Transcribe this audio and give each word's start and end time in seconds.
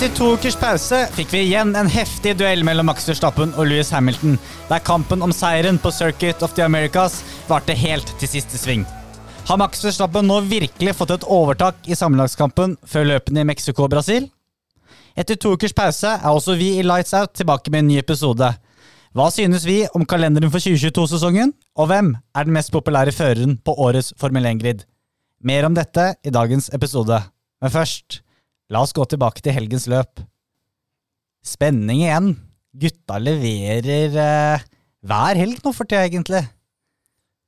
Etter 0.00 0.16
to 0.16 0.26
ukers 0.32 0.54
pause 0.56 0.96
fikk 1.12 1.34
vi 1.34 1.40
igjen 1.44 1.74
en 1.76 1.88
heftig 1.92 2.32
duell 2.40 2.62
mellom 2.64 2.86
Max 2.88 3.04
Verstappen 3.04 3.50
og 3.52 3.66
Louis 3.68 3.90
Hamilton, 3.92 4.38
der 4.70 4.80
kampen 4.80 5.20
om 5.20 5.34
seieren 5.36 5.76
på 5.76 5.90
Circuit 5.92 6.40
of 6.40 6.54
the 6.56 6.64
Americas 6.64 7.18
varte 7.50 7.76
helt 7.76 8.08
til 8.16 8.30
siste 8.32 8.56
sving. 8.56 8.86
Har 9.44 9.58
Max 9.60 9.84
Verstappen 9.84 10.24
nå 10.24 10.38
virkelig 10.48 10.94
fått 10.96 11.12
et 11.18 11.26
overtak 11.28 11.84
i 11.84 11.98
sammenlagskampen 12.00 12.78
før 12.88 13.10
løpene 13.10 13.42
i 13.44 13.48
Mexico 13.50 13.84
og 13.84 13.90
Brasil? 13.92 14.30
Etter 15.20 15.36
to 15.36 15.52
ukers 15.52 15.76
pause 15.76 16.14
er 16.14 16.30
også 16.30 16.56
vi 16.56 16.70
i 16.78 16.86
Lights 16.88 17.12
Out 17.20 17.36
tilbake 17.36 17.68
med 17.68 17.84
en 17.84 17.92
ny 17.92 18.00
episode. 18.00 18.50
Hva 19.12 19.28
synes 19.36 19.68
vi 19.68 19.82
om 19.92 20.08
kalenderen 20.08 20.48
for 20.48 20.64
2022-sesongen? 20.64 21.52
Og 21.76 21.92
hvem 21.92 22.14
er 22.16 22.48
den 22.48 22.56
mest 22.56 22.72
populære 22.72 23.12
føreren 23.12 23.60
på 23.60 23.76
årets 23.76 24.14
Formel 24.16 24.48
1-grid? 24.54 24.80
Mer 25.44 25.68
om 25.68 25.76
dette 25.76 26.14
i 26.24 26.32
dagens 26.32 26.72
episode. 26.72 27.20
Men 27.60 27.76
først, 27.76 28.22
la 28.70 28.82
oss 28.84 28.94
gå 28.96 29.04
tilbake 29.10 29.42
til 29.44 29.54
helgens 29.56 29.88
løp. 29.90 30.22
Spenning 31.46 32.04
igjen. 32.04 32.32
Gutta 32.80 33.16
leverer 33.18 34.14
eh, 34.22 34.64
hver 35.06 35.38
helg 35.40 35.62
nå 35.64 35.72
for 35.74 35.88
tida, 35.88 36.04
egentlig. 36.06 36.44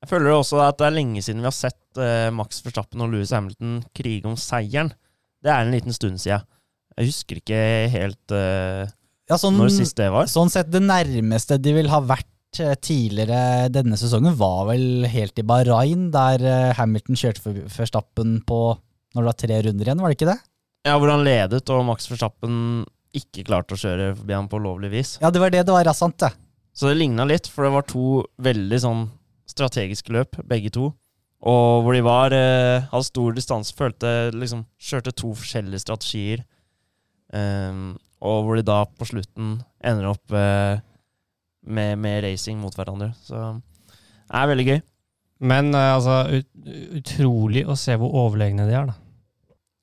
Jeg 0.02 0.10
føler 0.10 0.34
også 0.34 0.58
at 0.64 0.80
det 0.80 0.88
er 0.88 0.96
lenge 0.96 1.22
siden 1.22 1.44
vi 1.44 1.46
har 1.46 1.54
sett 1.54 2.00
eh, 2.00 2.30
Max 2.34 2.58
Verstappen 2.64 3.04
og 3.04 3.12
Louis 3.12 3.30
Hamilton 3.30 3.76
krige 3.94 4.26
om 4.26 4.34
seieren. 4.40 4.90
Det 5.42 5.52
er 5.52 5.62
en 5.62 5.74
liten 5.74 5.94
stund 5.94 6.18
siden. 6.22 6.42
Jeg 6.98 7.08
husker 7.12 7.38
ikke 7.38 7.60
helt 7.92 8.34
eh, 8.36 8.90
Ja, 9.30 9.38
sånn, 9.40 9.56
når 9.60 9.70
sist 9.72 9.96
det 10.00 10.10
var. 10.12 10.26
sånn 10.28 10.50
sett, 10.52 10.72
det 10.74 10.82
nærmeste 10.84 11.56
de 11.62 11.76
vil 11.78 11.88
ha 11.92 12.02
vært 12.04 12.58
eh, 12.60 12.74
tidligere 12.82 13.70
denne 13.72 13.96
sesongen, 14.00 14.34
var 14.36 14.66
vel 14.72 15.06
helt 15.12 15.38
i 15.38 15.46
Bahrain, 15.46 16.08
der 16.12 16.42
eh, 16.42 16.72
Hamilton 16.80 17.16
kjørte 17.22 17.54
Verstappen 17.70 18.40
på 18.48 18.58
når 19.14 19.20
det 19.22 19.28
var 19.30 19.38
tre 19.44 19.62
runder 19.68 19.88
igjen, 19.88 20.02
var 20.02 20.10
det 20.12 20.18
ikke 20.18 20.32
det? 20.32 20.40
Ja, 20.82 20.96
Hvor 20.98 21.12
han 21.12 21.22
ledet, 21.22 21.62
og 21.70 21.84
Max 21.86 22.08
Verstappen 22.10 22.84
ikke 23.14 23.44
klarte 23.46 23.76
å 23.76 23.78
kjøre 23.78 24.14
forbi 24.16 24.34
ham 24.34 24.48
på 24.50 24.58
lovlig 24.62 24.90
vis. 24.90 25.12
Ja, 25.22 25.30
det 25.30 25.42
var 25.42 25.52
det 25.52 25.62
det 25.68 25.74
var, 25.74 25.86
ja, 25.86 25.94
sant 25.94 26.18
det. 26.22 26.32
Så 26.74 26.88
det 26.88 26.96
ligna 26.98 27.26
litt, 27.28 27.46
for 27.46 27.66
det 27.66 27.74
var 27.74 27.84
to 27.86 28.22
veldig 28.42 28.80
sånn 28.80 29.04
strategiske 29.52 30.14
løp, 30.14 30.38
begge 30.48 30.72
to. 30.74 30.88
Og 31.42 31.82
hvor 31.84 31.96
de 31.96 32.02
var 32.06 32.34
eh, 32.34 32.86
hadde 32.90 33.08
stor 33.08 33.34
distanse, 33.34 33.74
følte 33.74 34.30
liksom 34.34 34.64
Kjørte 34.82 35.12
to 35.18 35.32
forskjellige 35.38 35.82
strategier. 35.82 36.44
Ehm, 37.34 37.92
og 38.22 38.46
hvor 38.46 38.58
de 38.58 38.64
da 38.66 38.82
på 38.86 39.08
slutten 39.10 39.56
ender 39.82 40.12
opp 40.12 40.34
eh, 40.38 40.78
med, 41.66 41.98
med 41.98 42.22
racing 42.26 42.62
mot 42.62 42.74
hverandre. 42.78 43.10
Så 43.26 43.38
det 43.38 44.40
er 44.40 44.50
veldig 44.50 44.66
gøy. 44.70 44.80
Men 45.52 45.72
eh, 45.74 45.92
altså, 45.96 46.22
ut, 46.30 46.50
utrolig 47.02 47.66
å 47.66 47.78
se 47.78 47.98
hvor 47.98 48.14
overlegne 48.24 48.68
de 48.68 48.78
er, 48.78 48.90
da. 48.92 48.98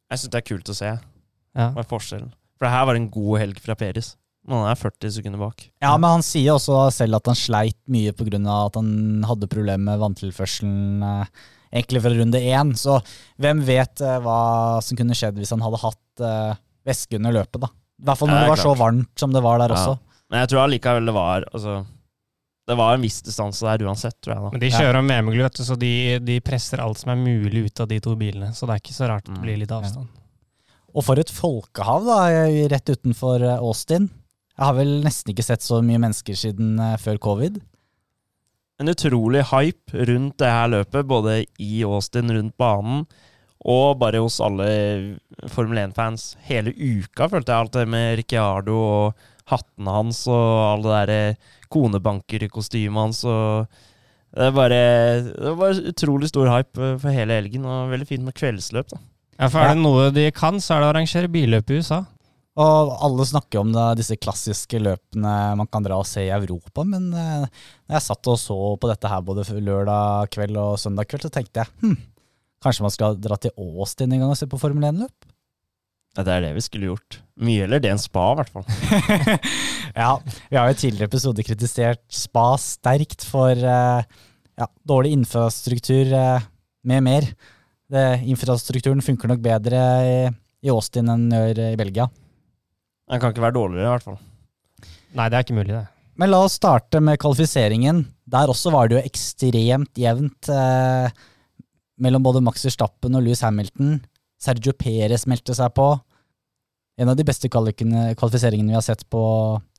Jeg 0.10 0.20
syns 0.22 0.32
det 0.34 0.40
er 0.42 0.48
kult 0.56 0.70
å 0.72 0.76
se 0.76 0.90
Ja. 0.90 1.70
hva 1.74 1.80
er 1.84 1.90
forskjellen. 1.90 2.32
For 2.58 2.66
det 2.68 2.72
her 2.74 2.86
var 2.90 2.96
en 2.96 3.10
god 3.10 3.40
helg 3.40 3.60
fra 3.64 3.76
Peris. 3.76 4.16
Men 4.48 4.64
han 4.64 4.72
er 4.72 4.80
40 4.80 5.12
sekunder 5.14 5.40
bak. 5.40 5.70
Ja, 5.82 5.92
men 5.98 6.10
han 6.10 6.22
sier 6.26 6.56
også 6.56 6.92
selv 6.96 7.16
at 7.20 7.26
han 7.30 7.36
sleit 7.36 7.78
mye 7.92 8.12
pga. 8.14 8.66
at 8.66 8.76
han 8.76 9.24
hadde 9.28 9.48
problemer 9.52 9.78
med 9.86 10.00
vanntilførselen 10.00 11.04
eh, 11.04 11.26
egentlig 11.74 12.02
fra 12.02 12.10
runde 12.16 12.40
én. 12.42 12.72
Så 12.80 13.00
hvem 13.40 13.62
vet 13.68 14.02
eh, 14.02 14.20
hva 14.20 14.82
som 14.82 14.98
kunne 14.98 15.14
skjedd 15.18 15.36
hvis 15.38 15.52
han 15.52 15.62
hadde 15.62 15.82
hatt 15.84 16.24
eh, 16.24 16.56
væske 16.88 17.20
under 17.20 17.32
løpet, 17.36 17.60
da. 17.62 17.68
I 18.00 18.06
hvert 18.08 18.18
fall 18.18 18.30
når 18.32 18.36
Ja, 18.40 18.42
det 18.48 18.50
var 18.56 18.64
så 18.64 18.76
varmt 18.80 19.20
som 19.20 19.32
det 19.36 19.44
var 19.44 19.60
der 19.60 19.70
Ja. 19.70 19.76
også. 19.76 20.00
Men 20.32 20.40
jeg 20.42 20.50
tror 20.50 20.64
allikevel 20.66 21.06
det 21.06 21.14
var 21.14 21.44
altså, 21.54 21.86
Det 22.70 22.76
var 22.78 22.94
en 22.94 23.02
viss 23.02 23.18
distanse 23.26 23.66
der 23.66 23.82
uansett, 23.88 24.14
tror 24.22 24.36
jeg. 24.36 24.44
da. 24.46 24.50
Men 24.54 24.62
de 24.62 24.70
kjører 24.76 25.00
om 25.00 25.08
VM-gull, 25.10 25.42
vet 25.42 25.58
du, 25.58 25.64
så 25.66 25.76
de, 25.82 25.92
de 26.22 26.36
presser 26.46 26.82
alt 26.84 27.00
som 27.02 27.10
er 27.16 27.18
mulig 27.18 27.64
ut 27.66 27.82
av 27.82 27.90
de 27.90 27.98
to 28.06 28.14
bilene. 28.20 28.52
Så 28.54 28.70
det 28.70 28.76
er 28.78 28.84
ikke 28.84 28.94
så 29.00 29.10
rart 29.10 29.26
det 29.26 29.34
Mm, 29.34 29.42
blir 29.48 29.58
litt 29.64 29.74
avstand. 29.74 30.08
Og 30.94 31.06
for 31.06 31.22
et 31.22 31.30
folkehav, 31.34 32.06
da, 32.06 32.20
rett 32.72 32.90
utenfor 32.94 33.42
eh, 33.46 33.58
Austin. 33.62 34.06
Jeg 34.60 34.66
har 34.68 34.78
vel 34.78 34.94
nesten 35.06 35.34
ikke 35.34 35.46
sett 35.46 35.66
så 35.66 35.82
mye 35.86 36.02
mennesker 36.02 36.38
siden 36.38 36.78
eh, 36.84 36.96
før 37.02 37.18
covid. 37.26 37.58
En 38.80 38.88
utrolig 38.94 39.42
hype 39.50 40.06
rundt 40.08 40.38
det 40.40 40.50
her 40.54 40.70
løpet, 40.72 41.08
både 41.10 41.40
i 41.60 41.82
Austin, 41.84 42.32
rundt 42.32 42.56
banen, 42.62 43.06
og 43.68 43.98
bare 44.00 44.22
hos 44.24 44.38
alle 44.40 44.70
Formel 45.52 45.82
1-fans. 45.90 46.30
Hele 46.48 46.72
uka 46.72 47.28
følte 47.34 47.52
jeg 47.52 47.60
alt 47.66 47.76
det 47.76 47.88
med 47.92 48.14
Ricciardo 48.22 48.78
og 48.80 49.26
hattene 49.52 49.92
hans 49.98 50.22
og 50.32 50.46
alle 50.70 50.86
det 50.86 51.00
derre 51.10 51.38
konebankerkostymet 51.74 53.02
hans 53.02 53.24
og 53.30 53.70
det, 54.30 54.46
er 54.46 54.54
bare, 54.54 54.80
det 55.34 55.56
var 55.58 55.80
utrolig 55.90 56.30
stor 56.30 56.50
hype 56.52 56.78
eh, 56.86 56.98
for 57.02 57.14
hele 57.14 57.40
helgen, 57.40 57.66
og 57.66 57.90
veldig 57.94 58.08
fint 58.10 58.26
med 58.28 58.38
kveldsløp. 58.38 58.92
da. 58.92 59.02
Ja, 59.40 59.48
for 59.48 59.64
er 59.64 59.74
det 59.74 59.82
noe 59.82 60.10
de 60.14 60.28
kan, 60.36 60.60
så 60.62 60.76
er 60.76 60.84
det 60.84 60.90
å 60.90 60.94
arrangere 60.94 61.32
billøp 61.32 61.72
i 61.72 61.80
USA. 61.80 62.04
Og 62.60 62.92
alle 63.06 63.26
snakker 63.26 63.62
om 63.62 63.72
det, 63.72 63.86
disse 64.02 64.18
klassiske 64.20 64.82
løpene 64.84 65.34
man 65.56 65.70
kan 65.72 65.86
dra 65.86 66.00
og 66.02 66.08
se 66.08 66.26
i 66.28 66.34
Europa, 66.36 66.84
men 66.86 67.08
eh, 67.16 67.48
når 67.88 67.98
jeg 67.98 68.08
satt 68.10 68.32
og 68.34 68.40
så 68.42 68.60
på 68.82 68.92
dette 68.92 69.10
her 69.12 69.26
både 69.26 69.48
lørdag 69.64 70.30
kveld 70.36 70.60
og 70.60 70.78
søndag 70.82 71.10
kveld, 71.10 71.26
så 71.26 71.34
tenkte 71.34 71.64
jeg 71.64 71.74
hm, 71.86 71.96
kanskje 72.66 72.86
man 72.86 72.94
skal 72.94 73.18
dra 73.22 73.40
til 73.40 73.56
Austin 73.56 74.14
en 74.14 74.26
gang 74.26 74.34
og 74.34 74.38
se 74.38 74.50
på 74.50 74.60
Formel 74.62 74.92
1-løp? 74.92 75.30
Ja, 76.18 76.26
det 76.26 76.36
er 76.36 76.46
det 76.50 76.56
vi 76.58 76.66
skulle 76.66 76.92
gjort. 76.92 77.22
Mye 77.40 77.64
eller 77.64 77.80
det 77.80 77.92
enn 77.94 78.02
spa, 78.02 78.26
i 78.34 78.40
hvert 78.40 78.52
fall. 78.52 78.66
ja, 80.02 80.10
vi 80.50 80.58
har 80.60 80.68
jo 80.68 80.76
i 80.76 80.80
tidligere 80.82 81.08
episode 81.08 81.46
kritisert 81.48 82.02
Spa 82.12 82.50
sterkt 82.60 83.24
for 83.24 83.56
eh, 83.56 84.02
ja, 84.60 84.68
dårlig 84.92 85.14
infrastruktur 85.16 86.12
eh, 86.20 86.50
med 86.90 87.06
mer. 87.06 87.30
Det, 87.90 88.04
infrastrukturen 88.28 89.02
funker 89.06 89.32
nok 89.32 89.40
bedre 89.46 89.86
i, 90.04 90.18
i 90.68 90.74
Austin 90.74 91.08
enn 91.08 91.30
den 91.30 91.38
gjør 91.38 91.64
i 91.70 91.80
Belgia. 91.80 92.10
Den 93.10 93.24
kan 93.24 93.32
ikke 93.32 93.48
være 93.48 93.58
dårligere, 93.58 93.88
i 93.88 93.94
hvert 93.96 94.10
fall. 94.10 94.20
Nei, 95.16 95.30
det 95.32 95.40
er 95.40 95.48
ikke 95.48 95.58
mulig, 95.58 95.74
det. 95.74 95.88
Men 96.20 96.34
la 96.34 96.44
oss 96.44 96.58
starte 96.60 97.00
med 97.00 97.18
kvalifiseringen. 97.24 98.04
Der 98.30 98.52
også 98.52 98.74
var 98.76 98.90
det 98.90 99.00
jo 99.00 99.08
ekstremt 99.08 99.98
jevnt 99.98 100.52
eh, 100.52 101.08
mellom 102.04 102.26
både 102.26 102.44
Max 102.44 102.68
Verstappen 102.68 103.16
og 103.16 103.24
Louis 103.24 103.42
Hamilton. 103.48 104.02
Sergio 104.40 104.76
Perez 104.76 105.24
meldte 105.32 105.56
seg 105.56 105.72
på. 105.80 105.94
En 107.00 107.10
av 107.12 107.16
de 107.16 107.24
beste 107.24 107.48
kvalifiseringene 107.48 108.74
vi 108.74 108.76
har 108.78 108.84
sett 108.84 109.06
på 109.10 109.22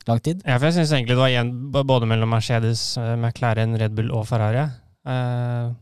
lang 0.09 0.21
tid. 0.25 0.41
Ja, 0.47 0.57
for 0.57 0.71
jeg 0.71 0.79
syns 0.79 0.95
egentlig 0.97 1.17
det 1.17 1.21
var 1.21 1.33
igjen 1.33 1.53
både 1.75 2.09
mellom 2.09 2.33
Mercedes, 2.33 2.95
eh, 2.97 3.13
McLaren, 3.19 3.77
Red 3.81 3.93
Bull 3.97 4.09
og 4.17 4.25
Ferrari. 4.31 4.65
Eh, 5.05 5.73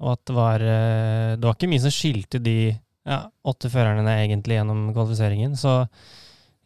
og 0.00 0.12
at 0.14 0.22
det 0.26 0.34
var 0.36 0.62
eh, 0.64 1.36
Det 1.36 1.46
var 1.46 1.56
ikke 1.56 1.68
mye 1.70 1.82
som 1.82 1.94
skilte 1.94 2.40
de 2.42 2.56
ja, 2.70 3.20
åtte 3.46 3.70
førerne 3.72 4.16
egentlig 4.24 4.58
gjennom 4.58 4.90
kvalifiseringen. 4.96 5.54
Så 5.58 5.76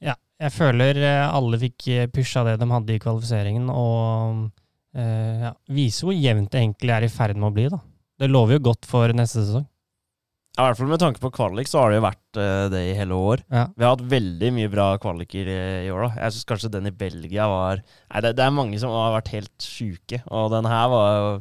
ja, 0.04 0.16
jeg 0.40 0.54
føler 0.56 1.00
alle 1.26 1.60
fikk 1.60 1.88
pusha 2.14 2.44
det 2.48 2.58
de 2.60 2.70
hadde 2.72 2.96
i 2.96 3.02
kvalifiseringen, 3.02 3.68
og 3.70 4.48
eh, 4.96 5.44
ja, 5.48 5.52
viser 5.68 6.08
hvor 6.08 6.16
jevnt 6.16 6.52
det 6.52 6.64
egentlig 6.64 6.96
er 6.96 7.06
i 7.06 7.12
ferd 7.12 7.38
med 7.38 7.50
å 7.50 7.54
bli, 7.54 7.68
da. 7.76 7.80
Det 8.20 8.30
lover 8.30 8.56
jo 8.56 8.66
godt 8.70 8.88
for 8.88 9.12
neste 9.16 9.42
sesong. 9.42 9.68
Ja, 10.54 10.62
I 10.62 10.68
hvert 10.70 10.78
fall 10.78 10.90
med 10.92 11.00
tanke 11.02 11.18
på 11.18 11.32
kvalik, 11.34 11.66
så 11.66 11.80
har 11.82 11.90
det 11.90 11.96
jo 11.98 12.04
vært 12.04 12.38
uh, 12.38 12.68
det 12.70 12.82
i 12.92 12.94
hele 12.94 13.16
år. 13.18 13.40
Ja. 13.50 13.64
Vi 13.74 13.82
har 13.82 13.96
hatt 13.96 14.04
veldig 14.12 14.50
mye 14.54 14.70
bra 14.70 14.84
kvaliker 15.02 15.48
i, 15.50 15.56
i 15.88 15.90
år, 15.90 16.04
da. 16.06 16.10
Jeg 16.22 16.36
syns 16.36 16.46
kanskje 16.52 16.70
den 16.76 16.86
i 16.86 16.94
Belgia 16.94 17.48
var 17.50 17.80
Nei, 17.82 18.20
det, 18.22 18.36
det 18.38 18.44
er 18.46 18.54
mange 18.54 18.78
som 18.78 18.92
har 18.94 19.16
vært 19.16 19.32
helt 19.34 19.66
sjuke, 19.66 20.20
og 20.30 20.52
den 20.54 20.68
her 20.70 20.86
var 20.92 21.08
jo 21.18 21.32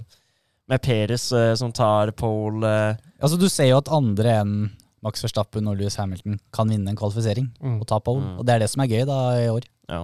med 0.74 0.82
Peres 0.82 1.28
uh, 1.36 1.52
som 1.60 1.74
tar 1.76 2.10
pole 2.18 2.66
uh. 2.66 3.04
Altså 3.24 3.38
Du 3.38 3.46
ser 3.52 3.70
jo 3.70 3.78
at 3.84 3.92
andre 3.94 4.34
enn 4.42 4.56
Max 5.04 5.22
Verstappen 5.22 5.68
og 5.70 5.78
Louis 5.78 5.96
Hamilton 6.00 6.40
kan 6.56 6.70
vinne 6.72 6.90
en 6.94 6.98
kvalifisering 6.98 7.52
Mm. 7.62 7.78
og 7.84 7.88
ta 7.92 8.00
pole. 8.00 8.24
Mm. 8.24 8.38
Og 8.40 8.46
det 8.48 8.54
er 8.56 8.64
det 8.64 8.70
som 8.72 8.82
er 8.84 8.90
gøy 8.92 9.06
da 9.08 9.20
i 9.44 9.50
år. 9.52 9.68
Ja. 9.92 10.02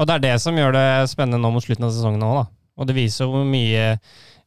Og 0.00 0.06
det 0.08 0.14
er 0.16 0.22
det 0.24 0.34
som 0.40 0.56
gjør 0.58 0.72
det 0.74 0.84
spennende 1.12 1.38
nå 1.42 1.50
mot 1.52 1.62
slutten 1.64 1.84
av 1.86 1.92
sesongen 1.92 2.24
òg, 2.24 2.38
da. 2.40 2.44
Og 2.80 2.88
det 2.88 2.96
viser 2.96 3.28
hvor 3.28 3.44
mye 3.44 3.86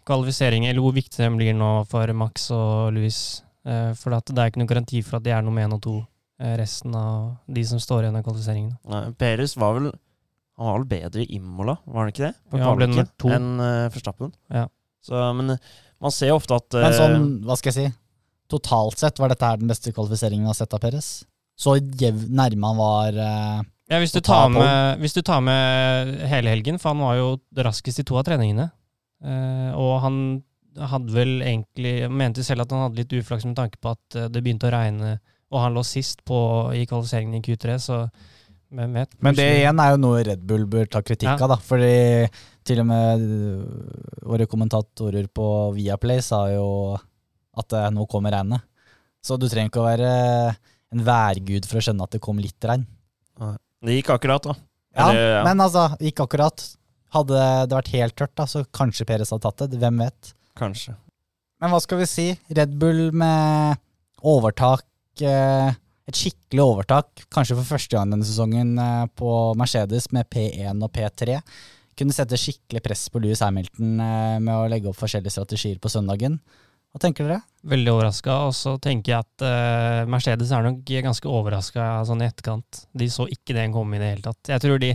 kvalifisering, 0.10 0.66
eller 0.68 0.81
hvor 0.83 0.95
viktig 0.95 1.22
den 1.22 1.38
blir 1.38 1.54
nå 1.56 1.72
for 1.89 2.10
Max 2.18 2.50
og 2.51 2.92
Louis. 2.98 3.18
Eh, 3.63 3.92
for 3.95 4.15
at 4.18 4.27
det 4.27 4.39
er 4.42 4.51
ikke 4.51 4.60
noen 4.60 4.71
garanti 4.74 5.00
for 5.06 5.19
at 5.19 5.25
de 5.25 5.31
er 5.31 5.44
nummer 5.45 5.63
én 5.63 5.75
og 5.75 5.81
to 5.83 5.95
eh, 6.42 6.56
resten 6.60 6.95
av 7.00 7.36
de 7.48 7.63
som 7.68 7.80
står 7.80 8.04
igjen 8.04 8.19
av 8.19 8.25
kvalifiseringen. 8.25 8.74
Nei, 8.92 9.04
var 9.62 9.77
vel 9.77 9.92
Han 10.60 10.68
var 10.68 10.80
vel 10.81 10.88
bedre 10.92 11.24
i 11.24 11.38
Imola, 11.39 11.77
var 11.88 12.04
han 12.04 12.13
ikke 12.13 12.27
det? 12.27 12.33
På 12.51 12.60
Ja, 12.60 12.68
han 12.68 12.77
ble 12.77 12.88
kvaliken, 12.92 13.07
nummer 13.07 13.21
to. 13.24 13.31
Enn 13.33 13.63
uh, 13.63 13.92
Forstappen. 13.94 14.33
Ja. 14.54 14.68
Så, 15.04 15.19
men 15.36 15.56
eh, 15.56 15.74
man 16.04 16.13
ser 16.15 16.31
jo 16.31 16.39
ofte 16.39 16.60
at 16.60 16.75
Men 16.77 16.89
eh, 16.92 16.98
sånn, 17.00 17.30
hva 17.48 17.57
skal 17.60 17.71
jeg 17.71 17.80
si, 17.80 17.98
totalt 18.51 19.01
sett 19.01 19.19
var 19.19 19.31
dette 19.31 19.48
her 19.48 19.60
den 19.60 19.71
beste 19.71 19.92
kvalifiseringen 19.95 20.45
vi 20.45 20.51
har 20.51 20.59
sett 20.59 20.75
av 20.75 20.83
Perez. 20.83 21.12
Så 21.59 21.77
jev, 22.00 22.25
nærme 22.33 22.69
han 22.71 22.80
var 22.80 23.18
uh, 23.18 23.59
Ja, 23.92 24.00
hvis 24.01 24.16
du, 24.16 24.21
tar 24.25 24.48
med, 24.51 25.01
hvis 25.04 25.16
du 25.16 25.21
tar 25.25 25.44
med 25.45 26.16
hele 26.30 26.54
helgen, 26.54 26.80
for 26.81 26.94
han 26.94 27.04
var 27.04 27.19
jo 27.19 27.27
raskest 27.66 28.01
i 28.01 28.07
to 28.07 28.18
av 28.19 28.25
treningene. 28.27 28.69
Uh, 29.24 29.71
og 29.80 29.94
han 30.04 30.18
hadde 30.78 31.14
vel 31.14 31.42
egentlig 31.42 32.10
mente 32.12 32.44
selv 32.46 32.66
at 32.66 32.72
han 32.74 32.86
hadde 32.88 33.02
litt 33.04 33.14
uflaks 33.20 33.46
med 33.46 33.56
tanke 33.60 33.78
på 33.81 33.94
at 33.94 34.18
eh, 34.20 34.30
det 34.34 34.42
begynte 34.44 34.70
å 34.70 34.74
regne, 34.74 35.16
og 35.54 35.60
han 35.62 35.75
lå 35.78 35.84
sist 35.86 36.24
på, 36.25 36.38
i 36.74 36.86
kvalifiseringen 36.90 37.38
i 37.38 37.44
Q3, 37.46 37.75
så 37.81 38.00
hvem 38.74 38.96
vet? 38.98 39.12
Men 39.22 39.36
det 39.38 39.46
igjen 39.60 39.80
er 39.84 39.92
jo 39.94 40.00
noe 40.02 40.24
Red 40.25 40.42
Bull 40.50 40.64
bør 40.66 40.88
ta 40.90 41.04
kritikk 41.06 41.30
Ja. 41.30 41.38
av, 41.46 41.52
da. 41.54 41.58
Fordi 41.62 42.25
til 42.66 42.81
og 42.81 42.88
med 42.90 43.22
øh, 43.22 43.64
våre 44.31 44.48
kommentatorer 44.50 45.28
på 45.30 45.48
Viaplay 45.75 46.24
sa 46.25 46.48
jo 46.50 46.68
at 47.60 47.76
eh, 47.78 47.90
nå 47.94 48.08
kommer 48.10 48.34
regnet. 48.34 48.66
Så 49.24 49.38
du 49.38 49.46
trenger 49.48 49.69
ikke 49.69 49.84
å 49.84 49.88
være 49.88 50.10
en 50.94 51.04
værgud 51.06 51.68
for 51.69 51.80
å 51.80 51.84
skjønne 51.86 52.04
at 52.08 52.16
det 52.18 52.22
kom 52.24 52.42
litt 52.42 52.66
regn. 52.68 52.84
Det 53.84 54.00
gikk 54.00 54.10
akkurat, 54.16 54.44
da. 54.50 54.56
Ja, 54.94 55.06
Eller, 55.10 55.30
ja. 55.38 55.44
men 55.46 55.62
altså, 55.64 55.88
gikk 56.02 56.22
akkurat. 56.26 56.66
Hadde 57.14 57.38
det 57.69 57.78
vært 57.78 57.92
helt 57.94 58.16
tørt, 58.18 58.34
da, 58.38 58.46
så 58.50 58.64
kanskje 58.74 59.06
Peres 59.06 59.30
hadde 59.34 59.46
tatt 59.46 59.64
det. 59.69 59.78
Hvem 59.81 60.02
vet? 60.02 60.34
Kanskje. 60.60 60.96
Men 61.62 61.72
hva 61.72 61.80
skal 61.84 62.02
vi 62.02 62.10
si? 62.10 62.28
Red 62.54 62.74
Bull 62.80 63.08
med 63.16 63.80
overtak 64.24 64.86
eh, 65.24 65.72
Et 66.04 66.18
skikkelig 66.20 66.64
overtak, 66.64 67.22
kanskje 67.32 67.56
for 67.56 67.76
første 67.78 67.96
gang 67.96 68.10
denne 68.12 68.28
sesongen, 68.28 68.74
eh, 68.76 69.06
på 69.16 69.30
Mercedes 69.56 70.10
med 70.12 70.28
P1 70.28 70.84
og 70.84 70.92
P3. 70.92 71.38
Kunne 71.96 72.16
sette 72.16 72.40
skikkelig 72.40 72.82
press 72.84 73.06
på 73.14 73.22
Louis 73.24 73.40
Hamilton 73.40 74.02
eh, 74.04 74.42
med 74.44 74.52
å 74.58 74.68
legge 74.68 74.92
opp 74.92 75.00
forskjellige 75.00 75.38
strategier 75.38 75.80
på 75.80 75.92
søndagen. 75.94 76.36
Hva 76.92 77.02
tenker 77.02 77.26
dere? 77.26 77.40
Veldig 77.72 77.94
overraska. 77.96 78.36
Og 78.50 78.54
så 78.58 78.76
tenker 78.84 79.16
jeg 79.16 79.26
at 79.26 79.46
uh, 79.48 80.04
Mercedes 80.12 80.52
er 80.54 80.62
nok 80.62 80.84
ganske 80.86 81.32
overraska 81.32 81.88
sånn 82.06 82.22
i 82.22 82.28
etterkant. 82.28 82.84
De 82.94 83.08
så 83.10 83.26
ikke 83.34 83.56
den 83.58 83.74
komme 83.74 83.98
i 83.98 84.02
det 84.04 84.12
hele 84.12 84.26
tatt. 84.28 84.52
Jeg 84.52 84.62
tror 84.62 84.84
de 84.84 84.92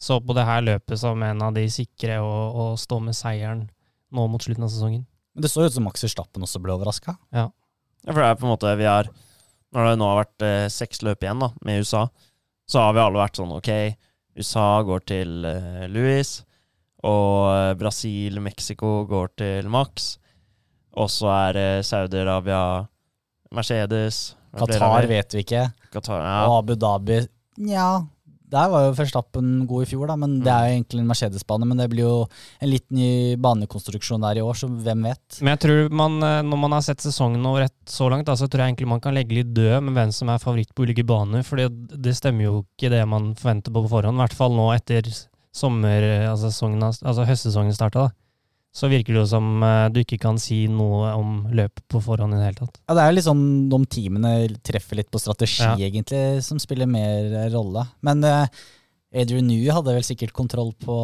så 0.00 0.16
på 0.24 0.32
det 0.38 0.46
her 0.48 0.64
løpet 0.64 1.02
som 1.02 1.20
en 1.22 1.44
av 1.44 1.52
de 1.52 1.66
sikre 1.70 2.22
å, 2.24 2.32
å 2.48 2.64
stå 2.80 3.02
med 3.04 3.18
seieren 3.18 3.66
nå 4.12 4.26
mot 4.30 4.44
slutten 4.44 4.66
av 4.66 4.70
sesongen. 4.72 5.06
Men 5.34 5.44
Det 5.44 5.50
så 5.52 5.64
ut 5.64 5.74
som 5.74 5.86
Max 5.88 6.04
Verstappen 6.04 6.44
også 6.44 6.60
ble 6.62 6.74
overraska. 6.76 7.16
Ja, 7.32 7.48
ja. 8.04 8.12
for 8.12 8.20
det 8.20 8.28
er 8.28 8.40
på 8.40 8.46
en 8.46 8.52
måte 8.54 8.74
vi 8.76 8.88
har 8.88 9.10
Når 9.72 9.86
det 9.88 9.92
nå 9.96 10.08
har 10.10 10.18
vært 10.18 10.44
eh, 10.44 10.66
seks 10.68 11.00
løp 11.00 11.22
igjen 11.24 11.40
da, 11.40 11.48
med 11.64 11.80
USA, 11.80 12.02
så 12.68 12.82
har 12.84 12.92
vi 12.92 13.00
alle 13.00 13.22
vært 13.22 13.38
sånn 13.40 13.54
OK, 13.56 13.70
USA 14.36 14.66
går 14.84 15.06
til 15.08 15.46
eh, 15.48 15.86
Louis, 15.88 16.32
og 17.08 17.46
eh, 17.54 17.70
Brasil, 17.80 18.36
Mexico 18.44 19.06
går 19.08 19.32
til 19.40 19.70
Max. 19.72 20.18
Og 20.92 21.08
så 21.08 21.30
er 21.32 21.56
det 21.56 21.68
Saudi-Arabia, 21.88 22.84
Mercedes 23.56 24.34
Qatar 24.52 25.06
vet 25.08 25.32
vi 25.34 25.44
ikke. 25.46 25.62
Qatar, 25.92 26.20
Og. 26.20 26.58
Abu 26.60 26.74
Dhabi 26.76 27.22
Nja, 27.64 28.02
der 28.52 28.70
var 28.72 28.86
jo 28.86 28.94
Verstappen 28.98 29.50
god 29.68 29.84
i 29.84 29.88
fjor, 29.88 30.06
da. 30.10 30.16
Men 30.20 30.38
det 30.44 30.52
er 30.52 30.68
jo 30.68 30.76
egentlig 30.76 31.02
en 31.02 31.10
Mercedes-bane. 31.10 31.68
Men 31.68 31.80
det 31.80 31.88
blir 31.92 32.04
jo 32.04 32.16
en 32.60 32.70
litt 32.70 32.86
ny 32.92 33.10
banekonstruksjon 33.42 34.22
der 34.26 34.40
i 34.40 34.44
år, 34.44 34.58
så 34.60 34.68
hvem 34.70 35.08
vet? 35.08 35.40
Men 35.40 35.54
jeg 35.54 35.62
tror 35.64 35.92
man, 36.02 36.18
eh, 36.26 36.38
når 36.46 36.62
man 36.66 36.76
har 36.76 36.86
sett 36.86 37.04
sesongen 37.04 37.48
over 37.48 37.66
ett 37.66 37.76
så 37.88 38.10
langt, 38.12 38.28
da, 38.28 38.36
så 38.38 38.48
tror 38.48 38.64
jeg 38.64 38.74
egentlig 38.74 38.92
man 38.92 39.02
kan 39.04 39.16
legge 39.16 39.40
litt 39.40 39.52
død 39.56 39.88
med 39.88 39.96
hvem 39.98 40.14
som 40.14 40.32
er 40.32 40.42
favoritt 40.42 40.72
på 40.76 40.86
ulike 40.86 41.06
baner. 41.08 41.44
For 41.46 41.60
det 41.60 42.16
stemmer 42.18 42.48
jo 42.48 42.56
ikke 42.64 42.92
det 42.92 43.04
man 43.08 43.32
forventer 43.38 43.74
på 43.74 43.84
på 43.86 43.94
forhånd. 43.96 44.18
I 44.20 44.24
hvert 44.26 44.38
fall 44.38 44.56
nå 44.56 44.68
etter 44.76 45.08
sommer, 45.52 46.04
altså, 46.30 46.50
sesongen, 46.52 46.84
altså 46.84 47.28
høstsesongen 47.28 47.76
starta. 47.76 48.10
Så 48.72 48.88
virker 48.88 49.12
det 49.12 49.20
jo 49.20 49.26
som 49.28 49.48
eh, 49.66 49.88
du 49.92 49.98
ikke 50.00 50.16
kan 50.22 50.38
si 50.40 50.62
noe 50.72 51.10
om 51.12 51.32
løpet 51.52 51.82
på 51.92 52.00
forhånd 52.00 52.32
i 52.32 52.38
det 52.40 52.46
hele 52.46 52.60
tatt. 52.62 52.78
Ja, 52.88 52.94
Det 52.96 53.02
er 53.02 53.10
jo 53.10 53.16
litt 53.18 53.26
sånn 53.26 53.42
de 53.68 53.80
teamene 53.92 54.30
treffer 54.64 54.96
litt 54.96 55.10
på 55.12 55.20
strategi, 55.20 55.60
Ja. 55.60 55.74
egentlig, 55.76 56.42
som 56.46 56.60
spiller 56.62 56.88
mer 56.88 57.28
eh, 57.42 57.50
rolle. 57.52 57.84
Men 58.00 58.24
eh, 58.24 58.46
Adrian 59.12 59.44
Newey 59.50 59.68
hadde 59.76 59.92
vel 59.92 60.06
sikkert 60.08 60.32
kontroll 60.32 60.72
på 60.80 60.96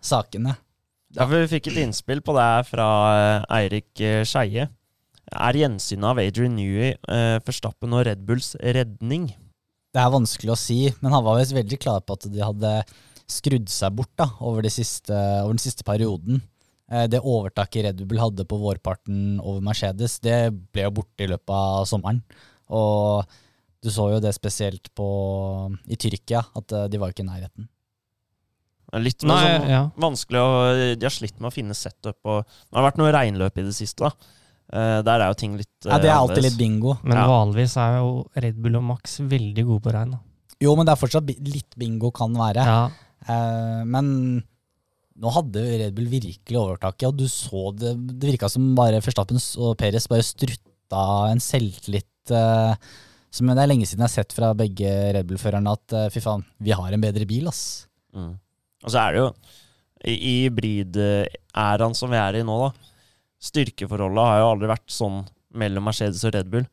sakene. 0.00 0.56
Ja, 1.14 1.26
for 1.28 1.36
vi 1.44 1.50
fikk 1.58 1.68
et 1.70 1.82
innspill 1.84 2.24
på 2.24 2.32
det 2.38 2.48
fra 2.70 2.88
eh, 3.12 3.44
Eirik 3.60 4.00
Skeie. 4.24 4.70
Er 5.34 5.56
gjensynet 5.60 6.08
av 6.08 6.18
Adrian 6.24 6.56
Newey, 6.56 6.94
eh, 7.08 7.36
Forstappen 7.44 7.92
og 7.96 8.06
Red 8.08 8.24
Bulls 8.24 8.54
redning? 8.60 9.28
Det 9.94 10.00
er 10.02 10.10
vanskelig 10.10 10.50
å 10.56 10.58
si, 10.58 10.80
men 11.04 11.12
han 11.14 11.22
var 11.22 11.36
visst 11.38 11.54
veldig 11.54 11.78
klar 11.84 12.00
på 12.00 12.16
at 12.16 12.24
de 12.32 12.40
hadde 12.42 12.72
skrudd 13.30 13.68
seg 13.72 13.92
bort 13.96 14.10
da, 14.20 14.26
over, 14.40 14.64
de 14.64 14.72
siste, 14.72 15.12
over 15.44 15.52
den 15.54 15.62
siste 15.62 15.84
perioden. 15.86 16.40
Eh, 16.90 17.06
Det 17.08 17.20
overtaket 17.20 17.84
Red 17.84 18.02
Bull 18.06 18.18
hadde 18.20 18.44
på 18.44 18.58
vårparten 18.60 19.40
over 19.40 19.60
Mercedes, 19.64 20.18
det 20.20 20.50
ble 20.72 20.82
jo 20.84 20.90
borte 20.90 21.24
i 21.24 21.30
løpet 21.30 21.48
av 21.54 21.86
sommeren. 21.88 22.22
Og 22.70 23.24
du 23.84 23.90
så 23.92 24.10
jo 24.14 24.20
det 24.20 24.34
spesielt 24.36 24.88
på, 24.96 25.06
i 25.88 25.96
Tyrkia, 25.96 26.44
at 26.56 26.72
eh, 26.72 26.88
de 26.88 26.98
var 27.00 27.10
ikke 27.12 27.24
i 27.24 27.28
nærheten. 27.28 27.68
Er 28.94 29.00
Litt 29.02 29.24
Nei, 29.26 29.40
sånn 29.42 29.68
ja. 29.72 29.80
vanskelig 29.98 30.38
å 30.38 30.50
De 31.00 31.02
har 31.08 31.10
slitt 31.10 31.40
med 31.40 31.48
å 31.50 31.54
finne 31.54 31.74
setup. 31.74 32.18
Og, 32.30 32.44
det 32.46 32.78
har 32.78 32.84
vært 32.90 32.98
noe 33.00 33.10
regnløp 33.16 33.56
i 33.58 33.64
det 33.66 33.74
siste. 33.74 34.06
da. 34.06 34.12
Eh, 34.72 35.00
der 35.02 35.20
er 35.24 35.32
jo 35.32 35.34
ting 35.40 35.56
litt 35.58 35.68
Ja, 35.88 35.98
Det 35.98 36.08
er 36.10 36.14
alltid 36.14 36.36
annerledes. 36.38 36.52
litt 36.52 36.58
bingo. 36.58 36.98
Men 37.02 37.16
Ja. 37.18 37.26
vanligvis 37.26 37.76
er 37.76 37.96
jo 37.98 38.26
Red 38.36 38.62
Bull 38.62 38.76
og 38.76 38.84
Max 38.84 39.18
veldig 39.18 39.64
gode 39.66 39.82
på 39.82 39.92
regn. 39.92 40.10
Da. 40.12 40.20
Jo, 40.60 40.76
men 40.76 40.86
det 40.86 40.92
er 40.92 41.00
fortsatt 41.06 41.26
litt 41.26 41.74
bingo 41.76 42.12
kan 42.12 42.32
være. 42.34 42.62
Ja. 42.64 42.90
Eh, 43.28 43.84
men 43.84 44.44
nå 45.20 45.30
hadde 45.30 45.62
Red 45.62 45.96
Bull 45.96 46.10
virkelig 46.10 46.58
overtaket, 46.58 47.08
og 47.08 47.18
du 47.18 47.26
så 47.30 47.68
det 47.78 47.94
Det 48.10 48.32
virka 48.32 48.50
som 48.50 48.72
bare 48.78 49.02
Verstappen 49.04 49.38
og 49.62 49.76
Perez 49.78 50.08
bare 50.10 50.26
strutta 50.26 51.02
en 51.30 51.42
selvtillit 51.42 52.34
uh, 52.34 52.74
som 53.34 53.50
det 53.50 53.62
er 53.62 53.70
lenge 53.70 53.86
siden 53.88 54.04
jeg 54.04 54.10
har 54.10 54.14
sett 54.14 54.34
fra 54.34 54.52
begge 54.54 54.90
Red 55.16 55.26
Bull-førerne, 55.26 55.74
at 55.74 55.94
uh, 55.96 56.08
fy 56.12 56.22
faen, 56.22 56.44
vi 56.62 56.74
har 56.74 56.94
en 56.94 57.02
bedre 57.02 57.26
bil, 57.26 57.48
ass. 57.50 57.86
Mm. 58.14 58.36
Og 58.84 58.92
så 58.92 59.00
er 59.00 59.14
det 59.14 59.22
jo 59.22 59.28
I, 60.04 60.14
i 60.14 60.34
hybrid-æraen 60.44 61.96
som 61.98 62.12
vi 62.12 62.20
er 62.20 62.38
i 62.38 62.44
nå, 62.46 62.58
da. 62.66 62.92
Styrkeforholdet 63.44 64.28
har 64.28 64.40
jo 64.40 64.52
aldri 64.52 64.70
vært 64.70 64.92
sånn 64.92 65.24
mellom 65.54 65.86
Mercedes 65.88 66.22
og 66.26 66.34
Red 66.36 66.50
Bull. 66.52 66.66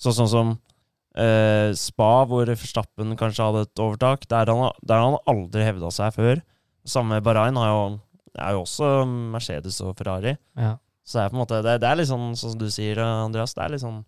Så, 0.00 0.14
sånn 0.16 0.30
som 0.30 0.52
uh, 0.54 1.70
Spa, 1.78 2.10
hvor 2.28 2.48
Verstappen 2.48 3.14
kanskje 3.20 3.46
hadde 3.46 3.66
et 3.68 3.82
overtak, 3.82 4.26
der 4.30 4.50
han, 4.50 4.66
der 4.86 5.04
han 5.04 5.18
aldri 5.30 5.66
hevda 5.66 5.92
seg 5.94 6.14
før. 6.16 6.42
Samme 6.88 7.16
med 7.16 7.24
Bahrain 7.26 7.56
har 7.60 7.68
jo, 7.68 7.82
det 8.30 8.42
er 8.44 8.56
jo 8.56 8.62
også 8.64 8.90
Mercedes 9.34 9.80
og 9.84 9.96
Ferrari. 9.98 10.36
ja. 10.56 10.76
Så 11.10 11.18
det 11.18 11.22
er 11.24 11.30
på 11.32 11.34
en 11.34 11.40
måte 11.40 11.56
Det, 11.64 11.72
det 11.82 11.88
er 11.88 11.96
litt 11.98 12.06
sånn 12.06 12.36
sånn 12.38 12.52
som 12.52 12.60
du 12.60 12.68
sier, 12.70 13.00
Andreas. 13.02 13.54
Det 13.56 13.64
er 13.64 13.72
litt 13.72 13.82
sånn 13.82 14.04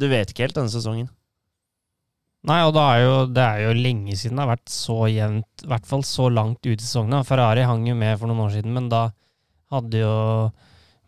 Du 0.00 0.06
vet 0.10 0.32
ikke 0.32 0.48
helt 0.48 0.56
denne 0.56 0.72
sesongen. 0.72 1.06
Nei, 2.44 2.58
og 2.66 2.76
er 2.76 2.98
jo, 3.00 3.12
det 3.32 3.44
er 3.44 3.60
jo 3.64 3.76
lenge 3.76 4.16
siden 4.20 4.36
det 4.36 4.42
har 4.42 4.50
vært 4.50 4.72
så 4.72 4.96
jevnt, 5.08 5.62
i 5.64 5.68
hvert 5.70 5.86
fall 5.88 6.02
så 6.04 6.26
langt 6.28 6.60
ut 6.66 6.74
i 6.74 6.82
sesongen. 6.82 7.22
Ferrari 7.24 7.62
hang 7.64 7.86
jo 7.88 7.94
med 7.96 8.18
for 8.20 8.28
noen 8.28 8.42
år 8.44 8.52
siden, 8.56 8.74
men 8.76 8.90
da 8.92 9.06
hadde 9.72 10.02
jo 10.02 10.16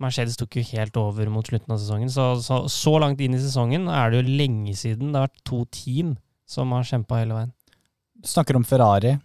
Mercedes 0.00 0.36
tok 0.40 0.56
jo 0.58 0.64
helt 0.70 0.96
over 1.00 1.28
mot 1.32 1.48
slutten 1.48 1.72
av 1.72 1.80
sesongen. 1.80 2.08
Så, 2.12 2.24
så, 2.44 2.62
så 2.72 2.94
langt 3.00 3.20
inn 3.24 3.36
i 3.36 3.40
sesongen 3.42 3.88
er 3.92 4.12
det 4.12 4.22
jo 4.22 4.38
lenge 4.40 4.76
siden 4.76 5.10
det 5.10 5.20
har 5.20 5.28
vært 5.28 5.44
to 5.48 5.62
team 5.72 6.16
som 6.48 6.72
har 6.76 6.88
kjempa 6.88 7.20
hele 7.20 7.36
veien. 7.36 7.52
Du 8.16 8.28
snakker 8.30 8.56
om 8.56 8.64
Ferrari. 8.64 9.16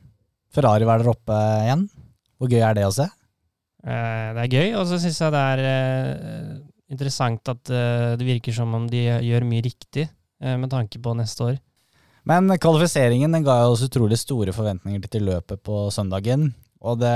Ferrari 0.52 0.88
var 0.88 1.02
der 1.02 1.12
oppe 1.14 1.38
igjen. 1.66 1.88
Hvor 2.40 2.52
gøy 2.52 2.62
er 2.66 2.78
det 2.78 2.88
å 2.88 2.94
se? 2.96 3.08
Eh, 3.86 4.28
det 4.36 4.46
er 4.46 4.56
gøy, 4.56 4.68
og 4.80 4.88
så 4.90 5.00
syns 5.02 5.20
jeg 5.22 5.34
det 5.34 5.44
er 5.54 5.62
eh, 5.70 6.56
interessant 6.92 7.52
at 7.54 7.72
eh, 7.74 8.14
det 8.20 8.28
virker 8.28 8.56
som 8.56 8.74
om 8.78 8.88
de 8.90 9.06
gjør 9.08 9.48
mye 9.48 9.64
riktig 9.66 10.08
eh, 10.08 10.58
med 10.60 10.72
tanke 10.74 11.00
på 11.02 11.16
neste 11.18 11.48
år. 11.48 11.56
Men 12.28 12.52
kvalifiseringen 12.62 13.34
den 13.34 13.46
ga 13.48 13.64
jo 13.64 13.72
oss 13.74 13.86
utrolig 13.88 14.20
store 14.22 14.54
forventninger 14.54 15.08
til 15.10 15.26
løpet 15.32 15.64
på 15.66 15.88
søndagen. 15.94 16.52
Og 16.86 17.00
det 17.02 17.16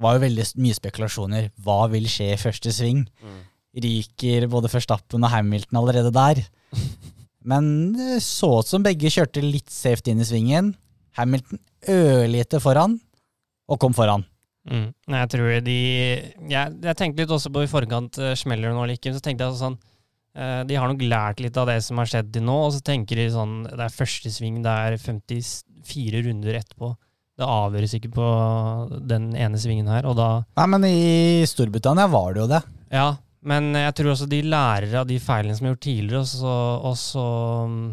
var 0.00 0.16
jo 0.16 0.22
veldig 0.22 0.46
mye 0.62 0.76
spekulasjoner. 0.76 1.50
Hva 1.64 1.82
vil 1.92 2.08
skje 2.08 2.30
i 2.32 2.40
første 2.40 2.72
sving? 2.72 3.02
Ryker 3.76 4.46
både 4.48 4.70
Førstappen 4.72 5.24
og 5.24 5.32
Hamilton 5.34 5.82
allerede 5.82 6.14
der? 6.16 6.40
Men 7.50 7.92
det 7.96 8.22
så 8.24 8.54
ut 8.62 8.68
som 8.68 8.84
begge 8.84 9.12
kjørte 9.12 9.44
litt 9.44 9.68
safe 9.72 10.08
inn 10.08 10.24
i 10.24 10.28
svingen. 10.28 10.72
Hamilton 11.16 11.60
ørlite 11.92 12.60
foran, 12.62 12.96
og 13.66 13.80
kom 13.82 13.94
foran. 13.96 14.24
Mm. 14.66 14.88
Jeg 15.14 15.30
tror 15.30 15.50
de 15.62 15.76
jeg, 16.50 16.70
jeg 16.82 16.98
tenkte 16.98 17.22
litt 17.22 17.34
også 17.36 17.52
på 17.54 17.62
i 17.62 17.70
forkant, 17.70 18.18
uh, 18.18 18.32
smeller 18.38 18.70
det 18.70 18.74
nå 18.74 18.82
eller 18.82 18.98
ikke, 18.98 19.14
så 19.14 19.22
tenkte 19.22 19.44
jeg 19.44 19.52
altså 19.52 19.68
sånn 19.68 19.76
eh, 20.34 20.62
De 20.66 20.74
har 20.74 20.90
nok 20.90 21.04
lært 21.06 21.42
litt 21.44 21.58
av 21.60 21.68
det 21.70 21.76
som 21.86 22.00
har 22.02 22.10
skjedd 22.10 22.32
til 22.34 22.42
nå, 22.48 22.56
og 22.66 22.72
så 22.74 22.82
tenker 22.82 23.20
de 23.20 23.28
sånn 23.30 23.60
Det 23.68 23.84
er 23.84 23.94
første 23.94 24.32
sving, 24.34 24.58
det 24.64 24.72
er 24.72 24.96
54 24.98 26.24
runder 26.26 26.58
etterpå. 26.58 26.90
Det 27.36 27.46
avgjøres 27.46 27.94
ikke 27.98 28.10
på 28.16 28.30
den 29.06 29.30
ene 29.38 29.60
svingen 29.60 29.92
her, 29.92 30.08
og 30.08 30.18
da 30.18 30.30
Nei, 30.56 30.66
men 30.72 30.88
i 30.88 31.46
Storbritannia 31.46 32.08
var 32.10 32.34
det 32.34 32.42
jo 32.42 32.50
det. 32.56 32.62
Ja, 32.96 33.08
men 33.46 33.70
jeg 33.76 33.94
tror 33.98 34.14
også 34.14 34.26
de 34.30 34.42
lærer 34.50 34.98
av 35.02 35.06
de 35.06 35.20
feilene 35.22 35.54
som 35.54 35.68
er 35.68 35.74
gjort 35.76 35.84
tidligere, 35.86 36.24
og 36.24 36.30
så, 36.32 36.54
og 36.90 36.96
så 36.98 37.26
mm, 37.70 37.84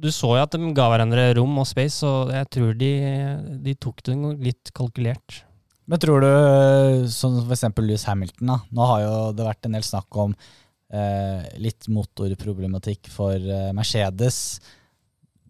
du 0.00 0.08
så 0.14 0.32
jo 0.36 0.42
at 0.42 0.54
de 0.54 0.72
ga 0.76 0.86
hverandre 0.92 1.30
rom 1.36 1.58
og 1.60 1.68
space, 1.68 2.00
så 2.00 2.30
jeg 2.32 2.48
tror 2.54 2.74
de, 2.78 2.90
de 3.64 3.76
tok 3.76 4.02
det 4.06 4.16
litt 4.40 4.72
kalkulert. 4.76 5.42
Men 5.90 5.98
tror 5.98 6.22
du, 6.22 6.30
som 7.10 7.40
for 7.42 7.56
eksempel 7.56 7.88
Louis 7.88 8.04
Hamilton, 8.06 8.52
da. 8.52 8.58
Nå 8.70 8.90
har 8.92 9.00
jo 9.02 9.14
det 9.34 9.46
vært 9.48 9.66
en 9.66 9.74
del 9.74 9.86
snakk 9.86 10.18
om 10.22 10.36
eh, 10.94 11.48
litt 11.58 11.88
motorproblematikk 11.90 13.10
for 13.10 13.34
eh, 13.34 13.72
Mercedes. 13.74 14.60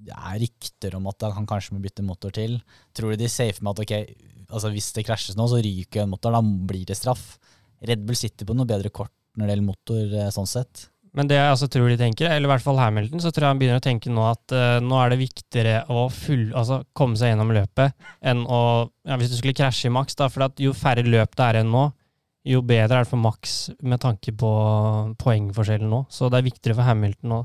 Det 0.00 0.16
er 0.16 0.40
rykter 0.40 0.96
om 0.96 1.10
at 1.12 1.28
han 1.28 1.48
kanskje 1.48 1.76
må 1.76 1.82
bytte 1.84 2.06
motor 2.06 2.32
til. 2.32 2.56
Tror 2.96 3.12
du 3.12 3.20
de 3.20 3.28
er 3.28 3.34
safe 3.34 3.60
med 3.60 3.74
at 3.74 3.84
ok, 3.84 4.24
altså 4.48 4.72
hvis 4.72 4.88
det 4.96 5.04
krasjes 5.10 5.36
nå, 5.36 5.44
så 5.50 5.60
ryker 5.60 6.06
en 6.06 6.14
motor, 6.14 6.32
da 6.32 6.40
blir 6.40 6.88
det 6.88 6.96
straff? 6.96 7.34
Red 7.84 8.06
Bull 8.08 8.16
sitter 8.16 8.48
på 8.48 8.56
noe 8.56 8.68
bedre 8.68 8.92
kort 8.92 9.12
når 9.36 9.44
det 9.44 9.54
gjelder 9.54 9.68
motor, 9.68 10.16
eh, 10.22 10.32
sånn 10.34 10.48
sett. 10.48 10.88
Men 11.16 11.26
det 11.26 11.38
jeg 11.40 11.50
altså 11.50 11.66
tror 11.70 11.88
de 11.90 11.96
tenker, 11.98 12.28
eller 12.30 12.46
i 12.46 12.50
hvert 12.52 12.62
fall 12.62 12.78
Hamilton, 12.78 13.22
så 13.22 13.32
tror 13.34 13.46
jeg 13.46 13.54
han 13.54 13.60
begynner 13.60 13.80
å 13.80 13.82
tenke 13.82 14.12
nå 14.14 14.26
at 14.28 14.54
uh, 14.54 14.78
nå 14.84 14.98
er 15.02 15.10
det 15.10 15.18
viktigere 15.24 15.72
å 15.90 16.04
full, 16.14 16.44
altså 16.54 16.84
komme 16.94 17.18
seg 17.18 17.32
gjennom 17.32 17.50
løpet 17.54 17.96
enn 18.22 18.44
å 18.46 18.60
ja, 19.08 19.16
Hvis 19.18 19.32
du 19.32 19.38
skulle 19.40 19.56
krasje 19.58 19.88
i 19.88 19.94
maks, 19.94 20.14
da, 20.20 20.28
for 20.30 20.46
at 20.46 20.60
jo 20.62 20.70
færre 20.76 21.02
løp 21.02 21.34
det 21.34 21.48
er 21.48 21.60
enn 21.62 21.72
nå, 21.72 21.88
jo 22.46 22.60
bedre 22.64 23.00
er 23.00 23.04
det 23.04 23.10
for 23.10 23.20
maks 23.20 23.56
med 23.82 24.00
tanke 24.00 24.32
på 24.38 24.50
poengforskjellen 25.20 25.90
nå. 25.92 26.04
Så 26.12 26.30
det 26.30 26.38
er 26.38 26.46
viktigere 26.46 26.78
for 26.78 26.88
Hamilton 26.88 27.34
å 27.36 27.40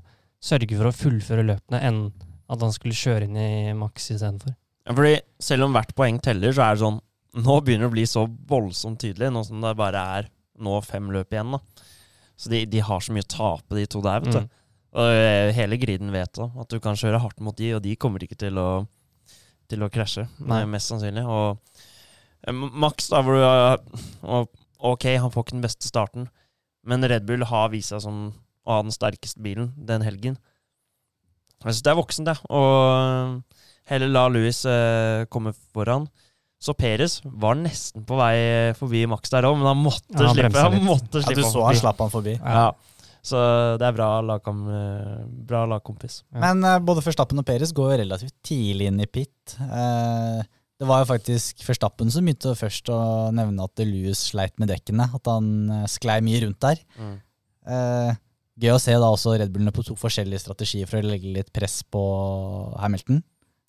sørge 0.46 0.78
for 0.78 0.90
å 0.90 0.96
fullføre 0.96 1.48
løpene 1.48 1.82
enn 1.84 2.06
At 2.46 2.62
han 2.62 2.74
skulle 2.76 2.94
kjøre 2.94 3.26
inn 3.26 3.38
i 3.42 3.74
Max 3.74 4.12
istedenfor. 4.14 4.54
Ja, 4.86 4.94
fordi 4.94 5.16
selv 5.42 5.66
om 5.66 5.74
hvert 5.74 5.96
poeng 5.98 6.20
teller, 6.22 6.54
så 6.54 6.68
er 6.68 6.76
det 6.76 6.84
sånn 6.84 7.02
Nå 7.42 7.58
begynner 7.66 7.88
det 7.88 7.90
å 7.90 7.96
bli 7.96 8.06
så 8.08 8.22
voldsomt 8.48 9.02
tydelig, 9.02 9.32
nå 9.34 9.42
som 9.44 9.60
det 9.60 9.74
bare 9.76 10.04
er 10.20 10.28
nå 10.64 10.78
fem 10.86 11.10
løp 11.12 11.34
igjen. 11.34 11.58
da. 11.58 11.90
Så 12.36 12.52
de, 12.52 12.66
de 12.68 12.84
har 12.84 13.04
så 13.04 13.16
mye 13.16 13.24
å 13.26 13.32
tape, 13.32 13.78
de 13.78 13.86
to 13.90 14.02
der, 14.04 14.24
vet 14.24 14.36
du. 14.36 14.44
Mm. 14.44 14.54
Og 14.96 15.12
eh, 15.12 15.50
hele 15.56 15.80
griden 15.80 16.12
vet 16.14 16.32
da, 16.38 16.50
at 16.62 16.72
du 16.72 16.80
kan 16.84 16.98
kjøre 17.00 17.20
hardt 17.24 17.42
mot 17.44 17.56
de, 17.58 17.74
og 17.76 17.84
de 17.84 17.96
kommer 18.00 18.24
ikke 18.24 18.38
til 18.46 18.60
å, 18.60 18.70
til 19.72 19.84
å 19.84 19.92
krasje, 19.92 20.28
Nei. 20.40 20.62
eh, 20.64 20.70
mest 20.72 20.92
sannsynlig. 20.92 21.26
Og 21.28 21.58
eh, 22.48 22.56
Max, 22.56 23.10
da, 23.12 23.24
hvor 23.26 23.40
du 23.40 23.44
har 23.46 24.48
Ok, 24.86 25.08
han 25.18 25.32
får 25.34 25.46
ikke 25.46 25.56
den 25.56 25.64
beste 25.64 25.88
starten, 25.88 26.28
men 26.86 27.08
Red 27.10 27.26
Bull 27.26 27.46
har 27.48 27.72
vist 27.74 27.90
seg 27.90 28.04
som 28.04 28.28
å 28.66 28.76
ha 28.76 28.84
den 28.84 28.94
sterkeste 28.94 29.42
bilen 29.42 29.72
den 29.88 30.04
helgen. 30.06 30.36
Jeg 31.64 31.72
syns 31.72 31.86
det 31.86 31.92
er 31.94 31.98
voksent, 31.98 32.30
det. 32.30 32.36
Og 32.54 33.40
heller 33.90 34.12
la 34.12 34.26
Louis 34.30 34.60
eh, 34.70 35.26
komme 35.32 35.56
foran. 35.74 36.06
Så 36.62 36.74
Peres 36.78 37.20
var 37.24 37.58
nesten 37.60 38.06
på 38.08 38.18
vei 38.18 38.74
forbi 38.80 39.04
Max 39.12 39.32
der 39.34 39.48
òg, 39.50 39.58
men 39.60 39.70
han 39.70 39.82
måtte 39.82 40.16
Ja, 40.16 40.30
han 40.30 40.38
slippe. 40.38 40.66
Han 40.66 40.86
måtte 40.88 41.22
slippe 41.22 41.44
Ja, 41.44 41.48
du 41.48 41.54
så 41.54 41.66
han 41.68 41.80
slapp 41.80 42.02
han 42.02 42.14
forbi. 42.14 42.38
Ja. 42.40 42.70
Så 43.26 43.40
det 43.82 43.86
er 43.88 43.96
bra, 43.98 44.10
lagkam, 44.22 44.60
eh, 44.70 45.22
bra 45.50 45.64
lagkompis. 45.70 46.20
Ja. 46.30 46.44
Men 46.44 46.62
uh, 46.62 46.78
både 46.86 47.02
Førstappen 47.02 47.42
og 47.42 47.48
Peres 47.48 47.74
går 47.74 47.98
relativt 48.04 48.36
tidlig 48.46 48.92
inn 48.92 49.02
i 49.02 49.10
pit. 49.10 49.56
Uh, 49.58 50.46
det 50.78 50.88
var 50.90 51.02
jo 51.02 51.10
faktisk 51.10 51.64
Førstappen 51.66 52.12
som 52.14 52.28
begynte 52.28 52.54
først 52.60 52.92
å 52.94 53.00
nevne 53.34 53.66
at 53.66 53.82
Louis 53.82 54.20
sleit 54.30 54.54
med 54.62 54.70
dekkene. 54.70 55.10
At 55.18 55.32
han 55.32 55.50
uh, 55.74 55.86
sklei 55.90 56.20
mye 56.26 56.44
rundt 56.46 56.62
der. 56.62 56.82
Mm. 57.02 57.16
Eh, 57.66 58.18
gøy 58.62 58.76
å 58.76 58.82
se 58.82 58.94
da 58.94 59.10
også 59.10 59.36
Red 59.40 59.54
Bullene 59.54 59.74
på 59.76 59.84
to 59.86 59.96
forskjellige 60.00 60.44
strategier 60.44 60.90
for 60.90 61.02
å 61.02 61.10
legge 61.10 61.34
litt 61.34 61.52
press 61.56 61.82
på 61.84 62.02
Hamilton. 62.82 63.24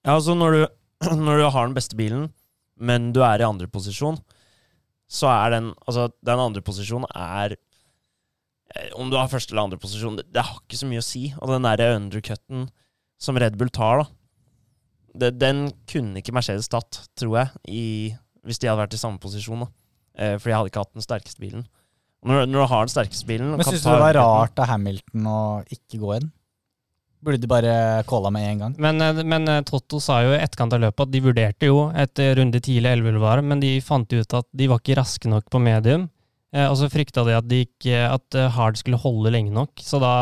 Ja, 0.07 0.16
altså 0.19 0.37
når 0.38 0.57
du, 0.57 0.64
når 1.26 1.43
du 1.43 1.47
har 1.49 1.69
den 1.69 1.76
beste 1.76 1.99
bilen, 1.99 2.28
men 2.76 3.12
du 3.16 3.23
er 3.25 3.40
i 3.40 3.47
andre 3.47 3.68
posisjon, 3.73 4.18
så 5.06 5.30
er 5.30 5.54
den 5.54 5.71
Altså, 5.87 6.09
den 6.26 6.40
andre 6.42 6.62
posisjonen 6.66 7.06
er 7.14 7.54
eh, 7.54 8.88
Om 8.99 9.12
du 9.12 9.16
har 9.16 9.30
første 9.30 9.54
eller 9.54 9.68
andre 9.68 9.78
posisjon, 9.78 10.16
det, 10.18 10.26
det 10.35 10.42
har 10.42 10.59
ikke 10.59 10.80
så 10.80 10.88
mye 10.90 11.02
å 11.02 11.06
si. 11.06 11.28
Og 11.38 11.52
den 11.54 11.66
derre 11.68 11.95
undercutten 11.95 12.66
som 13.23 13.38
Red 13.40 13.56
Bull 13.56 13.71
tar, 13.73 14.02
da, 14.02 14.09
det, 15.16 15.30
den 15.40 15.71
kunne 15.88 16.21
ikke 16.21 16.35
Mercedes 16.37 16.68
tatt, 16.68 17.00
tror 17.16 17.38
jeg, 17.38 17.62
i, 17.71 17.85
hvis 18.45 18.61
de 18.61 18.68
hadde 18.68 18.83
vært 18.83 18.97
i 18.99 19.00
samme 19.00 19.23
posisjon. 19.23 19.64
da. 19.64 19.71
Eh, 20.16 20.37
for 20.40 20.50
de 20.50 20.56
hadde 20.56 20.73
ikke 20.73 20.85
hatt 20.85 20.97
den 20.97 21.04
sterkeste 21.04 21.40
bilen. 21.42 21.64
Når, 22.26 22.47
når 22.50 22.59
du 22.59 22.66
har 22.73 22.87
den 22.88 22.90
sterkeste 22.90 23.28
bilen 23.28 23.52
Men 23.54 23.66
syns 23.68 23.85
du 23.85 23.90
det 23.92 24.00
var 24.02 24.16
rart 24.16 24.59
av 24.59 24.71
Hamilton 24.73 25.26
å 25.30 25.40
ikke 25.71 26.00
gå 26.02 26.14
inn? 26.16 26.30
Burde 27.26 27.42
de 27.42 27.50
bare 27.50 27.76
calla 28.06 28.30
med 28.30 28.45
en 28.47 28.61
gang? 28.62 28.75
Men, 28.78 29.02
eh, 29.02 29.23
men 29.26 29.49
eh, 29.50 29.62
Totto 29.66 29.99
sa 30.02 30.21
jo 30.23 30.35
i 30.35 30.38
etterkant 30.38 30.76
av 30.76 30.85
løpet 30.85 31.09
at 31.09 31.14
de 31.14 31.23
vurderte 31.25 31.71
jo 31.71 31.88
etter 31.90 32.37
runde 32.38 32.61
tidlig 32.62 32.92
11 32.92 33.09
eller 33.11 33.18
hva 33.18 33.33
det 33.33 33.42
var, 33.42 33.49
men 33.50 33.62
de 33.64 33.73
fant 33.83 34.12
ut 34.14 34.37
at 34.38 34.47
de 34.54 34.68
var 34.71 34.83
ikke 34.83 35.00
raske 35.00 35.33
nok 35.33 35.50
på 35.50 35.62
medium. 35.62 36.06
Eh, 36.54 36.66
og 36.71 36.76
så 36.78 36.90
frykta 36.92 37.25
de 37.26 37.35
at, 37.37 37.49
de 37.50 37.64
ikke, 37.66 38.04
at 38.09 38.38
eh, 38.38 38.52
hard 38.54 38.78
skulle 38.78 39.00
holde 39.02 39.33
lenge 39.35 39.52
nok, 39.54 39.75
så 39.83 40.00
da 40.02 40.12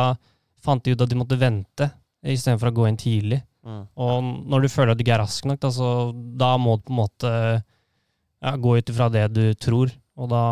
fant 0.65 0.85
de 0.85 0.95
ut 0.95 1.05
at 1.05 1.13
de 1.13 1.19
måtte 1.21 1.39
vente 1.41 1.91
istedenfor 2.25 2.73
å 2.73 2.79
gå 2.79 2.87
inn 2.89 3.01
tidlig. 3.01 3.43
Mm. 3.65 3.83
Og 4.01 4.31
når 4.49 4.65
du 4.65 4.73
føler 4.73 4.93
at 4.93 5.01
du 5.01 5.05
ikke 5.05 5.15
er 5.19 5.23
rask 5.25 5.45
nok, 5.49 5.61
da, 5.61 5.71
så, 5.73 5.91
da 6.13 6.55
må 6.61 6.79
du 6.79 6.87
på 6.89 6.95
en 6.95 7.01
måte 7.03 7.35
ja, 7.35 8.55
gå 8.61 8.79
ut 8.79 8.93
ifra 8.93 9.11
det 9.13 9.29
du 9.37 9.45
tror. 9.61 9.93
Og 10.15 10.31
da, 10.31 10.45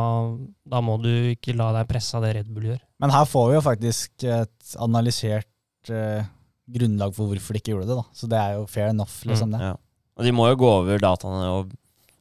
da 0.69 0.81
må 0.85 0.99
du 1.01 1.11
ikke 1.33 1.55
la 1.57 1.71
deg 1.77 1.89
presse 1.91 2.17
av 2.19 2.25
det 2.27 2.33
Red 2.37 2.49
Bull 2.53 2.73
gjør. 2.73 2.81
Men 3.03 3.13
her 3.15 3.27
får 3.31 3.49
vi 3.49 3.57
jo 3.57 3.65
faktisk 3.65 4.25
et 4.27 4.77
analysert 4.83 5.93
eh, 5.93 6.25
grunnlag 6.73 7.15
for 7.17 7.31
hvorfor 7.31 7.57
de 7.57 7.63
ikke 7.63 7.75
gjorde 7.75 7.91
det. 7.91 7.99
da. 7.99 8.07
Så 8.17 8.29
det 8.31 8.39
er 8.41 8.57
jo 8.59 8.67
fair 8.71 8.93
enough, 8.93 9.19
liksom. 9.29 9.55
det. 9.55 9.63
Ja. 9.73 9.75
Og 10.19 10.27
de 10.27 10.33
må 10.37 10.49
jo 10.51 10.61
gå 10.61 10.71
over 10.83 11.03
dataene 11.03 11.51
og, 11.57 11.77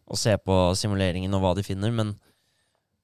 og 0.07 0.19
se 0.19 0.35
på 0.39 0.59
simuleringen 0.79 1.33
og 1.37 1.43
hva 1.43 1.55
de 1.57 1.65
finner, 1.65 1.91
men 1.95 2.13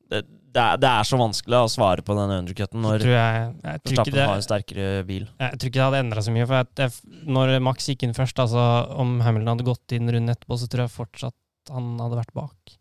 det, 0.07 0.21
det, 0.55 0.61
er, 0.61 0.79
det 0.79 0.87
er 0.87 1.07
så 1.07 1.19
vanskelig 1.19 1.59
å 1.59 1.71
svare 1.71 2.03
på 2.05 2.15
den 2.15 2.31
undercutten 2.37 2.83
når 2.83 3.03
det, 3.03 3.15
har 3.17 4.37
en 4.37 4.45
sterkere 4.45 5.03
bil. 5.07 5.25
jeg 5.27 5.59
tror 5.59 5.69
ikke 5.69 5.79
det 5.79 5.85
hadde 5.85 6.03
endra 6.05 6.23
så 6.23 6.33
mye. 6.33 6.47
For 6.47 6.63
jeg, 6.79 7.17
når 7.27 7.57
Max 7.67 7.89
gikk 7.91 8.07
inn 8.07 8.15
først, 8.17 8.39
altså 8.39 8.63
om 8.95 9.17
Hamilton 9.25 9.53
hadde 9.53 9.67
gått 9.67 9.97
inn 9.97 10.07
runden 10.07 10.33
etterpå, 10.33 10.59
så 10.61 10.69
tror 10.71 10.85
jeg 10.85 10.95
fortsatt 10.95 11.73
han 11.75 11.97
hadde 11.99 12.21
vært 12.21 12.35
bak. 12.37 12.77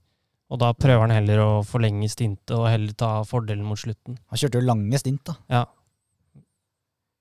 Og 0.47 0.61
da 0.63 0.71
prøver 0.79 1.09
han 1.09 1.15
heller 1.15 1.43
å 1.43 1.51
forlenge 1.67 2.07
stintet 2.11 2.55
og 2.55 2.69
heller 2.71 2.95
ta 2.95 3.11
fordelen 3.27 3.67
mot 3.67 3.81
slutten. 3.81 4.19
Han 4.31 4.41
kjørte 4.41 4.61
jo 4.61 4.69
lange 4.69 5.01
stint, 5.03 5.25
da. 5.27 5.35
Ja. 5.51 5.65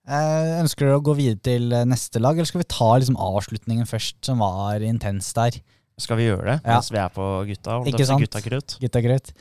Eh, 0.06 0.50
ønsker 0.62 0.86
dere 0.86 1.00
å 1.00 1.04
gå 1.06 1.16
videre 1.18 1.40
til 1.42 1.72
eh, 1.74 1.86
neste 1.90 2.20
lag, 2.22 2.38
eller 2.38 2.46
skal 2.46 2.62
vi 2.62 2.68
ta 2.70 2.90
liksom 3.02 3.16
avslutningen 3.18 3.88
først, 3.90 4.20
som 4.28 4.38
var 4.44 4.84
intens 4.86 5.32
der? 5.34 5.58
Skal 5.98 6.20
vi 6.20 6.28
gjøre 6.28 6.46
det 6.46 6.58
Ja. 6.66 6.76
mens 6.76 6.92
vi 6.92 7.00
er 7.02 7.10
på 7.16 7.26
gutta? 7.48 7.80
Ikke 7.90 8.06
sant? 8.06 8.22
Gutta 8.22 8.42
krutt? 8.46 8.76
Gutta 8.84 9.02
grøt. 9.02 9.32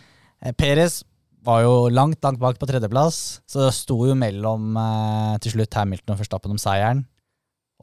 Eh, 0.40 0.52
Perez 0.56 1.02
var 1.44 1.60
jo 1.66 1.88
langt, 1.92 2.16
langt 2.24 2.38
bak 2.40 2.56
på 2.58 2.66
tredjeplass, 2.70 3.40
så 3.46 3.66
det 3.66 3.74
sto 3.76 3.98
jo 4.08 4.14
mellom 4.16 4.76
eh, 4.80 5.36
til 5.44 5.52
slutt 5.52 5.74
Hamilton 5.76 6.14
og 6.14 6.22
Førstappen 6.22 6.54
om 6.56 6.60
seieren. 6.62 7.04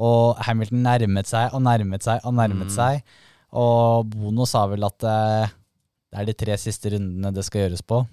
Og 0.02 0.40
Hamilton 0.48 0.82
nærmet 0.82 1.28
seg 1.30 1.54
og 1.54 1.62
nærmet 1.62 2.02
seg 2.02 2.22
og 2.26 2.34
nærmet 2.34 2.72
Mm. 2.72 2.74
seg. 2.74 3.04
Og 3.54 4.10
Bono 4.10 4.46
sa 4.48 4.66
vel 4.72 4.84
at 4.88 5.04
eh, 5.04 5.52
det 6.12 6.20
er 6.22 6.26
de 6.26 6.34
tre 6.34 6.58
siste 6.58 6.90
rundene 6.90 7.32
det 7.36 7.44
skal 7.46 7.68
gjøres 7.70 7.84
på. 7.86 8.08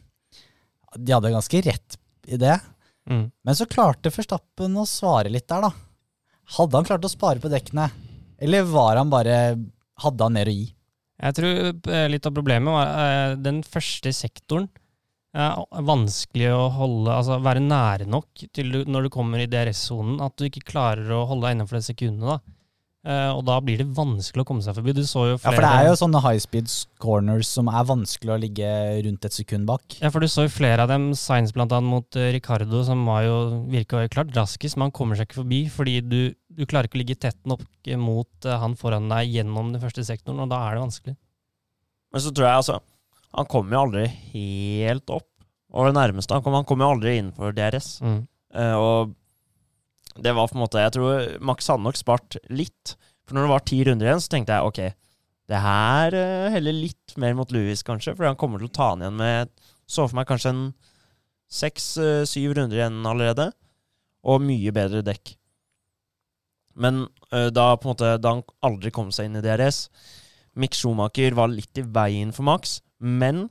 De 0.99 1.13
hadde 1.15 1.33
ganske 1.33 1.63
rett 1.65 1.97
i 2.29 2.37
det. 2.37 2.59
Mm. 3.09 3.29
Men 3.45 3.57
så 3.57 3.67
klarte 3.69 4.13
Forstappen 4.13 4.77
å 4.77 4.87
svare 4.89 5.33
litt 5.33 5.49
der, 5.49 5.65
da. 5.69 5.73
Hadde 6.59 6.79
han 6.79 6.89
klart 6.89 7.05
å 7.05 7.13
spare 7.13 7.43
på 7.43 7.51
dekkene, 7.53 7.89
eller 8.41 8.69
var 8.69 8.97
han 9.01 9.11
bare 9.13 9.39
Hadde 9.99 10.23
han 10.23 10.37
mer 10.37 10.47
å 10.47 10.53
gi? 10.55 10.69
Jeg 11.19 11.35
tror 11.35 11.57
eh, 11.91 12.05
litt 12.07 12.27
av 12.29 12.35
problemet 12.37 12.71
var 12.71 12.91
eh, 13.03 13.33
den 13.43 13.65
første 13.67 14.13
sektoren. 14.15 14.69
er 15.35 15.83
vanskelig 15.89 16.53
å 16.55 16.69
holde, 16.77 17.11
altså 17.17 17.41
være 17.43 17.65
nære 17.65 18.07
nok 18.07 18.45
til 18.55 18.85
når 18.87 19.09
du 19.09 19.11
kommer 19.11 19.43
i 19.43 19.49
DRS-sonen, 19.51 20.21
at 20.23 20.37
du 20.39 20.47
ikke 20.47 20.69
klarer 20.71 21.11
å 21.17 21.25
holde 21.27 21.49
deg 21.49 21.57
innenfor 21.57 21.81
det 21.81 21.89
sekundet. 21.89 22.31
da. 22.31 22.58
Eh, 23.09 23.31
og 23.33 23.41
da 23.49 23.55
blir 23.65 23.79
det 23.81 23.87
vanskelig 23.97 24.45
å 24.45 24.49
komme 24.51 24.65
seg 24.65 24.77
forbi. 24.77 24.93
Du 24.93 25.01
så 25.09 25.23
jo 25.31 25.37
Ja, 25.39 25.53
for 25.55 25.65
det 25.65 25.71
er 25.71 25.87
jo 25.89 25.97
sånne 25.97 26.21
high 26.21 26.41
speed 26.43 26.69
corners 27.01 27.49
som 27.49 27.71
er 27.73 27.87
vanskelig 27.89 28.35
å 28.35 28.41
ligge 28.43 28.69
rundt 29.07 29.25
et 29.25 29.37
sekund 29.37 29.65
bak. 29.71 29.97
Ja, 30.03 30.11
for 30.13 30.21
du 30.21 30.29
så 30.29 30.45
jo 30.45 30.53
flere 30.53 30.85
av 30.85 30.93
dem, 30.93 31.11
blant 31.57 31.73
annet 31.73 31.89
mot 31.89 32.19
eh, 32.21 32.29
Ricardo, 32.37 32.83
som 32.85 33.07
var 33.09 33.25
jo, 33.25 33.39
virka 33.73 34.03
jo 34.05 34.13
klart 34.13 34.37
raskest, 34.37 34.77
men 34.77 34.91
han 34.91 34.97
kommer 34.99 35.17
seg 35.17 35.29
ikke 35.29 35.41
forbi 35.41 35.63
fordi 35.73 35.97
du, 36.05 36.21
du 36.53 36.67
klarer 36.69 36.91
ikke 36.91 37.01
å 37.01 37.03
ligge 37.05 37.17
tett 37.23 37.41
nok 37.49 37.65
mot 37.97 38.45
eh, 38.45 38.61
han 38.61 38.77
foran 38.77 39.09
deg 39.09 39.33
gjennom 39.39 39.73
den 39.73 39.81
første 39.81 40.05
sektoren, 40.05 40.45
og 40.45 40.53
da 40.53 40.61
er 40.67 40.77
det 40.77 40.85
vanskelig. 40.85 41.17
Men 42.13 42.25
så 42.25 42.33
tror 42.33 42.49
jeg 42.49 42.61
altså 42.63 42.79
Han 43.37 43.49
kommer 43.53 43.75
jo 43.75 43.81
aldri 43.87 44.05
helt 44.33 45.11
opp. 45.13 45.27
Og 45.77 45.85
det 45.85 45.99
nærmeste 45.99 46.33
han 46.33 46.41
kommer. 46.45 46.63
han 46.63 46.69
kom 46.69 46.81
jo 46.81 46.93
aldri 46.95 47.19
innenfor 47.19 47.53
DRS. 47.57 47.89
Mm. 48.01 48.21
Eh, 48.57 48.77
og 48.77 49.17
det 50.23 50.35
var 50.35 50.49
på 50.51 50.57
en 50.57 50.65
måte 50.65 50.83
Jeg 50.83 50.95
tror 50.97 51.27
Max 51.45 51.69
hadde 51.71 51.85
nok 51.87 51.99
spart 51.99 52.39
litt. 52.51 52.97
For 53.29 53.37
når 53.37 53.47
det 53.47 53.53
var 53.53 53.65
ti 53.69 53.79
runder 53.87 54.09
igjen, 54.09 54.23
så 54.25 54.33
tenkte 54.33 54.57
jeg 54.57 54.71
ok, 54.71 54.81
det 55.49 55.63
her 55.65 56.17
eh, 56.17 56.51
heller 56.53 56.77
litt 56.77 57.17
mer 57.21 57.35
mot 57.37 57.53
Louis, 57.55 57.83
kanskje. 57.85 58.15
Fordi 58.17 58.33
han 58.33 58.41
kommer 58.41 58.61
til 58.61 58.71
å 58.71 58.77
ta 58.77 58.93
han 58.93 59.05
igjen 59.05 59.19
med 59.21 59.53
Så 59.89 60.05
for 60.05 60.19
meg 60.19 60.29
kanskje 60.29 60.53
en 60.53 60.65
seks-syv 61.49 62.57
runder 62.57 62.81
igjen 62.81 63.01
allerede. 63.09 63.51
Og 64.29 64.43
mye 64.45 64.73
bedre 64.75 65.05
dekk. 65.07 65.35
Men 66.79 67.07
uh, 67.35 67.49
da 67.51 67.73
måte 67.83 68.17
Da 68.23 68.37
han 68.37 68.45
aldri 68.63 68.93
kom 68.95 69.09
seg 69.15 69.27
inn 69.27 69.39
i 69.41 69.43
DRS 69.43 69.89
Mick 70.59 70.77
Schumacher 70.77 71.35
var 71.39 71.51
litt 71.53 71.79
i 71.79 71.85
veien 71.87 72.31
for 72.35 72.47
Max, 72.47 72.81
men 72.99 73.47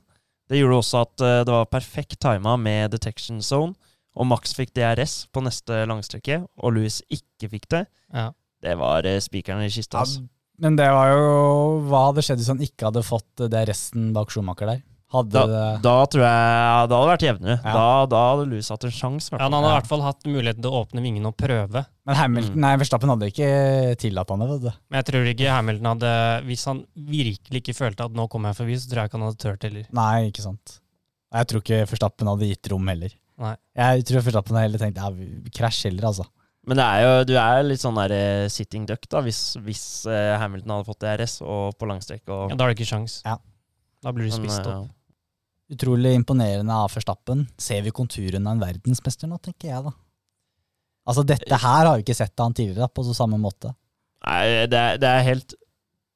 det 0.48 0.58
gjorde 0.60 0.80
også 0.82 1.02
at 1.06 1.22
uh, 1.24 1.40
det 1.46 1.54
var 1.54 1.70
perfekt 1.72 2.18
tima 2.20 2.56
med 2.60 2.92
detection 2.92 3.40
zone. 3.40 3.72
Og 4.16 4.26
Max 4.26 4.54
fikk 4.56 4.72
DRS 4.74 5.26
på 5.32 5.42
neste 5.44 5.84
langstrekke, 5.86 6.40
og 6.58 6.72
Louis 6.74 7.02
ikke 7.12 7.50
fikk 7.52 7.68
det. 7.70 7.84
Ja. 8.14 8.30
Det 8.62 8.74
var 8.80 9.06
eh, 9.06 9.20
spikeren 9.22 9.62
i 9.62 9.70
kista. 9.70 9.98
Ja, 10.00 10.06
altså. 10.06 10.24
men 10.58 10.74
det 10.80 10.88
var 10.90 11.12
jo 11.12 11.26
Hva 11.86 12.06
hadde 12.08 12.24
skjedd 12.26 12.40
hvis 12.42 12.48
han 12.50 12.62
ikke 12.64 12.88
hadde 12.88 13.04
fått 13.06 13.44
det 13.52 13.60
resten 13.68 14.08
bak 14.16 14.32
Schumacher 14.34 14.66
der? 14.72 14.80
Hadde 15.08 15.40
Da, 15.48 15.60
da 15.80 15.92
tror 16.10 16.20
jeg 16.20 16.32
Da 16.34 16.72
hadde 16.82 16.96
det 16.98 17.12
vært 17.12 17.22
jevnere. 17.24 17.54
Ja. 17.62 17.72
Da, 17.72 17.84
da 18.12 18.18
hadde 18.32 18.48
Louis 18.50 18.66
hatt 18.68 18.82
en 18.84 18.92
sjanse. 18.92 19.30
Ja, 19.32 19.38
han 19.46 19.54
hadde 19.56 19.70
i 19.70 19.76
hvert 19.78 19.86
fall 19.88 20.02
hatt 20.04 20.26
muligheten 20.28 20.60
til 20.66 20.74
å 20.74 20.82
åpne 20.82 21.00
vingene 21.06 21.30
og 21.30 21.36
prøve. 21.40 21.84
Men 22.04 22.18
Hamilton, 22.18 22.52
Mm. 22.58 22.60
nei, 22.66 22.72
Verstappen 22.82 23.08
hadde 23.14 23.30
ikke 23.30 23.48
tillatt 24.02 24.28
han 24.34 24.42
det, 24.44 24.48
vet 24.50 24.66
du. 24.66 24.70
Men 24.90 24.98
jeg 25.00 25.06
tror 25.12 25.30
ikke 25.32 25.54
Hamilton 25.54 25.88
hadde 25.94 26.12
Hvis 26.50 26.64
han 26.68 26.82
virkelig 26.96 27.62
ikke 27.62 27.76
følte 27.78 28.04
at 28.04 28.12
nå 28.18 28.26
kommer 28.28 28.50
jeg 28.52 28.58
forbi, 28.60 28.76
så 28.82 28.90
tror 28.90 29.00
jeg 29.00 29.08
ikke 29.12 29.18
han 29.20 29.26
hadde 29.30 29.42
turt 29.46 29.62
heller. 29.70 29.86
Nei, 30.02 30.28
ikke 30.28 30.44
sant. 30.44 30.76
Jeg 31.38 31.48
tror 31.54 31.62
ikke 31.64 31.80
Verstappen 31.94 32.28
hadde 32.34 32.50
gitt 32.52 32.70
rom 32.74 32.92
heller. 32.92 33.14
Nei. 33.38 33.54
Jeg 33.78 34.04
tror 34.08 34.24
Verstappen 34.26 34.58
heller 34.58 34.82
tenkt 34.82 34.98
ja, 34.98 35.08
krasj 35.54 35.86
heller, 35.86 36.10
altså. 36.10 36.26
Men 36.68 36.80
det 36.80 36.84
er 36.84 37.02
jo, 37.04 37.12
du 37.30 37.34
er 37.40 37.62
litt 37.64 37.80
sånn 37.80 37.96
der 37.96 38.12
eh, 38.12 38.46
sitting 38.52 38.84
duck, 38.88 39.06
da, 39.08 39.22
hvis, 39.24 39.40
hvis 39.64 39.84
eh, 40.10 40.34
Hamilton 40.40 40.74
hadde 40.74 40.88
fått 40.90 41.04
DRS 41.04 41.38
og 41.40 41.78
på 41.80 41.88
langstrekk. 41.88 42.26
Og, 42.26 42.50
Ja, 42.52 42.58
da 42.58 42.66
har 42.66 42.74
du 42.74 42.76
ikke 42.76 42.88
sjans. 42.90 43.20
Ja. 43.24 43.38
Da 44.04 44.12
blir 44.14 44.28
du 44.28 44.34
spist 44.34 44.60
Men, 44.66 44.84
opp. 44.84 44.94
Utrolig 45.72 46.12
imponerende 46.16 46.74
av 46.74 46.92
Verstappen. 46.92 47.46
Ser 47.60 47.82
vi 47.86 47.94
konturene 47.94 48.44
av 48.44 48.56
en 48.56 48.62
verdensmester 48.62 49.30
nå, 49.30 49.40
tenker 49.44 49.70
jeg 49.70 49.86
da. 49.86 49.94
Altså, 51.08 51.24
dette 51.24 51.56
her 51.62 51.88
har 51.88 51.96
vi 51.96 52.04
ikke 52.04 52.18
sett 52.18 52.36
av 52.36 52.50
han 52.50 52.56
tidligere 52.56 52.90
på 52.92 53.04
så 53.06 53.16
samme 53.16 53.40
måte. 53.40 53.72
Nei, 54.26 54.68
det 54.68 54.78
er, 54.78 55.00
det 55.00 55.08
er 55.08 55.26
helt 55.28 55.54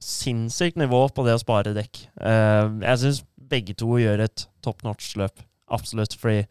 sinnssykt 0.03 0.77
nivå 0.81 1.05
på 1.15 1.25
det 1.25 1.37
å 1.37 1.41
spare 1.41 1.73
dekk. 1.77 2.03
Uh, 2.19 2.83
jeg 2.83 3.01
syns 3.05 3.23
begge 3.53 3.77
to 3.79 3.97
gjør 4.01 4.25
et 4.27 4.47
top 4.65 4.83
notch-løp. 4.85 5.45
Absolutt. 5.73 6.17
Fordi 6.21 6.43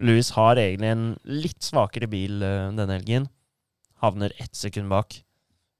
Louis 0.00 0.30
har 0.36 0.58
egentlig 0.60 0.90
en 0.90 1.04
litt 1.28 1.62
svakere 1.64 2.08
bil 2.10 2.40
uh, 2.42 2.70
denne 2.76 2.96
helgen. 2.98 3.28
Havner 4.00 4.34
ett 4.40 4.56
sekund 4.56 4.90
bak. 4.92 5.20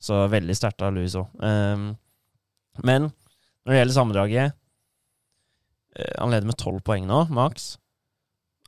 Så 0.01 0.23
veldig 0.33 0.57
sterkt 0.57 0.83
av 0.85 0.95
Louis 0.97 1.15
òg. 1.19 1.29
men 2.81 3.11
når 3.11 3.73
det 3.73 3.79
gjelder 3.81 3.93
sammendraget 3.93 4.55
uh, 5.99 6.15
Han 6.23 6.33
leder 6.33 6.49
med 6.49 6.57
tolv 6.61 6.81
poeng 6.85 7.05
nå, 7.09 7.27
maks. 7.37 7.75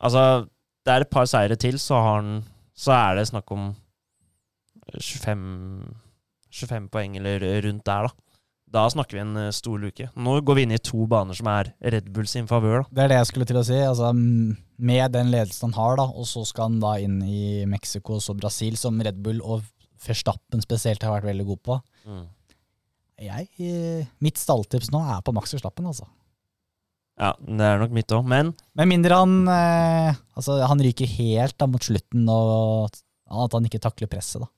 Altså, 0.03 0.49
det 0.85 0.93
er 0.93 1.05
et 1.05 1.13
par 1.13 1.29
seire 1.31 1.57
til, 1.57 1.79
så, 1.81 2.01
han, 2.05 2.43
så 2.75 2.93
er 2.97 3.17
det 3.17 3.29
snakk 3.31 3.53
om 3.55 3.71
25 4.99 5.45
25 6.53 6.89
poeng 6.93 7.17
eller 7.17 7.45
rundt 7.65 7.87
der, 7.87 8.09
da. 8.09 8.32
Da 8.73 8.87
snakker 8.91 9.19
vi 9.19 9.21
en 9.21 9.37
eh, 9.37 9.51
stor 9.53 9.81
luke. 9.81 10.09
Nå 10.17 10.39
går 10.41 10.57
vi 10.57 10.65
inn 10.67 10.73
i 10.73 10.81
to 10.81 11.05
baner 11.11 11.37
som 11.37 11.49
er 11.53 11.75
Red 11.93 12.09
Bull 12.15 12.29
sin 12.31 12.49
favør. 12.49 12.87
Det 12.89 13.05
er 13.05 13.13
det 13.13 13.19
jeg 13.19 13.29
skulle 13.29 13.49
til 13.49 13.61
å 13.61 13.65
si. 13.69 13.77
Altså, 13.85 14.13
med 14.17 15.13
den 15.13 15.33
ledelsen 15.35 15.69
han 15.69 15.77
har, 15.77 15.99
da, 16.01 16.07
og 16.09 16.29
så 16.29 16.45
skal 16.49 16.71
han 16.71 16.79
da 16.81 16.95
inn 17.03 17.19
i 17.27 17.67
Mexico 17.69 18.17
og 18.17 18.25
så 18.25 18.35
Brasil, 18.39 18.79
som 18.81 19.01
Red 19.05 19.21
Bull 19.25 19.43
og 19.45 19.67
Verstappen 20.03 20.63
spesielt 20.65 21.05
har 21.05 21.13
vært 21.19 21.29
veldig 21.29 21.47
god 21.51 21.61
på. 21.69 21.77
Mm. 22.09 22.25
Jeg, 23.23 23.49
eh, 23.63 24.09
mitt 24.25 24.41
stalltips 24.41 24.91
nå 24.91 25.03
er 25.05 25.21
på 25.23 25.35
Max 25.37 25.53
Verstappen, 25.55 25.87
altså. 25.93 26.09
Ja, 27.21 27.35
det 27.45 27.67
er 27.67 27.77
nok 27.79 27.93
mitt 27.93 28.11
òg, 28.17 28.25
men 28.25 28.55
Med 28.75 28.89
mindre 28.89 29.19
han 29.21 29.35
eh, 29.53 30.17
altså, 30.33 30.57
han 30.65 30.81
ryker 30.81 31.11
helt 31.19 31.59
da 31.61 31.69
mot 31.69 31.85
slutten, 31.85 32.25
og 32.25 32.89
at 33.29 33.53
han 33.53 33.69
ikke 33.69 33.83
takler 33.85 34.09
presset, 34.11 34.41
da. 34.43 34.49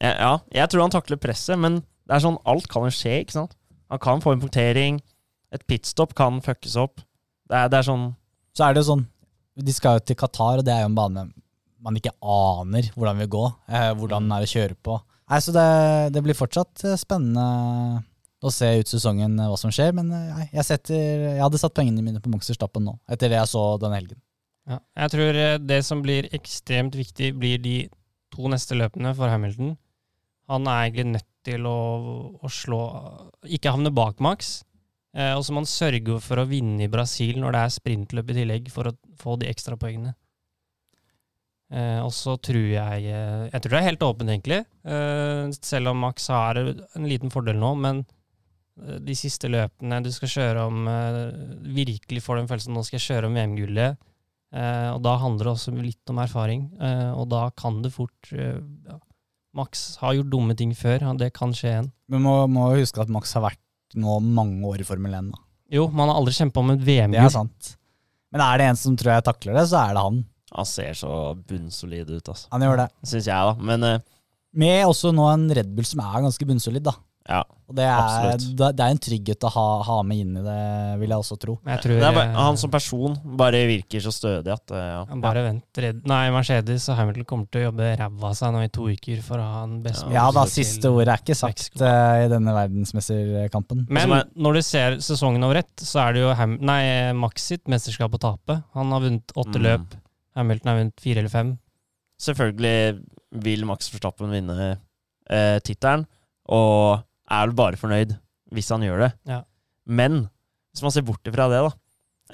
ja, 0.00 0.14
ja, 0.16 0.32
jeg 0.56 0.72
tror 0.72 0.86
han 0.86 0.96
takler 0.96 1.20
presset, 1.20 1.60
men 1.60 1.82
det 2.06 2.16
er 2.16 2.22
sånn 2.22 2.38
alt 2.48 2.68
kan 2.70 2.86
jo 2.86 2.94
skje, 2.94 3.20
ikke 3.24 3.36
sant? 3.36 3.56
Han 3.92 4.02
kan 4.02 4.22
få 4.22 4.34
en 4.34 4.42
punktering, 4.42 5.00
et 5.54 5.66
pitstop 5.70 6.14
kan 6.18 6.40
fuckes 6.44 6.76
opp. 6.80 7.02
Det 7.46 7.54
er, 7.54 7.68
det 7.70 7.78
er 7.78 7.86
sånn 7.86 8.08
Så 8.56 8.64
er 8.66 8.74
det 8.74 8.80
jo 8.80 8.88
sånn 8.88 9.04
De 9.62 9.70
skal 9.70 10.00
jo 10.00 10.02
til 10.02 10.16
Qatar, 10.18 10.58
og 10.58 10.64
det 10.66 10.72
er 10.74 10.82
jo 10.82 10.88
en 10.90 10.96
bane 10.96 11.28
man 11.86 11.98
ikke 11.98 12.10
aner 12.18 12.88
hvordan 12.96 13.20
vil 13.22 13.28
gå. 13.30 13.44
Eh, 13.70 13.92
hvordan 13.94 14.26
den 14.26 14.34
er 14.34 14.42
å 14.42 14.50
kjøre 14.50 14.74
på. 14.82 14.96
Nei, 15.30 15.40
så 15.42 15.54
det, 15.54 15.66
det 16.14 16.22
blir 16.22 16.38
fortsatt 16.38 16.84
eh, 16.86 16.98
spennende 16.98 17.46
å 18.42 18.52
se 18.54 18.68
ut 18.80 18.90
sesongen 18.90 19.34
eh, 19.38 19.48
hva 19.50 19.58
som 19.58 19.72
skjer, 19.74 19.94
men 19.96 20.10
eh, 20.14 20.28
nei, 20.32 20.46
jeg, 20.52 20.66
setter, 20.68 21.24
jeg 21.32 21.42
hadde 21.42 21.60
satt 21.62 21.74
pengene 21.76 22.04
mine 22.04 22.22
på 22.22 22.30
Max 22.32 22.50
Verstappen 22.50 22.86
nå, 22.86 22.96
etter 23.10 23.32
det 23.32 23.40
jeg 23.40 23.50
så 23.50 23.64
den 23.82 23.96
helgen. 23.96 24.20
Ja. 24.66 24.80
Jeg 25.02 25.12
tror 25.14 25.40
det 25.62 25.80
som 25.86 26.02
blir 26.02 26.26
ekstremt 26.34 26.98
viktig, 26.98 27.32
blir 27.38 27.58
de 27.62 27.76
to 28.34 28.50
neste 28.50 28.78
løpene 28.78 29.12
for 29.18 29.30
Hamilton. 29.30 29.76
Han 30.50 30.66
er 30.70 30.88
egentlig 30.88 31.08
nødt 31.12 31.28
til 31.46 31.66
å, 31.70 31.78
å 32.42 32.50
slå 32.52 32.80
Ikke 33.46 33.72
havne 33.74 33.94
bak 33.94 34.20
Max. 34.24 34.58
Eh, 35.16 35.32
og 35.32 35.42
så 35.46 35.54
må 35.54 35.62
han 35.62 35.70
sørge 35.70 36.18
for 36.24 36.42
å 36.42 36.48
vinne 36.48 36.84
i 36.84 36.92
Brasil 36.92 37.38
når 37.40 37.56
det 37.56 37.62
er 37.64 37.74
sprintløp 37.78 38.32
i 38.32 38.38
tillegg, 38.42 38.70
for 38.72 38.90
å 38.90 38.96
få 39.20 39.38
de 39.40 39.48
ekstra 39.48 39.78
poengene. 39.80 40.12
Eh, 41.72 41.98
og 41.98 42.12
så 42.14 42.36
tror 42.38 42.62
jeg 42.62 43.06
eh, 43.10 43.46
Jeg 43.50 43.62
tror 43.62 43.72
det 43.72 43.78
er 43.80 43.88
helt 43.88 44.04
åpent, 44.06 44.30
egentlig. 44.30 44.60
Eh, 44.86 45.48
selv 45.56 45.90
om 45.90 46.04
Max 46.04 46.28
har 46.30 46.60
en 46.60 47.08
liten 47.08 47.32
fordel 47.32 47.58
nå, 47.58 47.72
men 47.80 48.04
eh, 48.04 49.00
de 49.02 49.16
siste 49.18 49.50
løpene 49.50 50.02
du 50.04 50.12
skal 50.14 50.30
kjøre 50.36 50.66
om 50.68 50.86
eh, 50.92 51.22
Virkelig 51.80 52.22
får 52.22 52.42
den 52.42 52.52
følelsen 52.52 52.76
nå 52.76 52.84
skal 52.86 53.00
jeg 53.00 53.08
kjøre 53.08 53.30
om 53.30 53.40
VM-gullet. 53.40 54.04
Og 54.56 55.00
da 55.04 55.12
handler 55.20 55.42
det 55.42 55.50
også 55.50 55.72
litt 55.74 56.08
om 56.12 56.20
erfaring, 56.22 56.60
og 57.18 57.26
da 57.28 57.40
kan 57.58 57.80
det 57.84 57.90
fort 57.92 58.30
ja. 58.30 58.94
Max 59.56 59.86
har 60.02 60.16
gjort 60.18 60.30
dumme 60.32 60.56
ting 60.58 60.74
før, 60.76 61.06
og 61.10 61.20
det 61.20 61.32
kan 61.36 61.54
skje 61.56 61.70
igjen. 61.70 61.90
Men 62.12 62.24
må, 62.26 62.34
må 62.50 62.68
jo 62.74 62.84
huske 62.84 63.00
at 63.02 63.12
Max 63.12 63.32
har 63.36 63.46
vært 63.46 63.62
nå 63.96 64.18
mange 64.20 64.60
år 64.68 64.82
i 64.82 64.86
Formel 64.86 65.14
1. 65.16 65.32
Da. 65.32 65.42
Jo, 65.76 65.86
man 65.90 66.10
har 66.10 66.20
aldri 66.20 66.34
kjempa 66.36 66.62
om 66.62 66.74
et 66.74 66.84
Det 66.84 67.20
er 67.22 67.32
sant. 67.32 67.76
Men 68.34 68.42
er 68.44 68.60
det 68.60 68.66
en 68.70 68.78
som 68.78 68.96
tror 68.98 69.16
jeg 69.16 69.26
takler 69.26 69.56
det, 69.56 69.64
så 69.70 69.80
er 69.80 69.96
det 69.96 70.04
han. 70.04 70.20
Han 70.56 70.68
ser 70.68 70.92
så 70.98 71.12
bunnsolid 71.48 72.10
ut, 72.10 72.28
altså. 72.28 72.46
Han 72.52 72.64
gjør 72.64 72.82
det. 72.84 72.86
Syns 73.02 73.28
jeg, 73.28 73.50
da. 73.50 73.66
Men 73.70 73.86
uh, 73.86 74.04
Med 74.56 74.86
også 74.86 75.12
nå 75.12 75.26
en 75.32 75.48
Red 75.58 75.72
Bull 75.76 75.88
som 75.88 76.02
er 76.04 76.24
ganske 76.26 76.48
bunnsolid, 76.48 76.84
da. 76.86 76.94
Ja. 77.28 77.42
Og 77.66 77.74
det 77.74 77.82
er, 77.82 77.96
Absolutt. 77.98 78.44
det 78.60 78.66
det 78.78 78.82
er 78.84 78.92
en 78.94 79.00
trygghet 79.02 79.44
å 79.48 79.50
ha, 79.50 79.62
ha 79.82 79.94
med 80.06 80.20
inn 80.22 80.36
i 80.38 80.42
det, 80.44 80.58
vil 81.00 81.10
jeg 81.10 81.18
også 81.18 81.36
tro. 81.42 81.56
Jeg 81.66 81.80
tror 81.82 81.96
Det 81.98 82.04
er 82.06 82.12
bare, 82.14 82.28
eh, 82.30 82.36
han 82.38 82.58
som 82.60 82.70
person 82.70 83.16
bare 83.40 83.62
virker 83.66 84.04
så 84.04 84.12
stødig 84.14 84.52
at 84.54 84.70
eh, 84.70 84.84
ja. 84.92 85.00
Bare 85.24 85.42
vent. 85.48 85.80
Nei, 86.06 86.20
Mercedes 86.30 86.86
og 86.92 87.00
Hamilton 87.00 87.26
kommer 87.26 87.48
til 87.50 87.64
å 87.64 87.64
jobbe 87.72 87.88
ræva 87.98 88.30
av 88.30 88.36
seg 88.38 88.54
nå 88.54 88.60
i 88.62 88.70
to 88.70 88.86
uker 88.86 89.24
for 89.26 89.42
å 89.42 89.48
ha 89.56 89.64
en 89.66 89.80
best 89.82 90.06
Ja, 90.06 90.14
Ja 90.20 90.26
da, 90.36 90.44
siste 90.46 90.92
ordet 90.94 91.16
er 91.16 91.24
ikke 91.24 91.34
sagt 91.40 91.82
eh, 91.82 92.22
i 92.28 92.30
denne 92.30 92.54
verdensmesterkampen. 92.54 93.82
Men 93.90 94.12
Altså, 94.14 94.30
når 94.46 94.60
du 94.60 94.62
ser 94.68 94.98
sesongen 95.02 95.42
over 95.48 95.58
ett, 95.64 95.74
så 95.82 96.04
er 96.06 96.14
det 96.14 96.22
jo 96.22 96.30
Ham 96.38 96.56
nei, 96.62 96.80
Max 97.18 97.50
sitt 97.50 97.66
mesterskap 97.66 98.14
å 98.14 98.22
tape. 98.28 98.60
Han 98.78 98.94
har 98.94 99.02
vunnet 99.08 99.34
åtte 99.34 99.58
Mm. 99.58 99.62
løp. 99.66 99.98
Hamilton 100.38 100.70
har 100.70 100.78
vunnet 100.84 101.00
fire 101.02 101.18
eller 101.24 101.32
fem. 101.32 101.52
Selvfølgelig 102.22 103.02
vil 103.42 103.64
Max 103.68 103.90
Verstappen 103.92 104.30
vinne 104.32 104.78
eh, 105.28 105.58
tittelen, 105.66 106.06
og 106.48 107.02
er 107.30 107.46
vel 107.46 107.54
bare 107.58 107.76
fornøyd 107.80 108.16
hvis 108.54 108.68
han 108.70 108.80
gjør 108.86 108.98
det. 109.06 109.12
Ja. 109.26 109.40
Men 109.86 110.28
hvis 110.74 110.82
man 110.82 110.90
ser 110.94 111.02
bort 111.02 111.24
ifra 111.24 111.48
det, 111.50 111.62
da 111.70 111.72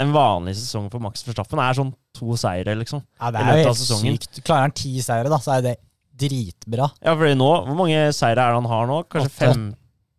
En 0.01 0.09
vanlig 0.15 0.55
sesong 0.57 0.87
for 0.91 1.01
Max 1.05 1.21
Verstappen 1.23 1.59
er 1.61 1.75
sånn 1.77 1.91
to 2.17 2.33
seire, 2.41 2.73
liksom. 2.81 3.03
Ja, 3.21 3.31
det 3.31 3.41
er 3.43 3.59
jo 3.61 3.67
helt 3.69 3.77
sykt. 3.77 4.39
Klarer 4.43 4.63
han 4.63 4.73
ti 4.73 4.95
seire, 5.05 5.29
da, 5.29 5.37
så 5.37 5.59
er 5.59 5.61
det 5.67 5.75
dritbra. 6.17 6.87
Ja, 7.05 7.13
fordi 7.15 7.35
nå, 7.37 7.51
Hvor 7.67 7.77
mange 7.77 7.99
seire 8.17 8.41
er 8.41 8.55
det 8.55 8.61
han 8.63 8.71
har 8.73 8.87
nå? 8.89 9.03
Kanskje 9.13 9.31
fem? 9.37 9.67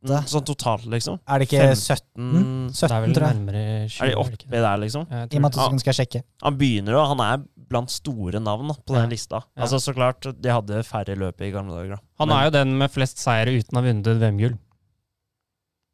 15? 0.05 0.27
Sånn 0.27 0.43
totalt, 0.45 0.85
liksom? 0.91 1.17
Er 1.25 1.39
det 1.39 1.47
ikke 1.47 1.63
15? 1.73 2.69
17? 2.69 2.73
Det 2.75 2.91
er 2.91 3.01
vel 3.01 3.13
nærmere 3.15 3.63
20. 3.87 4.03
Er 4.03 4.05
de 4.05 4.11
det 4.11 4.19
oppi 4.19 4.49
der, 4.51 4.77
liksom? 4.83 5.05
I 5.09 5.23
og 5.23 5.41
med 5.41 5.45
at 5.49 5.53
skal- 5.55 5.79
skal 5.79 5.93
sjekke. 5.93 6.23
Han 6.43 6.57
begynner 6.59 6.91
jo, 6.97 7.05
han 7.07 7.19
er 7.21 7.43
blant 7.69 7.89
store 7.89 8.39
navn 8.43 8.67
da, 8.67 8.73
på 8.75 8.93
den 8.93 9.09
Ja. 9.09 9.13
lista. 9.15 9.41
Ja. 9.55 9.63
Altså 9.63 9.79
Så 9.81 9.95
klart, 9.95 10.21
de 10.39 10.49
hadde 10.49 10.83
færre 10.83 11.15
løp 11.17 11.41
i 11.41 11.49
gamle 11.51 11.73
dager. 11.73 11.95
da. 11.95 12.01
Han 12.19 12.27
Men- 12.27 12.37
er 12.37 12.43
jo 12.45 12.49
den 12.51 12.77
med 12.77 12.91
flest 12.91 13.17
seire 13.17 13.47
uten 13.47 13.73
å 13.73 13.81
ha 13.81 13.81
vunnet 13.81 14.19
VM-gull. 14.19 14.57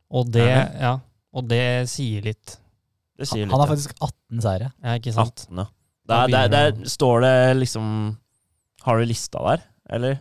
Og 0.10 0.32
det, 0.34 0.50
ja, 0.82 0.96
og 1.36 1.44
det 1.50 1.90
sier 1.92 2.22
litt. 2.26 2.58
Det 3.20 3.28
sier 3.30 3.44
Han, 3.46 3.50
litt. 3.50 3.54
han 3.54 3.62
har 3.62 3.68
ja. 3.68 3.74
faktisk 3.76 3.92
18 4.00 4.42
seire. 4.46 4.68
Ja, 4.82 4.90
ikke 4.98 5.14
sant? 5.16 5.40
18, 5.50 5.62
ja. 5.62 5.66
Der, 6.10 6.24
der, 6.34 6.48
der 6.50 6.70
står 6.90 7.22
det 7.22 7.58
liksom 7.60 7.86
Har 8.82 8.98
du 8.98 9.04
lista 9.06 9.38
der, 9.46 9.60
eller? 9.94 10.14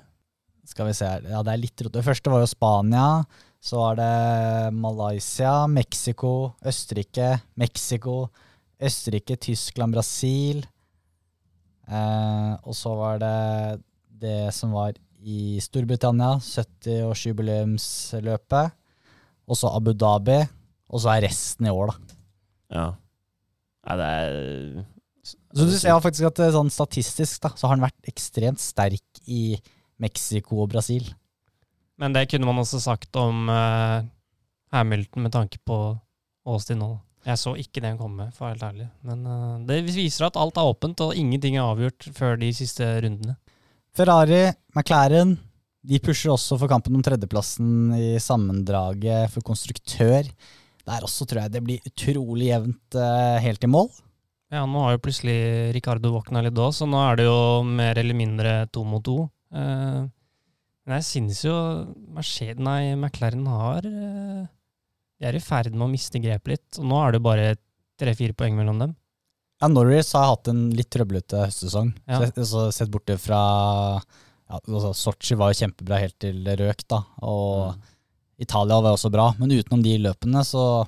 Skal 0.69 0.87
vi 0.91 0.95
se 0.99 1.07
her. 1.09 1.23
Ja, 1.31 1.41
det 1.47 1.53
er 1.55 1.63
litt 1.63 1.81
rot. 1.81 1.95
Det 1.95 2.05
første 2.05 2.31
var 2.33 2.41
jo 2.43 2.49
Spania. 2.51 3.25
Så 3.59 3.75
var 3.81 3.95
det 3.99 4.73
Malaysia, 4.77 5.67
Mexico, 5.67 6.53
Østerrike, 6.61 7.41
Mexico, 7.59 8.29
Østerrike, 8.77 9.37
Tyskland, 9.41 9.93
Brasil. 9.97 10.61
Eh, 11.89 12.53
og 12.61 12.75
så 12.77 12.93
var 12.99 13.19
det 13.23 13.39
det 14.21 14.53
som 14.55 14.73
var 14.77 14.93
i 15.19 15.59
Storbritannia, 15.63 16.39
70-årsjubileumsløpet. 16.45 18.71
Og 19.49 19.59
så 19.59 19.73
Abu 19.73 19.95
Dhabi. 19.97 20.43
Og 20.89 21.03
så 21.03 21.13
er 21.15 21.27
resten 21.27 21.69
i 21.69 21.73
år, 21.73 21.93
da. 21.93 22.17
Ja. 22.79 22.87
Nei, 23.89 23.97
det 23.97 24.07
er 24.13 24.85
Så 25.57 25.67
du 25.69 25.75
ser 25.77 26.01
faktisk 26.05 26.29
at 26.29 26.41
eh, 26.45 26.53
sånn 26.55 26.71
statistisk 26.73 27.43
da, 27.45 27.53
så 27.57 27.69
har 27.69 27.77
han 27.77 27.87
vært 27.87 28.11
ekstremt 28.11 28.61
sterk 28.61 29.23
i 29.29 29.57
Mexico 30.01 30.63
og 30.65 30.71
Brasil. 30.73 31.09
Men 31.99 32.15
det 32.15 32.29
kunne 32.31 32.47
man 32.47 32.61
også 32.63 32.81
sagt 32.81 33.17
om 33.19 33.49
uh, 33.51 34.05
Hamilton 34.75 35.25
med 35.25 35.35
tanke 35.35 35.59
på 35.67 35.79
Austin 36.49 36.81
nå. 36.81 36.93
Jeg 37.27 37.41
så 37.41 37.53
ikke 37.59 37.83
den 37.83 37.99
komme, 37.99 38.29
for 38.37 38.47
å 38.47 38.47
være 38.47 38.55
helt 38.55 38.67
ærlig. 38.69 38.89
Men 39.09 39.27
uh, 39.27 39.57
det 39.69 39.81
viser 39.89 40.29
at 40.29 40.39
alt 40.39 40.61
er 40.61 40.71
åpent, 40.71 41.03
og 41.05 41.19
ingenting 41.19 41.59
er 41.59 41.67
avgjort 41.67 42.07
før 42.17 42.39
de 42.41 42.53
siste 42.55 42.87
rundene. 43.03 43.35
Ferrari, 43.99 44.45
McLaren, 44.77 45.35
de 45.89 46.01
pusher 46.05 46.33
også 46.35 46.59
for 46.61 46.69
kampen 46.71 46.97
om 46.99 47.05
tredjeplassen 47.05 47.95
i 47.97 48.11
sammendraget 48.21 49.33
for 49.33 49.45
konstruktør. 49.47 50.27
Der 50.89 51.05
også 51.05 51.27
tror 51.29 51.45
jeg 51.45 51.55
det 51.55 51.65
blir 51.65 51.89
utrolig 51.89 52.51
jevnt 52.51 52.99
eh, 52.99 53.39
helt 53.45 53.65
i 53.65 53.71
mål. 53.71 53.89
Ja, 54.53 54.65
nå 54.65 54.81
har 54.85 54.95
jo 54.95 55.03
plutselig 55.05 55.39
Ricardo 55.77 56.13
våkna 56.15 56.41
litt 56.45 56.57
òg, 56.57 56.73
så 56.77 56.89
nå 56.89 57.01
er 57.05 57.19
det 57.21 57.27
jo 57.29 57.41
mer 57.69 58.01
eller 58.01 58.17
mindre 58.17 58.53
to 58.73 58.85
mot 58.89 59.05
to. 59.05 59.27
Eh, 59.53 60.07
men 60.89 60.97
jeg 61.01 61.09
synes 61.09 61.43
jo 61.45 61.57
Mercedes, 62.17 62.63
nei, 62.65 62.95
McLaren 62.97 63.45
har 63.49 63.85
eh, 63.85 64.47
De 65.21 65.29
er 65.29 65.37
i 65.37 65.43
ferd 65.45 65.75
med 65.75 65.85
å 65.85 65.93
miste 65.93 66.21
grepet 66.25 66.55
litt, 66.55 66.81
og 66.81 66.89
nå 66.89 67.03
er 67.03 67.17
det 67.17 67.25
bare 67.25 67.51
tre-fire 68.01 68.37
poeng 68.37 68.57
mellom 68.57 68.81
dem. 68.85 68.97
Ja, 69.59 69.69
Norris 69.73 70.15
har 70.15 70.31
hatt 70.31 70.49
en 70.53 70.69
litt 70.79 70.89
trøblete 70.95 71.43
høstsesong. 71.43 71.91
Ja. 72.07 72.23
Sett 72.73 72.93
bort 72.95 73.11
fra 73.19 73.41
ja, 74.49 74.59
altså 74.61 74.95
Sotsji 74.97 75.37
var 75.37 75.53
jo 75.53 75.59
kjempebra 75.67 75.99
helt 76.01 76.19
til 76.23 76.43
det 76.45 76.59
røk, 76.61 76.85
da. 76.89 77.03
Og 77.23 77.75
Mm. 77.75 77.83
Italia 78.41 78.81
var 78.81 78.93
også 78.95 79.11
bra. 79.11 79.33
Men 79.39 79.51
utenom 79.51 79.83
de 79.83 79.97
løpene 79.99 80.45
så 80.47 80.87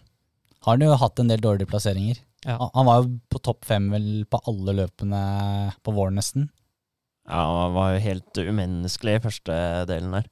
har 0.62 0.77
han 0.77 0.81
jo 0.81 0.94
hatt 0.96 1.18
en 1.18 1.29
del 1.29 1.40
dårlige 1.40 1.66
plasseringer. 1.68 2.18
Ja. 2.46 2.57
Han- 2.75 2.87
var 2.87 3.03
jo 3.03 3.18
på 3.29 3.40
topp 3.42 3.64
fem 3.64 3.90
vel 3.90 4.25
på 4.31 4.38
alle 4.46 4.73
løpene 4.87 5.73
på 5.85 5.92
våren, 5.92 6.14
nesten. 6.14 6.49
Ja, 7.29 7.64
han 7.66 7.75
var 7.75 7.92
jo 7.94 8.01
helt 8.01 8.33
umenneskelig 8.38 9.16
i 9.16 9.25
første 9.27 9.87
delen 9.87 10.12
der. 10.12 10.25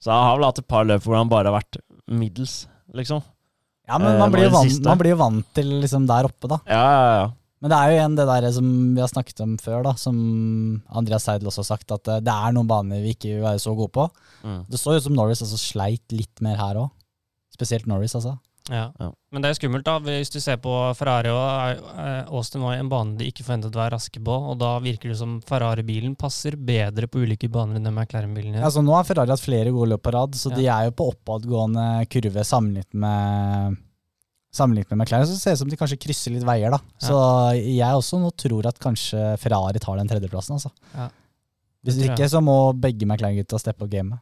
Så 0.00 0.12
han 0.12 0.22
har 0.24 0.36
vel 0.36 0.44
hatt 0.44 0.58
et 0.58 0.68
par 0.68 0.84
løp 0.84 1.02
hvor 1.02 1.16
han 1.16 1.28
bare 1.28 1.50
har 1.50 1.60
vært 1.60 1.80
middels, 2.08 2.66
liksom. 2.94 3.22
Ja, 3.88 3.98
men 3.98 4.14
Eh, 4.14 4.18
man 4.18 4.30
blir 4.32 4.44
jo 4.44 4.50
vant, 4.50 4.84
man 4.84 4.98
blir 4.98 5.16
vant 5.16 5.46
til 5.54 5.66
liksom 5.80 6.06
der 6.06 6.24
oppe, 6.28 6.46
da. 6.48 6.60
Ja, 6.66 6.84
ja, 6.90 7.20
ja. 7.24 7.30
Men 7.60 7.72
det 7.72 7.76
er 7.76 7.90
jo 7.90 7.96
igjen 7.98 8.14
det 8.16 8.24
der 8.30 8.46
som 8.56 8.68
vi 8.96 9.00
har 9.04 9.10
snakket 9.12 9.40
om 9.44 9.56
før, 9.60 9.82
da, 9.84 9.92
som 10.00 10.16
Andreas 10.96 11.26
Seidel 11.28 11.50
også 11.50 11.60
har 11.60 11.70
sagt, 11.74 11.90
at 11.92 12.08
eh, 12.08 12.22
det 12.24 12.32
er 12.32 12.54
noen 12.56 12.68
baner 12.70 13.02
vi 13.04 13.12
ikke 13.12 13.34
vil 13.34 13.42
være 13.44 13.60
så 13.60 13.74
gode 13.76 13.92
på. 13.92 14.06
Mm. 14.44 14.62
Det 14.70 14.80
så 14.80 14.94
ut 14.96 15.04
som 15.04 15.16
Norris 15.18 15.42
altså 15.44 15.60
sleit 15.60 16.14
litt 16.16 16.40
mer 16.44 16.56
her 16.56 16.80
òg. 16.86 16.88
Spesielt 17.52 17.84
Norris, 17.90 18.14
altså. 18.16 18.38
Ja. 18.70 18.86
Ja. 19.02 19.08
Men 19.34 19.42
det 19.42 19.50
er 19.50 19.56
skummelt, 19.58 19.84
da. 19.84 19.98
Hvis 20.04 20.30
du 20.32 20.38
ser 20.40 20.56
på 20.62 20.72
Ferrari 20.96 21.28
og 21.34 21.82
eh, 22.00 22.30
Austin 22.32 22.62
var 22.64 22.78
en 22.78 22.88
bane 22.92 23.16
de 23.18 23.28
ikke 23.28 23.44
forventet 23.44 23.76
å 23.76 23.80
være 23.82 23.96
raske 23.96 24.22
på, 24.24 24.38
og 24.52 24.56
da 24.60 24.72
virker 24.80 25.10
det 25.12 25.18
som 25.20 25.36
Ferrari-bilen 25.44 26.14
passer 26.20 26.56
bedre 26.56 27.08
på 27.10 27.24
ulike 27.26 27.50
baner 27.52 27.76
enn 27.76 27.88
det 27.88 27.92
McLaren-bilen 27.92 28.56
gjør. 28.56 28.66
Altså, 28.70 28.84
nå 28.86 28.94
har 28.96 29.04
Ferrari 29.08 29.34
hatt 29.34 29.44
flere 29.44 29.74
gode 29.74 29.92
løp 29.92 30.04
på 30.06 30.14
rad, 30.16 30.38
så 30.38 30.52
Ja. 30.52 30.56
de 30.56 30.66
er 30.78 30.88
jo 30.88 30.96
på 30.96 31.10
oppadgående 31.12 31.86
kurve 32.08 32.46
sammenlignet 32.46 32.94
med 33.04 33.76
Sammenlignet 34.50 34.90
med 34.90 35.04
McLaren, 35.04 35.28
så 35.30 35.36
ser 35.38 35.52
det 35.52 35.60
ut 35.60 35.62
som 35.62 35.70
de 35.70 35.78
kanskje 35.78 36.00
krysser 36.02 36.34
litt 36.34 36.46
veier, 36.46 36.74
da. 36.74 36.80
Så 36.98 37.16
jeg 37.54 37.86
også 37.86 38.18
nå 38.18 38.32
tror 38.34 38.66
at 38.66 38.80
kanskje 38.82 39.36
Ferrari 39.38 39.78
tar 39.82 40.00
den 40.00 40.10
tredjeplassen, 40.10 40.58
altså. 40.58 40.72
Ja. 40.96 41.06
Hvis 41.86 42.00
ikke, 42.02 42.26
så 42.28 42.42
må 42.44 42.56
begge 42.76 43.06
McLaren-gutta 43.06 43.60
steppe 43.62 43.86
opp 43.86 43.92
gamet. 43.92 44.20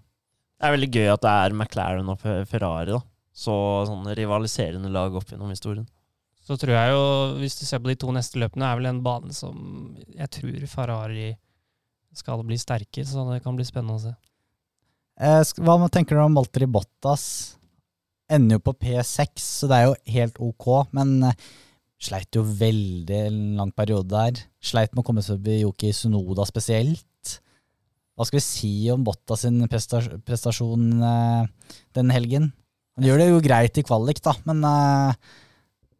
Det 0.58 0.68
er 0.68 0.74
veldig 0.74 0.90
gøy 0.90 1.08
at 1.14 1.22
det 1.24 1.32
er 1.32 1.54
McLaren 1.56 2.12
og 2.12 2.20
Ferrari, 2.20 2.92
da. 2.92 3.00
Så 3.38 3.54
sånn 3.88 4.06
rivaliserende 4.18 4.90
lag 4.92 5.14
opp 5.16 5.32
gjennom 5.32 5.50
historien. 5.54 5.86
Så 6.44 6.56
tror 6.60 6.74
jeg 6.74 6.94
jo, 6.94 7.02
hvis 7.42 7.58
du 7.60 7.66
ser 7.68 7.80
på 7.84 7.90
de 7.90 7.98
to 8.00 8.12
neste 8.14 8.40
løpene, 8.40 8.66
er 8.68 8.78
vel 8.80 8.88
en 8.90 9.02
bane 9.04 9.34
som 9.36 9.58
jeg 10.16 10.30
tror 10.34 10.64
Ferrari 10.70 11.32
skal 12.16 12.42
bli 12.44 12.56
sterkere, 12.58 13.06
så 13.06 13.26
det 13.28 13.42
kan 13.44 13.56
bli 13.56 13.66
spennende 13.68 13.98
å 13.98 14.02
se. 14.02 14.14
Eh, 15.18 15.42
hva 15.66 15.76
tenker 15.92 16.16
du 16.16 16.22
om 16.22 16.38
Valtteri 16.38 16.66
Bottas? 16.70 17.57
Ender 18.28 18.58
jo 18.58 18.64
på 18.66 18.76
P6, 18.76 19.40
så 19.40 19.68
det 19.70 19.76
er 19.78 19.86
jo 19.88 19.96
helt 20.12 20.38
ok, 20.44 20.66
men 20.96 21.14
eh, 21.30 21.46
sleit 22.04 22.36
jo 22.36 22.42
veldig 22.44 23.20
en 23.30 23.38
lang 23.56 23.72
periode 23.72 24.10
der. 24.12 24.42
Sleit 24.60 24.92
med 24.92 25.00
å 25.00 25.06
komme 25.06 25.24
seg 25.24 25.38
forbi 25.38 25.62
Yoki 25.62 25.94
Sunoda 25.96 26.44
spesielt. 26.48 27.04
Hva 28.18 28.26
skal 28.28 28.40
vi 28.40 28.44
si 28.44 28.72
om 28.92 29.06
Botta 29.06 29.38
sin 29.38 29.62
prestasjon 29.70 30.86
eh, 31.08 31.72
den 31.96 32.12
helgen? 32.12 32.50
Han 32.98 33.08
gjør 33.08 33.22
det 33.22 33.30
jo 33.30 33.42
greit 33.46 33.80
i 33.80 33.86
kvalik, 33.86 34.20
da, 34.20 34.36
men 34.50 34.60
eh, 34.68 35.34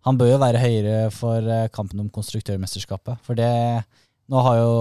han 0.04 0.20
bør 0.20 0.34
jo 0.34 0.42
være 0.44 0.62
høyere 0.62 1.00
for 1.14 1.52
kampen 1.72 2.04
om 2.04 2.12
konstruktørmesterskapet. 2.12 3.24
For 3.24 3.38
det 3.38 3.52
Nå 4.28 4.42
har 4.44 4.58
jo 4.58 4.72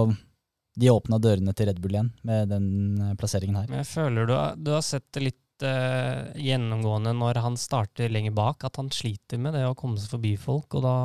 de 0.76 0.90
åpna 0.92 1.16
dørene 1.16 1.54
til 1.56 1.70
Red 1.70 1.78
Bull 1.80 1.94
igjen 1.94 2.10
med 2.28 2.50
den 2.52 2.66
plasseringen 3.16 3.62
her. 3.62 3.70
Jeg 3.80 3.88
føler 3.88 4.28
du 4.28 4.34
har, 4.36 4.58
du 4.60 4.74
har 4.74 4.84
sett 4.84 5.06
det 5.16 5.22
litt 5.24 5.38
eh, 5.66 6.28
gjennomgående 6.38 7.14
når 7.16 7.40
han 7.44 7.56
starter 7.60 8.12
lenger 8.12 8.34
bak, 8.36 8.64
at 8.66 8.78
han 8.80 8.90
sliter 8.94 9.40
med 9.42 9.56
det 9.56 9.64
å 9.68 9.76
komme 9.78 10.00
seg 10.00 10.12
forbi 10.14 10.34
folk. 10.40 10.78
Og 10.78 10.84
da, 10.84 10.96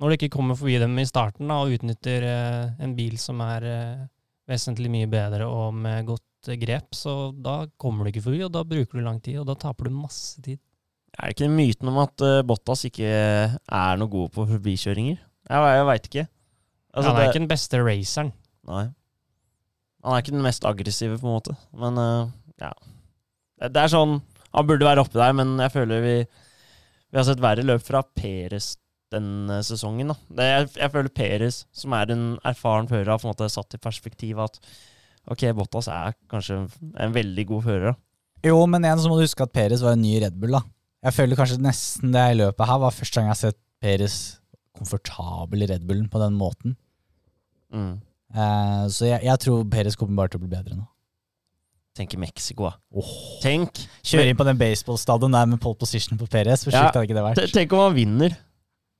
når 0.00 0.08
du 0.08 0.16
ikke 0.18 0.32
kommer 0.36 0.58
forbi 0.58 0.78
dem 0.82 0.96
i 0.98 1.06
starten 1.08 1.50
da, 1.50 1.60
og 1.62 1.74
utnytter 1.76 2.26
uh, 2.28 2.82
en 2.82 2.94
bil 2.98 3.18
som 3.20 3.42
er 3.44 3.66
uh, 3.68 4.06
vesentlig 4.48 4.90
mye 4.92 5.10
bedre 5.10 5.48
og 5.48 5.76
med 5.76 6.06
godt 6.08 6.52
grep, 6.60 6.94
så 6.94 7.30
da 7.34 7.60
kommer 7.80 8.06
du 8.06 8.12
ikke 8.12 8.26
forbi, 8.28 8.42
og 8.46 8.52
da 8.54 8.64
bruker 8.66 8.98
du 8.98 9.04
lang 9.04 9.18
tid, 9.22 9.40
og 9.42 9.48
da 9.50 9.58
taper 9.58 9.90
du 9.90 9.96
masse 9.98 10.42
tid. 10.44 10.60
Er 11.18 11.30
det 11.30 11.38
ikke 11.38 11.50
myten 11.50 11.90
om 11.90 11.98
at 12.04 12.22
Bottas 12.46 12.84
ikke 12.86 13.08
er 13.08 13.98
noe 13.98 14.12
god 14.12 14.30
på 14.36 14.44
forbikjøringer? 14.52 15.16
Jeg, 15.18 15.72
jeg 15.78 15.88
veit 15.88 16.06
ikke. 16.10 16.26
Altså, 16.94 17.10
han 17.10 17.16
er 17.16 17.20
det- 17.20 17.28
ikke 17.32 17.42
den 17.42 17.50
beste 17.50 17.80
raceren. 17.82 18.32
Nei. 18.68 18.84
Han 20.04 20.14
er 20.14 20.22
ikke 20.22 20.36
den 20.36 20.46
mest 20.46 20.64
aggressive, 20.64 21.18
på 21.18 21.26
en 21.26 21.34
måte. 21.34 21.56
Men 21.74 21.98
uh, 21.98 22.30
ja. 22.60 22.70
Det 23.58 23.80
er 23.82 23.90
sånn 23.90 24.20
Han 24.54 24.68
burde 24.68 24.86
være 24.86 25.02
oppe 25.02 25.18
der, 25.18 25.34
men 25.36 25.56
jeg 25.60 25.74
føler 25.74 26.04
vi 26.04 26.16
Vi 26.22 27.18
har 27.18 27.26
sett 27.26 27.42
verre 27.42 27.64
løp 27.66 27.82
fra 27.84 28.02
Peres 28.02 28.76
denne 29.08 29.62
sesongen. 29.64 30.10
da. 30.12 30.16
Det, 30.28 30.46
jeg, 30.46 30.64
jeg 30.82 30.92
føler 30.92 31.14
Peres, 31.16 31.62
som 31.72 31.94
er 31.96 32.10
en 32.12 32.24
erfaren 32.44 32.90
fører, 32.90 33.08
har 33.08 33.20
på 33.22 33.24
en 33.24 33.32
måte 33.32 33.48
satt 33.48 33.72
i 33.72 33.80
perspektiv 33.80 34.42
at 34.44 34.58
ok, 35.32 35.46
Bottas 35.56 35.88
er 35.88 36.12
kanskje 36.28 36.58
en 37.00 37.14
veldig 37.14 37.46
god 37.48 37.64
fører. 37.64 37.94
da. 37.94 38.50
Jo, 38.50 38.58
men 38.70 38.84
igjen 38.84 39.00
så 39.00 39.08
må 39.08 39.16
du 39.16 39.24
huske 39.24 39.46
at 39.46 39.54
Peres 39.54 39.80
var 39.80 39.96
en 39.96 40.04
ny 40.04 40.18
Red 40.20 40.36
Bull, 40.36 40.58
da. 40.58 40.60
Jeg 41.08 41.16
føler 41.16 41.38
kanskje 41.38 41.56
nesten 41.62 42.12
det 42.12 42.26
i 42.32 42.36
løpet 42.36 42.68
her 42.68 42.82
var 42.82 42.94
første 42.94 43.16
gang 43.16 43.30
jeg 43.30 43.34
har 43.34 43.40
sett 43.46 43.58
Peres 43.80 44.18
komfortabel 44.78 45.64
i 45.64 45.70
Red 45.70 45.88
Bullen 45.88 46.08
på 46.10 46.20
den 46.22 46.36
måten. 46.38 46.76
Mm. 47.74 47.98
Eh, 48.34 48.84
så 48.92 49.08
jeg, 49.08 49.22
jeg 49.26 49.42
tror 49.44 49.66
Peres 49.72 49.96
kommer 49.98 50.20
bare 50.20 50.34
til 50.34 50.40
å 50.40 50.44
bli 50.44 50.52
bedre 50.52 50.76
nå. 50.76 50.86
Tenk 51.98 52.14
i 52.14 52.20
Mexico, 52.22 52.68
da. 52.68 52.76
Åh. 52.94 53.08
Tenk, 53.42 53.80
Kjøre 54.06 54.30
inn 54.30 54.38
på 54.38 54.44
den 54.46 54.58
baseballstadion 54.60 55.32
der 55.34 55.48
med 55.50 55.58
pole 55.62 55.74
position 55.80 56.18
på 56.20 56.28
Perez. 56.30 56.62
hvor 56.64 56.72
Ja, 56.76 56.84
hadde 56.92 57.02
ikke 57.08 57.16
det 57.18 57.24
vært? 57.26 57.52
tenk 57.56 57.72
om 57.74 57.80
han 57.88 57.96
vinner. 57.96 58.36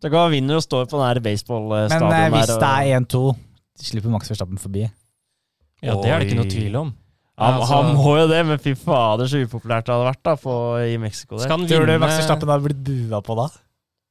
Tenk 0.02 0.14
om 0.14 0.24
han 0.26 0.32
vinner 0.34 0.58
og 0.58 0.62
står 0.66 0.86
på 0.90 0.98
den 0.98 1.06
her 1.06 1.20
Men 1.20 1.22
baseballstadion 1.28 2.12
eh, 2.12 2.18
der. 2.18 2.30
hvis 2.34 2.50
og- 2.54 2.60
det 2.60 2.72
er 2.74 3.00
1-2, 3.00 3.36
slipper 3.78 4.10
Max 4.10 4.28
Verstappen 4.28 4.58
forbi. 4.58 4.90
Ja, 5.80 5.94
det 5.94 6.10
er 6.10 6.18
det 6.18 6.26
ikke 6.32 6.40
noe 6.40 6.50
tvil 6.50 6.76
om. 6.76 6.94
Han, 7.38 7.54
Altså- 7.54 7.74
han 7.84 7.94
må 7.94 8.16
jo 8.18 8.26
det, 8.26 8.46
men 8.46 8.58
fy 8.58 8.74
fader 8.74 9.26
så 9.30 9.38
upopulært 9.46 9.86
det 9.86 9.94
hadde 9.94 10.10
vært 10.10 10.22
da 10.24 10.34
på, 10.34 10.54
i 10.92 10.96
Mexico. 10.98 11.36
Der. 11.36 11.44
Skal 11.46 11.58
han 11.58 11.68
Tror 11.68 11.86
du 11.86 11.98
Max 11.98 12.18
Verstappen 12.18 12.48
hadde 12.48 12.64
blitt 12.66 12.82
bua 12.82 13.20
på 13.22 13.36
da? 13.36 13.46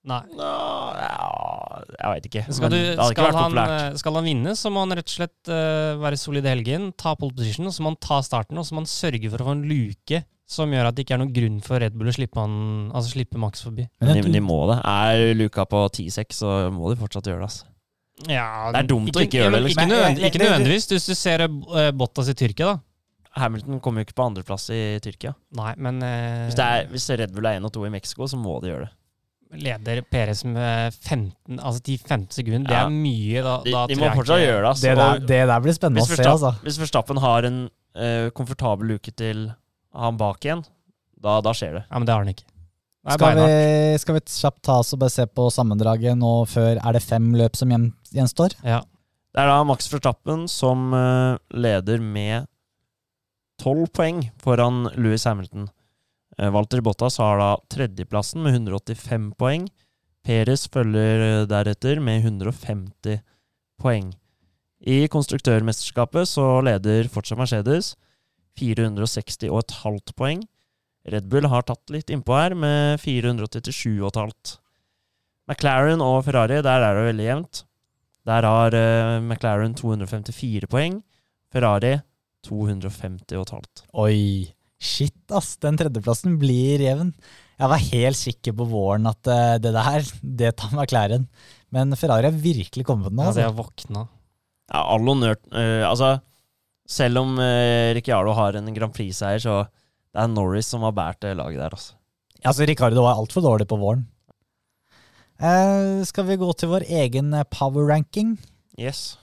Nei. 0.06 0.22
Nå, 0.32 0.52
jeg 1.98 2.14
veit 2.14 2.30
ikke. 2.30 2.46
Skal, 2.48 2.64
men 2.64 2.74
du, 2.74 2.80
ikke 2.94 3.10
skal, 3.12 3.28
vært 3.28 3.40
han, 3.42 3.60
eh, 3.64 4.00
skal 4.02 4.18
han 4.20 4.28
vinne, 4.30 4.56
så 4.60 4.72
må 4.74 4.86
han 4.86 4.96
rett 5.00 5.10
og 5.10 5.16
slett 5.18 5.52
uh, 5.52 5.98
være 6.02 6.20
solid 6.22 6.46
i 6.46 6.52
helgen, 6.54 6.90
ta 7.00 7.16
pole 7.18 7.36
position, 7.38 7.70
og 7.70 7.76
så 7.76 7.84
må 7.86 7.94
han 7.94 8.02
ta 8.04 8.20
starten, 8.26 8.60
og 8.60 8.68
så 8.68 8.78
må 8.78 8.84
han 8.84 8.92
sørge 8.92 9.32
for 9.34 9.44
å 9.44 9.50
få 9.50 9.56
en 9.58 9.64
luke 9.70 10.22
som 10.48 10.72
gjør 10.72 10.88
at 10.88 10.96
det 10.96 11.04
ikke 11.04 11.18
er 11.18 11.22
noen 11.24 11.34
grunn 11.36 11.58
for 11.66 11.84
Red 11.84 11.96
Bull 11.98 12.08
å 12.08 12.14
slippe, 12.16 12.40
han, 12.40 12.54
altså 12.96 13.18
slippe 13.18 13.40
Max 13.42 13.66
forbi. 13.66 13.88
Men 14.00 14.22
De, 14.22 14.30
de 14.38 14.44
må 14.44 14.62
det. 14.70 14.78
Er 14.88 15.34
Luka 15.36 15.66
på 15.68 15.82
10-6, 15.90 16.38
så 16.40 16.54
må 16.72 16.94
de 16.94 17.00
fortsatt 17.02 17.28
gjøre 17.28 17.42
det. 17.42 17.50
Altså. 17.50 17.68
Ja, 18.32 18.72
Det 18.74 18.80
er 18.80 18.88
dumt 18.90 19.12
å 19.12 19.24
ikke 19.26 19.42
gjøre 19.42 19.58
det, 19.58 19.64
liksom. 19.68 19.84
Ikke, 19.84 19.92
nødvendig, 19.92 20.30
ikke 20.30 20.42
nødvendigvis, 20.42 20.88
hvis 20.94 21.10
du 21.10 21.16
ser 21.20 21.44
uh, 21.50 21.90
Bottas 21.98 22.32
i 22.32 22.38
Tyrkia, 22.38 22.72
da. 22.74 22.80
Hamilton 23.38 23.82
kommer 23.84 24.02
jo 24.02 24.08
ikke 24.08 24.16
på 24.18 24.26
andreplass 24.32 24.70
i 24.74 24.82
Tyrkia. 25.04 25.36
Nei, 25.60 25.74
men 25.78 26.00
Uh, 26.02 26.48
Hvis, 26.48 26.56
det 26.58 26.66
er, 26.66 26.88
hvis 26.94 27.10
Red 27.20 27.36
Bull 27.36 27.46
er 27.46 27.60
1 27.60 27.68
og 27.68 27.74
2 27.76 27.84
i 27.90 27.92
Mexico, 27.94 28.30
så 28.30 28.40
må 28.40 28.56
de 28.64 28.72
gjøre 28.72 28.88
det. 28.88 28.94
Leder 29.56 30.02
Perez 30.12 30.44
med 30.48 30.94
15, 30.94 31.60
altså 31.60 31.82
10-15 31.82 32.26
sekunder, 32.36 32.68
det 32.70 32.78
er 32.80 32.92
mye. 32.92 33.44
Da, 33.46 33.56
De, 33.64 33.74
da 33.76 33.86
de 33.90 33.98
må 34.00 34.10
fortsatt 34.18 34.44
gjøre 34.44 34.60
det. 34.62 34.72
Altså. 34.74 34.84
Det 34.88 34.98
der, 35.00 35.24
det 35.32 35.40
der 35.52 35.64
blir 35.64 35.78
spennende 35.78 36.04
å 36.04 36.10
se, 36.10 36.28
altså. 36.28 36.54
Hvis 36.66 36.80
Verstappen 36.82 37.22
har 37.24 37.48
en 37.48 37.64
uh, 37.70 38.28
komfortabel 38.38 38.94
luke 38.96 39.14
til 39.16 39.48
han 39.98 40.20
bak 40.20 40.46
igjen, 40.46 40.66
da, 41.18 41.40
da 41.46 41.54
skjer 41.58 41.80
det. 41.80 41.84
Ja, 41.88 41.98
men 41.98 42.10
det 42.10 42.16
har 42.16 42.26
han 42.26 42.34
ikke. 42.36 42.48
Skal 43.08 43.38
vi, 43.40 44.00
skal 44.04 44.18
vi 44.18 44.22
kjapt 44.28 44.60
ta 44.68 44.82
oss 44.82 44.92
og 44.92 45.00
bare 45.00 45.14
se 45.14 45.24
på 45.32 45.46
sammendraget 45.54 46.18
nå 46.20 46.32
før 46.52 46.76
Er 46.76 46.98
det 46.98 47.00
fem 47.06 47.30
løp 47.40 47.56
som 47.56 47.72
gjenstår? 47.72 48.58
Ja. 48.68 48.82
Det 49.32 49.44
er 49.44 49.48
da 49.48 49.62
Max 49.70 49.88
Verstappen 49.88 50.44
som 50.52 50.92
uh, 50.92 51.40
leder 51.56 52.04
med 52.04 52.50
tolv 53.62 53.88
poeng 53.96 54.26
foran 54.44 54.90
Louis 55.00 55.24
Hamilton. 55.24 55.70
Uh, 56.38 56.52
Walter 56.54 56.84
Bottas 56.86 57.18
har 57.22 57.42
da 57.42 57.52
tredjeplassen 57.74 58.44
med 58.46 58.60
185 58.60 59.32
poeng. 59.40 59.68
Perez 60.28 60.66
følger 60.68 61.22
eh, 61.24 61.46
deretter 61.48 62.02
med 62.04 62.26
150 62.26 63.22
poeng. 63.80 64.10
I 64.84 65.08
konstruktørmesterskapet 65.10 66.28
så 66.30 66.60
leder 66.66 67.08
fortsatt 67.10 67.40
Mercedes 67.40 67.94
460,5 68.60 70.14
poeng. 70.18 70.44
Red 71.08 71.30
Bull 71.32 71.48
har 71.48 71.64
tatt 71.64 71.94
litt 71.94 72.12
innpå 72.12 72.36
her 72.36 72.58
med 72.60 73.00
487,5. 73.00 74.58
McLaren 75.48 76.04
og 76.04 76.26
Ferrari, 76.28 76.60
der 76.60 76.84
er 76.84 76.98
det 76.98 77.08
veldig 77.08 77.28
jevnt. 77.30 77.64
Der 78.28 78.44
har 78.44 78.76
eh, 78.76 79.22
McLaren 79.24 79.78
254 79.80 80.68
poeng. 80.68 81.00
Ferrari 81.54 81.96
250,5. 82.44 83.88
Oi, 83.96 84.52
shit 84.80 85.32
ass, 85.34 85.56
den 85.64 85.78
tredjeplassen 85.80 86.38
blir 86.42 86.82
jevn. 86.84 87.14
Jeg 87.58 87.72
var 87.72 87.82
helt 87.82 88.20
sikker 88.20 88.54
på 88.60 88.68
våren 88.70 89.08
at 89.10 89.28
eh, 89.34 89.56
det 89.64 89.72
der, 89.74 90.10
det 90.22 90.52
tar 90.62 90.76
McLaren. 90.76 91.26
Men 91.74 91.96
Ferrari 91.98 92.30
har 92.30 92.38
virkelig 92.38 92.86
kommet 92.86 93.12
nå. 93.12 93.26
Ja, 93.26 93.32
det 93.34 93.44
Altså. 93.44 93.48
har 93.50 93.58
våkna. 93.58 94.08
Ja, 94.72 94.82
all 94.94 95.08
honnør 95.08 95.38
Uh, 95.52 95.84
Altså, 95.88 96.12
selv 96.88 97.20
om 97.24 97.38
uh, 97.40 97.94
Ricciardo 97.98 98.34
har 98.38 98.56
en 98.60 98.74
Grand 98.76 98.94
Prix-seier, 98.94 99.40
så 99.44 99.56
det 100.14 100.22
er 100.24 100.28
Norris 100.32 100.68
som 100.72 100.84
har 100.86 100.94
båret 100.96 101.20
det 101.24 101.34
laget 101.40 101.60
der, 101.60 101.74
altså. 101.74 101.96
Altså, 102.46 102.68
Ricardo 102.70 103.02
var 103.04 103.18
altfor 103.18 103.42
dårlig 103.42 103.68
på 103.68 103.80
våren. 103.82 104.06
Uh, 105.42 106.04
skal 106.08 106.26
vi 106.30 106.38
gå 106.42 106.48
til 106.58 106.70
vår 106.72 106.86
egen 107.04 107.34
power 107.54 107.90
ranking? 107.90 108.38
Yes. 108.80 109.18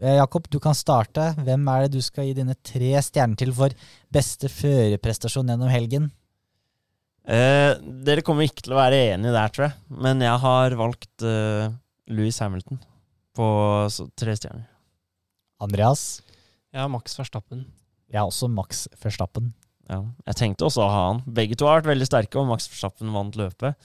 Eh, 0.00 0.16
Jakob, 0.16 0.48
du 0.48 0.56
kan 0.62 0.76
starte. 0.76 1.30
Hvem 1.44 1.66
er 1.68 1.84
det 1.84 1.98
du 1.98 2.00
skal 2.04 2.30
gi 2.30 2.38
dine 2.38 2.56
tre 2.64 2.94
stjerner 3.04 3.36
til 3.40 3.52
for 3.56 3.74
beste 4.12 4.48
førerprestasjon 4.48 5.52
gjennom 5.52 5.70
helgen? 5.72 6.08
Eh, 7.28 7.76
dere 8.06 8.24
kommer 8.24 8.48
ikke 8.48 8.64
til 8.64 8.74
å 8.74 8.80
være 8.80 9.02
enige 9.12 9.34
der, 9.36 9.52
tror 9.52 9.66
jeg. 9.68 9.76
Men 10.06 10.24
jeg 10.24 10.40
har 10.46 10.76
valgt 10.80 11.26
eh, 11.26 11.68
Louis 12.10 12.40
Hamilton 12.40 12.80
på 13.36 13.46
så, 13.92 14.08
tre 14.18 14.34
stjerner. 14.38 14.64
Andreas? 15.60 16.22
Ja, 16.72 16.88
Max 16.88 17.18
Verstappen. 17.18 17.66
Jeg 18.10 18.22
har 18.22 18.30
også 18.30 18.48
Max 18.50 18.86
Verstappen. 19.02 19.52
Ja. 19.90 20.00
Jeg 20.30 20.38
tenkte 20.38 20.64
også 20.64 20.86
å 20.86 20.90
ha 20.90 21.06
han. 21.10 21.24
Begge 21.28 21.58
to 21.58 21.68
har 21.68 21.82
vært 21.82 21.92
veldig 21.92 22.08
sterke, 22.08 22.40
og 22.40 22.48
Max 22.48 22.70
Verstappen 22.72 23.12
vant 23.12 23.36
løpet. 23.36 23.76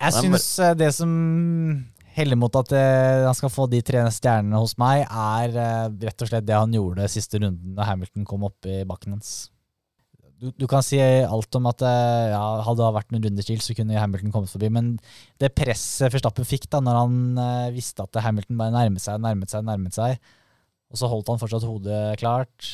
Jeg 0.00 0.16
syns 0.16 0.46
eh, 0.62 0.76
det 0.78 0.94
som 0.96 1.10
heller 2.20 2.38
mot 2.38 2.56
at 2.60 2.74
eh, 2.76 3.26
han 3.26 3.36
skal 3.36 3.52
få 3.52 3.66
de 3.70 3.80
tre 3.84 4.02
stjernene 4.14 4.60
hos 4.60 4.76
meg, 4.80 5.04
er 5.06 5.56
eh, 5.56 5.86
rett 6.06 6.24
og 6.24 6.30
slett 6.30 6.46
det 6.48 6.58
han 6.58 6.74
gjorde 6.76 7.08
siste 7.10 7.40
runden 7.40 7.74
da 7.78 7.88
Hamilton 7.88 8.28
kom 8.28 8.46
opp 8.48 8.68
i 8.68 8.82
bakken 8.88 9.16
hans. 9.16 9.50
Du, 10.40 10.48
du 10.56 10.64
kan 10.64 10.80
si 10.80 10.96
alt 11.00 11.56
om 11.58 11.66
at 11.68 11.82
eh, 11.84 12.30
ja, 12.32 12.44
hadde 12.64 12.80
det 12.80 12.96
vært 12.96 13.10
noen 13.12 13.24
runder 13.26 13.44
til, 13.44 13.58
så 13.60 13.76
kunne 13.76 13.98
Hamilton 14.00 14.32
kommet 14.32 14.52
forbi, 14.52 14.70
men 14.72 14.94
det 15.42 15.52
presset 15.52 16.14
Verstappen 16.14 16.48
fikk 16.48 16.64
da 16.72 16.80
når 16.84 17.00
han 17.02 17.18
eh, 17.44 17.72
visste 17.74 18.06
at 18.06 18.22
Hamilton 18.24 18.60
bare 18.60 18.72
nærmet 18.76 19.04
seg, 19.04 19.20
nærmet 19.20 19.52
seg, 19.52 19.66
nærmet 19.68 19.96
seg, 19.96 20.16
og 20.90 21.00
så 21.00 21.10
holdt 21.12 21.28
han 21.28 21.42
fortsatt 21.42 21.68
hodet 21.68 22.00
klart, 22.22 22.70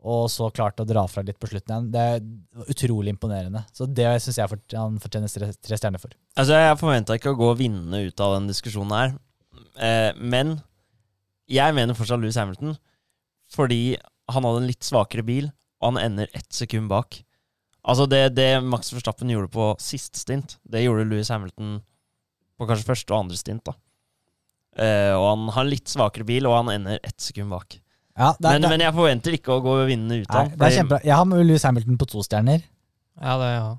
og 0.00 0.30
så 0.32 0.48
klarte 0.54 0.84
å 0.84 0.88
dra 0.88 1.02
fra 1.10 1.22
litt 1.26 1.38
på 1.40 1.50
slutten 1.50 1.90
det 1.92 2.04
var 2.56 2.70
utrolig 2.72 3.12
imponerende. 3.12 3.66
Så 3.76 3.84
det 3.84 4.06
syns 4.24 4.38
jeg 4.40 4.60
han 4.78 4.96
fortjener 5.02 5.28
tre, 5.28 5.76
stjerner 5.76 6.00
for. 6.00 6.14
Altså, 6.40 6.56
Jeg 6.56 6.78
forventa 6.80 7.16
ikke 7.18 7.34
å 7.34 7.38
gå 7.38 7.50
vinnende 7.58 8.00
ut 8.06 8.22
av 8.24 8.38
den 8.38 8.48
diskusjonen 8.48 8.96
her, 8.96 9.12
eh, 9.76 10.12
men 10.16 10.60
jeg 11.50 11.76
mener 11.76 11.98
fortsatt 11.98 12.22
Louis 12.22 12.38
Hamilton 12.38 12.78
fordi 13.50 13.98
han 14.30 14.46
hadde 14.46 14.62
en 14.62 14.70
litt 14.70 14.86
svakere 14.86 15.24
bil, 15.26 15.50
og 15.82 15.92
han 15.92 16.04
ender 16.04 16.30
ett 16.38 16.52
sekund 16.54 16.88
bak. 16.88 17.18
Altså, 17.82 18.06
det, 18.06 18.36
det 18.36 18.60
Max 18.62 18.92
Verstappen 18.94 19.32
gjorde 19.32 19.50
på 19.52 19.72
siste 19.82 20.20
stint, 20.20 20.58
det 20.62 20.84
gjorde 20.84 21.08
Louis 21.10 21.28
Hamilton 21.32 21.80
på 22.60 22.68
kanskje 22.68 22.86
første 22.92 23.14
og 23.14 23.24
andre 23.24 23.40
stint. 23.40 23.64
da. 23.66 23.74
Eh, 24.78 25.12
og 25.16 25.26
han 25.32 25.48
har 25.56 25.66
litt 25.66 25.90
svakere 25.90 26.26
bil, 26.28 26.46
og 26.46 26.60
han 26.60 26.72
ender 26.76 27.00
ett 27.02 27.18
sekund 27.20 27.50
bak. 27.52 27.80
Ja, 28.20 28.34
det, 28.36 28.44
er- 28.44 28.52
Men, 28.58 28.62
det, 28.66 28.70
men 28.74 28.82
jeg 28.84 28.94
forventer 28.98 29.36
ikke 29.38 29.54
å 29.56 29.62
gå 29.64 29.74
vinnende 29.88 30.18
ut 30.20 30.34
av 30.36 30.50
det 30.52 30.66
er 30.66 30.74
kjempebra. 30.76 30.98
Jeg 31.08 31.16
har 31.16 31.24
med 31.30 31.46
Louis 31.48 31.62
Hamilton 31.64 31.96
på 32.02 32.08
to 32.10 32.20
stjerner. 32.26 32.60
Ja, 33.20 33.36
det 33.40 33.48
ja. 33.54 33.70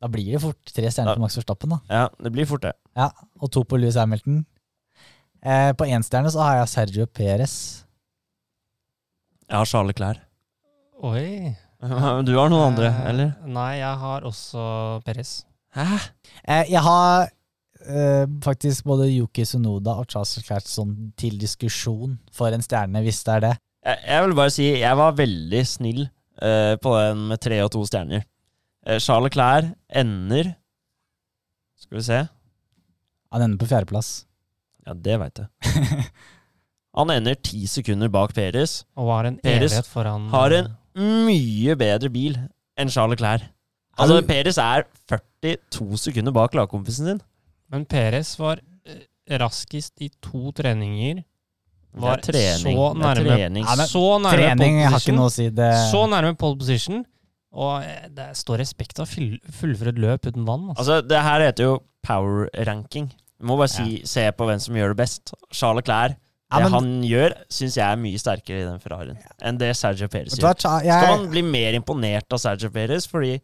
Da 0.00 0.08
blir 0.08 0.30
det 0.32 0.40
fort 0.40 0.70
tre 0.72 0.88
stjerner 0.94 1.18
på 1.18 1.24
Max 1.26 1.36
Verstappen. 1.36 1.74
da. 1.74 1.78
Ja, 1.90 2.04
det 2.24 2.30
blir 2.32 2.46
fort 2.48 2.62
det. 2.64 2.72
Ja, 2.96 3.10
Og 3.42 3.50
to 3.52 3.64
på 3.68 3.76
Louis 3.82 3.98
Hamilton. 3.98 4.44
Eh, 5.42 5.72
på 5.76 5.88
én 5.88 6.04
stjerne 6.06 6.30
så 6.32 6.40
har 6.44 6.56
jeg 6.60 6.68
Sergio 6.72 7.06
Perez. 7.06 7.56
Jeg 9.50 9.56
har 9.58 9.66
Charles 9.66 9.96
Klær. 9.98 10.22
Oi. 11.02 11.56
Du 12.28 12.34
har 12.36 12.50
noen 12.52 12.74
andre, 12.74 12.90
Eh, 12.92 13.04
eller? 13.10 13.30
Nei, 13.48 13.78
jeg 13.80 13.96
har 14.02 14.20
også 14.28 14.64
Perez. 15.04 15.30
Hæ? 15.74 15.86
Eh, 16.44 16.64
jeg 16.70 16.82
har 16.84 17.30
eh, 17.86 18.24
faktisk 18.44 18.84
både 18.88 19.08
Yuki 19.10 19.44
Sunoda 19.48 19.96
og 20.00 20.08
Charles 20.10 20.36
Leclerc 20.38 20.68
sånn 20.70 20.94
til 21.20 21.38
diskusjon 21.40 22.18
for 22.34 22.52
en 22.54 22.64
stjerne, 22.64 23.02
hvis 23.04 23.22
det 23.26 23.36
er 23.36 23.44
det. 23.46 23.52
Jeg, 23.86 24.02
jeg 24.06 24.24
vil 24.26 24.34
bare 24.36 24.52
si 24.54 24.66
jeg 24.68 24.98
var 25.00 25.14
veldig 25.16 25.62
snill 25.68 26.02
eh, 26.04 26.74
på 26.82 26.96
den 26.98 27.22
med 27.30 27.40
tre 27.40 27.60
og 27.64 27.70
to 27.74 27.84
stjerner. 27.88 28.26
Eh, 28.86 28.98
Charles 29.00 29.30
Leclerc 29.30 29.72
ender 30.02 30.54
Skal 31.80 31.96
vi 31.96 32.04
se. 32.04 32.18
Han 33.32 33.46
ender 33.46 33.60
på 33.60 33.68
fjerdeplass. 33.70 34.10
Ja, 34.86 34.92
det 34.96 35.16
veit 35.22 35.40
jeg. 35.40 36.04
Han 36.98 37.12
ender 37.14 37.36
ti 37.38 37.62
sekunder 37.70 38.10
bak 38.10 38.34
Peres. 38.34 38.80
Og 38.98 39.12
har 39.14 39.28
en 39.28 39.38
Peres 39.44 39.70
evighet 39.70 39.88
foran 39.88 40.26
Har 40.32 40.52
en 40.56 40.72
mye 40.98 41.76
bedre 41.78 42.10
bil 42.12 42.34
enn 42.80 42.90
Charles 42.90 43.14
Leclerc. 43.14 43.46
Altså, 44.00 44.16
Er 44.18 44.26
Peres 44.26 44.58
er 44.58 44.86
42 45.12 46.00
sekunder 46.08 46.34
bak 46.34 46.56
lagkompisen 46.58 47.06
sin. 47.06 47.20
Men 47.70 47.84
Perez 47.86 48.32
var 48.40 48.60
eh, 48.86 49.04
raskest 49.38 50.00
i 50.02 50.08
to 50.22 50.50
treninger. 50.56 51.22
Var 51.92 52.20
trening. 52.22 52.76
så 52.76 52.88
nærme- 52.94 53.36
trening. 53.36 53.64
Ja, 53.66 53.74
men 53.76 53.86
så 53.90 54.02
nærme 54.22 54.30
Trening 54.36 54.76
pole 54.76 54.84
har 54.90 54.98
ikke 54.98 54.98
position. 55.00 55.16
noe 55.16 55.26
å 55.30 55.34
si. 55.34 55.48
Det, 55.50 55.70
Så 55.90 56.02
nærme 56.10 56.36
pole 56.38 56.58
position. 56.58 57.04
Og 57.52 57.82
eh, 57.82 58.08
det 58.14 58.28
står 58.38 58.58
respekt 58.62 59.00
av 59.02 59.06
å 59.08 59.10
fyll- 59.10 59.40
fullføre 59.60 59.88
et 59.94 59.98
løp 59.98 60.26
uten 60.30 60.44
vann. 60.46 60.68
Altså. 60.70 60.78
Altså, 60.84 61.08
det 61.08 61.22
her 61.26 61.40
heter 61.48 61.64
jo 61.64 61.78
power 62.06 62.48
ranking. 62.66 63.08
Du 63.40 63.46
må 63.48 63.56
bare 63.58 63.68
si, 63.72 64.02
se 64.04 64.28
på 64.36 64.46
hvem 64.46 64.60
som 64.60 64.74
gjør 64.76 64.92
det 64.94 64.98
best. 65.00 65.32
Charles 65.52 65.82
Leclerc, 65.82 66.16
Ja, 66.52 66.58
det 66.58 66.64
men- 66.64 66.72
han 66.72 67.02
gjør, 67.06 67.34
syns 67.48 67.76
jeg 67.78 67.86
er 67.86 67.96
mye 67.96 68.18
sterkere 68.18 68.60
i 68.62 68.64
den 68.66 68.78
Ferrarien 68.82 69.18
enn 69.42 69.56
det 69.58 69.68
Sergio 69.78 70.08
Perez 70.08 70.34
gjør. 70.34 70.54
Skal 70.58 71.18
man 71.18 71.28
bli 71.30 71.42
mer 71.42 71.72
imponert 71.78 72.26
av 72.32 72.38
Sergio 72.42 72.70
Perez, 72.70 73.06
fordi 73.06 73.40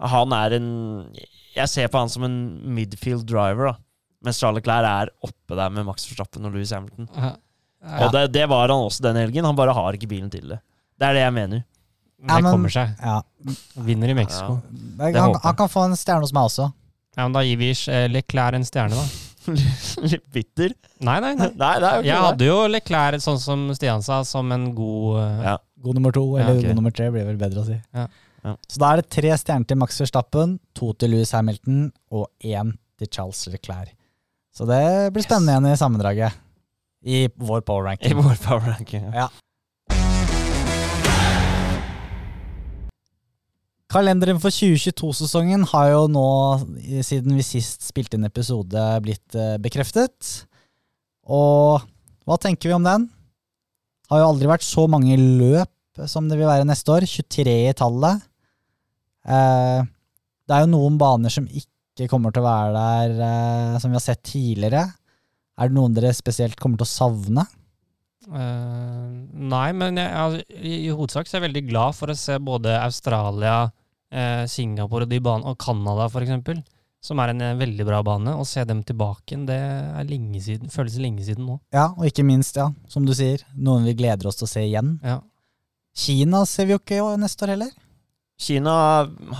han 0.00 0.32
er 0.32 0.56
en 0.56 0.66
Jeg 1.56 1.68
ser 1.72 1.88
på 1.92 1.98
han 2.02 2.10
som 2.12 2.24
en 2.26 2.36
midfield 2.76 3.24
driver, 3.28 3.72
da. 3.72 3.76
Mens 4.26 4.38
Charles 4.40 4.60
Leclerc 4.60 4.86
er 4.90 5.10
oppe 5.24 5.56
der 5.58 5.70
med 5.72 5.86
Max 5.88 6.04
Verstappen 6.08 6.44
og 6.48 6.52
Louis 6.56 6.72
Hamilton. 6.74 7.08
Ja. 7.16 7.32
Og 8.06 8.12
det, 8.14 8.24
det 8.34 8.46
var 8.50 8.66
han 8.72 8.82
også 8.88 9.04
den 9.04 9.16
helgen. 9.20 9.44
Han 9.46 9.56
bare 9.58 9.74
har 9.76 9.94
ikke 9.96 10.08
bilen 10.10 10.30
til 10.32 10.48
det. 10.50 10.58
Det 10.98 11.06
er 11.10 11.14
det 11.18 11.22
jeg 11.26 11.34
mener. 11.36 11.62
Det 12.16 12.32
Ja, 12.32 12.40
men- 12.40 12.50
kommer 12.52 12.72
seg. 12.72 12.94
ja, 13.02 13.20
Vinner 13.86 14.08
i 14.10 14.14
Mexico. 14.16 14.56
det, 14.72 15.12
Det 15.12 15.20
han, 15.20 15.30
håper 15.34 15.42
han 15.44 15.56
kan 15.56 15.68
få 15.68 15.84
en 15.84 15.96
stjerne 16.00 16.24
hos 16.24 16.32
meg 16.32 16.48
også. 16.48 16.72
Ja. 17.16 17.22
men 17.28 17.32
da 17.36 17.40
gir 17.44 17.56
vi 17.60 17.70
eh, 17.70 18.08
Leclerc 18.08 18.54
en 18.58 18.64
stjerne, 18.64 18.96
da. 18.96 19.06
Litt 20.10 20.24
bitter. 20.32 20.72
Nei, 21.00 21.20
nei, 21.22 21.34
nei. 21.38 21.50
Nei, 21.62 21.74
det 21.78 21.86
er 21.88 22.00
jo 22.00 22.02
Jeg 22.02 22.16
det. 22.16 22.22
hadde 22.24 22.48
jo 22.48 22.56
Leclerc, 22.72 23.22
sånn 23.22 23.38
som 23.38 23.62
Stian 23.76 24.02
sa, 24.02 24.22
som 24.26 24.50
en 24.52 24.70
god 24.74 25.20
uh, 25.20 25.42
Ja. 25.52 25.56
God 25.86 25.94
nummer 26.00 26.10
to, 26.16 26.24
Ja, 26.38 26.48
eller 26.48 26.62
god 26.66 26.74
nummer 26.80 26.90
tre, 26.96 27.10
blir 27.14 27.28
vel 27.28 27.36
bedre 27.38 27.62
å 27.62 27.66
si. 27.68 27.76
Ja. 27.94 28.08
Ja. 28.46 28.54
Så 28.70 28.78
da 28.78 28.92
er 28.92 29.00
det 29.00 29.10
tre 29.10 29.32
stjerner 29.34 29.66
til 29.66 29.78
Max 29.80 29.96
Verstappen, 29.98 30.56
to 30.76 30.92
til 30.94 31.16
Louis 31.16 31.32
Hamilton 31.34 31.88
og 32.14 32.28
én 32.46 32.76
til 32.98 33.10
Charles 33.10 33.40
Leclerc. 33.50 33.90
Så 34.54 34.68
det 34.68 35.10
blir 35.12 35.26
spennende 35.26 35.56
igjen 35.56 35.72
i 35.72 35.80
sammendraget. 35.80 36.36
I 37.06 37.26
vår 37.34 37.64
power 37.66 37.82
I 37.84 37.90
ranking. 37.90 38.14
vår 38.22 38.38
power 38.44 38.62
ranking. 38.70 39.10
Ja. 39.14 39.26
Kalenderen 43.90 44.38
for 44.42 44.54
2022-sesongen 44.54 45.66
har 45.70 45.90
jo 45.92 46.06
nå, 46.10 46.28
siden 47.06 47.36
vi 47.38 47.44
sist 47.46 47.86
spilte 47.86 48.18
inn 48.18 48.26
episode, 48.26 48.82
blitt 49.04 49.36
eh, 49.38 49.54
bekreftet. 49.62 50.46
Og 51.26 51.82
hva 52.26 52.38
tenker 52.42 52.70
vi 52.70 52.76
om 52.76 52.86
den? 52.86 53.06
Har 54.10 54.22
jo 54.22 54.30
aldri 54.32 54.50
vært 54.50 54.66
så 54.66 54.86
mange 54.90 55.18
løp 55.18 55.70
som 56.10 56.26
det 56.28 56.38
vil 56.38 56.50
være 56.50 56.66
neste 56.68 56.92
år. 56.92 57.06
23 57.08 57.54
i 57.70 57.76
tallet. 57.78 58.26
Eh, 59.26 59.80
det 60.46 60.54
er 60.54 60.64
jo 60.64 60.72
noen 60.72 60.98
baner 61.00 61.32
som 61.32 61.48
ikke 61.50 62.06
kommer 62.10 62.34
til 62.34 62.44
å 62.44 62.46
være 62.46 62.72
der, 62.76 63.14
eh, 63.26 63.78
som 63.82 63.90
vi 63.90 63.98
har 63.98 64.04
sett 64.04 64.22
tidligere. 64.26 64.84
Er 65.56 65.70
det 65.70 65.76
noen 65.76 65.94
dere 65.96 66.12
spesielt 66.14 66.58
kommer 66.60 66.80
til 66.80 66.86
å 66.86 66.92
savne? 66.92 67.46
Uh, 68.26 69.22
nei, 69.30 69.68
men 69.78 70.00
jeg, 70.00 70.10
altså, 70.10 70.40
i, 70.58 70.72
i 70.88 70.90
hovedsak 70.90 71.28
så 71.28 71.36
er 71.36 71.38
jeg 71.38 71.46
veldig 71.46 71.62
glad 71.68 71.94
for 71.94 72.10
å 72.10 72.16
se 72.18 72.34
både 72.42 72.72
Australia, 72.80 73.68
eh, 74.10 74.42
Singapore 74.50 75.06
og, 75.06 75.12
de 75.12 75.20
banene, 75.22 75.52
og 75.52 75.60
Canada 75.62 76.08
eksempel, 76.10 76.58
som 77.06 77.22
er 77.22 77.30
en 77.30 77.44
veldig 77.60 77.86
bra 77.86 78.00
bane. 78.02 78.34
Å 78.34 78.46
se 78.48 78.64
dem 78.66 78.82
tilbake 78.86 79.30
igjen, 79.30 79.46
det 79.46 79.60
er 79.60 80.10
lenge 80.10 80.42
siden, 80.42 80.72
føles 80.74 80.98
lenge 80.98 81.22
siden 81.22 81.46
nå. 81.46 81.60
Ja, 81.74 81.92
og 81.94 82.08
ikke 82.10 82.26
minst, 82.26 82.58
ja, 82.58 82.66
som 82.90 83.06
du 83.06 83.14
sier, 83.14 83.46
noen 83.54 83.86
vi 83.86 83.94
gleder 83.94 84.26
oss 84.26 84.40
til 84.40 84.48
å 84.48 84.52
se 84.56 84.66
igjen. 84.66 84.96
Ja. 85.06 85.20
Kina 85.96 86.42
ser 86.50 86.66
vi 86.66 86.74
jo 86.74 86.82
ikke 86.82 87.14
neste 87.22 87.46
år 87.46 87.54
heller. 87.54 87.70
Kina 88.36 88.72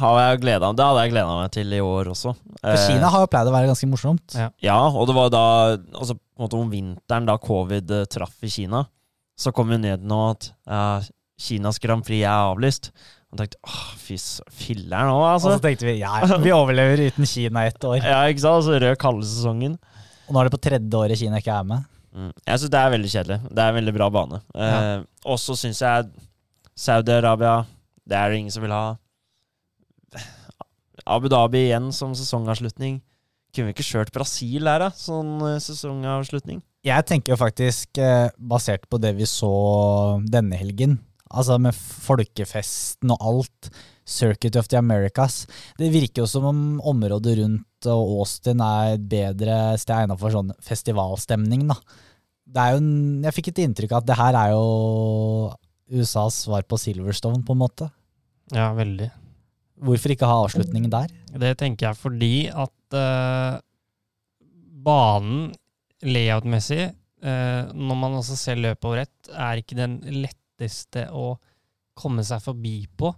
har 0.01 0.19
jeg 0.23 0.39
gleda 0.41 0.71
Det 0.73 0.85
hadde 0.87 1.03
jeg 1.05 1.13
gleda 1.13 1.35
meg 1.37 1.51
til 1.53 1.75
i 1.77 1.81
år 1.85 2.09
også. 2.15 2.33
For 2.63 2.73
Eh, 2.73 2.85
Kina 2.89 3.11
har 3.13 3.25
jo 3.27 3.29
pleid 3.31 3.51
å 3.51 3.53
være 3.53 3.69
ganske 3.69 3.89
morsomt. 3.91 4.35
Ja. 4.35 4.47
Ja, 4.65 4.79
og 4.89 5.05
det 5.11 5.15
var 5.19 5.29
da 5.31 5.43
altså 5.77 6.17
på 6.17 6.41
en 6.41 6.47
måte 6.47 6.57
om 6.59 6.71
vinteren, 6.73 7.27
da 7.29 7.37
covid 7.39 7.93
eh, 7.93 8.07
traff 8.11 8.33
i 8.43 8.49
Kina, 8.51 8.87
så 9.37 9.53
kom 9.53 9.69
vi 9.69 9.77
ned 9.83 10.01
nå 10.09 10.21
at 10.31 10.49
uh, 10.73 11.05
Kinas 11.39 11.79
Grand 11.83 12.03
Prix 12.07 12.25
er 12.25 12.49
avlyst. 12.49 12.89
Og 13.31 13.41
tenkte 13.43 13.61
åh, 13.69 13.83
fy 14.01 14.17
filler'n 14.17 15.11
òg, 15.13 15.19
Og 15.21 15.27
altså. 15.35 15.53
så 15.59 15.63
tenkte 15.67 15.85
vi 15.91 15.99
ja, 16.01 16.15
vi 16.41 16.55
overlever 16.57 17.05
uten 17.11 17.29
Kina 17.29 17.67
ett 17.69 17.85
år. 17.85 18.01
Ja, 18.01 18.23
ikke 18.33 18.41
sant? 18.47 18.63
Altså, 18.63 18.81
rød 18.81 18.97
kaldesesongen. 19.03 19.77
Og 20.27 20.33
nå 20.35 20.41
er 20.41 20.49
det 20.49 20.57
på 20.57 20.63
tredje 20.71 20.99
året 21.05 21.21
Kina 21.21 21.43
ikke 21.45 21.53
er 21.61 21.69
med. 21.69 21.85
Mm. 22.17 22.33
Jeg 22.49 22.63
syns 22.63 22.73
det 22.73 22.81
er 22.81 22.95
veldig 22.97 23.13
kjedelig. 23.13 23.39
Det 23.53 23.61
er 23.63 23.69
en 23.75 23.77
veldig 23.83 23.93
bra 23.99 24.09
bane. 24.17 24.41
Eh, 24.57 25.05
og 25.29 25.37
så 25.43 25.55
syns 25.61 25.83
jeg 25.85 26.09
Saudi-Arabia 26.81 27.59
Det 28.07 28.17
er 28.17 28.31
det 28.31 28.39
ingen 28.43 28.55
som 28.55 28.63
vil 28.63 28.75
ha. 28.75 28.97
Abu 31.07 31.29
Dhabi 31.31 31.67
igjen 31.69 31.91
som 31.95 32.15
sesongavslutning. 32.19 33.01
Kunne 33.55 33.71
vi 33.71 33.75
ikke 33.77 33.87
kjørt 33.87 34.13
Brasil 34.15 34.67
her, 34.69 34.83
da? 34.87 34.89
Sånn 34.99 35.37
eh, 35.47 35.59
sesongavslutning. 35.63 36.61
Jeg 36.87 37.07
tenker 37.09 37.35
jo 37.35 37.39
faktisk, 37.41 37.99
eh, 38.03 38.29
basert 38.39 38.87
på 38.91 38.99
det 39.03 39.15
vi 39.19 39.27
så 39.27 39.51
denne 40.31 40.59
helgen, 40.61 40.99
altså 41.35 41.57
med 41.63 41.75
folkefesten 41.75 43.11
og 43.15 43.23
alt, 43.33 43.71
Circuit 44.07 44.55
of 44.55 44.69
the 44.71 44.79
Americas, 44.79 45.49
det 45.81 45.89
virker 45.91 46.23
jo 46.23 46.29
som 46.31 46.45
om 46.47 46.59
området 46.87 47.33
rundt 47.41 47.89
og 47.91 48.13
Austin 48.21 48.61
er 48.63 48.93
et 48.95 49.09
bedre 49.11 49.57
sted 49.83 49.97
egnet 49.97 50.21
for 50.21 50.31
sånn 50.31 50.53
festivalstemning, 50.63 51.65
da. 51.73 51.75
Det 52.47 52.63
er 52.63 52.77
jo, 52.77 52.85
en- 52.85 53.25
jeg 53.27 53.35
fikk 53.35 53.49
et 53.51 53.59
inntrykk 53.65 53.97
av 53.97 54.05
at 54.05 54.07
det 54.07 54.17
her 54.21 54.39
er 54.39 54.53
jo 54.55 55.57
USAs 55.91 56.39
svar 56.47 56.63
på 56.63 56.79
Silverstone, 56.79 57.43
på 57.43 57.51
en 57.57 57.59
måte. 57.65 57.91
Ja, 58.55 58.71
veldig. 58.77 59.11
Hvorfor 59.87 60.15
ikke 60.15 60.29
ha 60.29 60.37
avslutningen 60.47 60.93
der? 60.93 61.11
Det 61.37 61.53
tenker 61.61 61.91
jeg 61.91 61.99
fordi 62.01 62.35
at 62.49 62.97
uh, 62.97 63.59
banen 64.87 65.51
layout-messig 66.07 66.87
uh, 66.89 67.69
når 67.75 68.01
man 68.01 68.17
også 68.23 68.39
ser 68.39 68.61
løpet 68.61 68.89
over 68.89 69.05
ett, 69.05 69.31
er 69.33 69.61
ikke 69.61 69.79
den 69.79 70.01
letteste 70.25 71.09
å 71.13 71.35
komme 71.97 72.25
seg 72.27 72.43
forbi 72.45 72.83
på. 72.97 73.13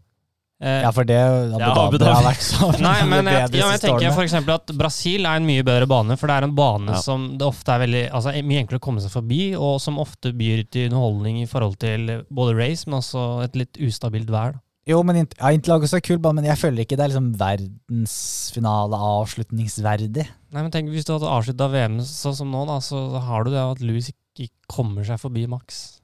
Uh, 0.59 0.81
Ja, 0.83 0.91
for 0.91 1.07
det 1.07 1.19
Abu 1.23 1.61
Ja, 1.61 1.71
Dhabi 1.71 1.99
har 2.03 2.25
vært 2.27 2.43
så 2.43 2.73
Nei, 2.83 2.97
men 3.07 3.29
jeg, 3.31 3.45
ja, 3.55 3.67
men 3.69 3.77
jeg 3.77 3.83
tenker 3.85 4.23
eksempel 4.25 4.57
at 4.57 4.73
Brasil 4.75 5.23
er 5.23 5.39
en 5.39 5.47
mye 5.47 5.63
bedre 5.63 5.87
bane, 5.87 6.17
for 6.19 6.27
det 6.27 6.35
er 6.41 6.47
en 6.49 6.55
bane 6.59 6.97
Ja. 6.97 7.03
som 7.05 7.29
det 7.39 7.47
ofte 7.47 7.77
er 7.77 7.85
veldig 7.85 8.01
Altså 8.11 8.33
mye 8.43 8.65
enklere 8.65 8.83
å 8.83 8.87
komme 8.89 9.05
seg 9.05 9.15
forbi, 9.15 9.43
og 9.55 9.77
som 9.85 10.01
ofte 10.03 10.33
byr 10.35 10.65
til 10.67 10.89
underholdning 10.89 11.39
i 11.45 11.47
forhold 11.51 11.79
til 11.79 12.25
både 12.35 12.57
race, 12.59 12.89
men 12.91 12.99
også 12.99 13.29
et 13.47 13.61
litt 13.61 13.79
ustabilt 13.87 14.33
vær. 14.35 14.57
Da. 14.59 14.65
Jo, 14.89 15.03
men 15.05 15.21
ja, 15.21 15.51
Interlagos 15.53 15.93
er 15.93 16.01
kul, 16.05 16.17
bane, 16.23 16.41
men 16.41 16.49
jeg 16.49 16.61
føler 16.63 16.85
ikke 16.85 16.97
det 16.97 17.05
er 17.05 17.13
liksom 17.13 17.29
verdensfinale 17.37 19.01
avslutningsverdig. 19.11 20.25
Nei, 20.25 20.63
men 20.63 20.73
tenk 20.73 20.89
hvis 20.95 21.05
du 21.05 21.13
hadde 21.13 21.29
avslutta 21.29 21.69
VM 21.75 21.99
sånn 22.09 22.37
som 22.39 22.51
nå, 22.55 22.65
da, 22.71 22.79
så 22.85 23.03
har 23.21 23.45
du 23.45 23.53
det 23.53 23.61
at 23.61 23.85
Louis 23.85 24.09
ikke 24.09 24.49
kommer 24.71 25.05
seg 25.05 25.21
forbi 25.21 25.45
Max. 25.51 25.99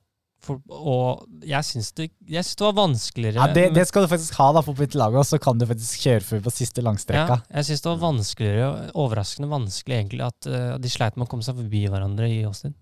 For, 0.45 0.61
og 0.69 1.25
jeg 1.49 1.65
syns 1.65 1.89
det, 1.97 2.11
det 2.29 2.43
var 2.61 2.75
vanskeligere 2.77 3.41
Ja, 3.41 3.47
det, 3.57 3.71
det 3.73 3.87
skal 3.89 4.05
du 4.05 4.11
faktisk 4.11 4.37
ha, 4.37 4.51
da, 4.53 4.61
for 4.67 4.77
på 4.77 4.85
Interlagos 4.85 5.33
så 5.33 5.41
kan 5.41 5.57
du 5.57 5.65
faktisk 5.71 6.05
kjøre 6.05 6.27
forbi 6.27 6.45
på 6.45 6.53
siste 6.53 6.85
langstrekka. 6.85 7.39
Ja, 7.41 7.57
jeg 7.63 7.71
syns 7.71 7.85
det 7.87 7.93
var 7.95 8.03
vanskeligere, 8.03 8.71
overraskende 8.93 9.49
vanskelig 9.49 9.97
egentlig, 10.03 10.27
at 10.29 10.51
uh, 10.51 10.75
de 10.77 10.93
sleit 10.93 11.17
med 11.17 11.25
å 11.25 11.31
komme 11.33 11.47
seg 11.47 11.57
forbi 11.57 11.87
hverandre 11.89 12.29
i 12.29 12.43
Austin. 12.45 12.77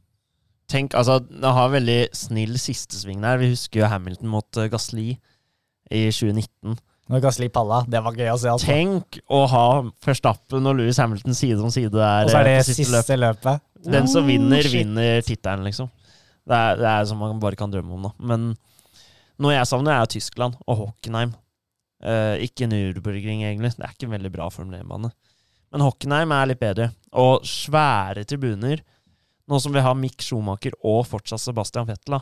Tenk, 0.73 0.97
altså, 0.99 1.21
det 1.23 1.55
har 1.55 1.71
veldig 1.71 2.01
snill 2.17 2.59
sistesving 2.59 3.23
der. 3.23 3.38
Vi 3.38 3.53
husker 3.53 3.85
jo 3.85 3.93
Hamilton 3.93 4.35
mot 4.35 4.59
uh, 4.59 4.67
Gasli 4.73 5.12
i 5.90 6.07
2019. 6.12 6.79
Når 7.12 7.21
Gasli 7.25 7.49
palla, 7.53 7.83
det 7.90 8.01
var 8.05 8.14
gøy 8.16 8.31
å 8.31 8.38
se. 8.40 8.51
Altså. 8.53 8.68
Tenk 8.71 9.18
å 9.33 9.42
ha 9.51 9.64
Verstappen 10.07 10.68
og 10.71 10.79
Louis 10.79 10.99
Hamilton 11.03 11.37
side 11.37 11.59
om 11.61 11.73
side 11.75 11.90
der. 11.92 12.29
Og 12.29 12.33
så 12.33 12.38
er 12.40 12.49
det 12.49 12.59
siste, 12.68 12.87
siste, 12.87 13.18
løpet. 13.18 13.18
løpet. 13.51 13.90
Den 13.92 14.07
som 14.09 14.23
Oh, 14.23 14.31
vinner, 14.31 14.62
oh, 14.62 14.73
vinner 14.73 15.25
tittelen, 15.27 15.66
liksom. 15.66 15.90
Det 16.47 16.57
er, 16.57 16.79
det 16.79 16.88
er 16.88 17.09
som 17.11 17.18
man 17.21 17.42
bare 17.42 17.59
kan 17.59 17.73
drømme 17.73 17.99
om, 17.99 18.07
da. 18.07 18.12
Men 18.31 18.53
noe 19.42 19.55
jeg 19.57 19.68
savner, 19.68 19.99
er 19.99 20.11
Tyskland 20.11 20.57
og 20.64 20.79
Hockenheim. 20.85 21.35
Uh, 22.03 22.38
ikke 22.42 22.71
Nürburgring, 22.71 23.45
egentlig. 23.45 23.75
Det 23.77 23.85
er 23.87 23.95
ikke 23.95 24.09
en 24.09 24.16
veldig 24.16 24.33
bra 24.35 24.49
Formel 24.55 24.81
1-bane. 24.81 25.12
Men 25.73 25.85
Hockenheim 25.87 26.35
er 26.37 26.51
litt 26.51 26.62
bedre. 26.62 26.90
Og 27.18 27.47
svære 27.47 28.25
tribuner. 28.29 28.83
Nå 29.51 29.59
som 29.61 29.75
vi 29.75 29.83
har 29.83 29.99
Mick 29.99 30.23
Schumacher 30.23 30.75
og 30.87 31.05
fortsatt 31.11 31.42
Sebastian 31.42 31.88
Vettel. 31.88 32.21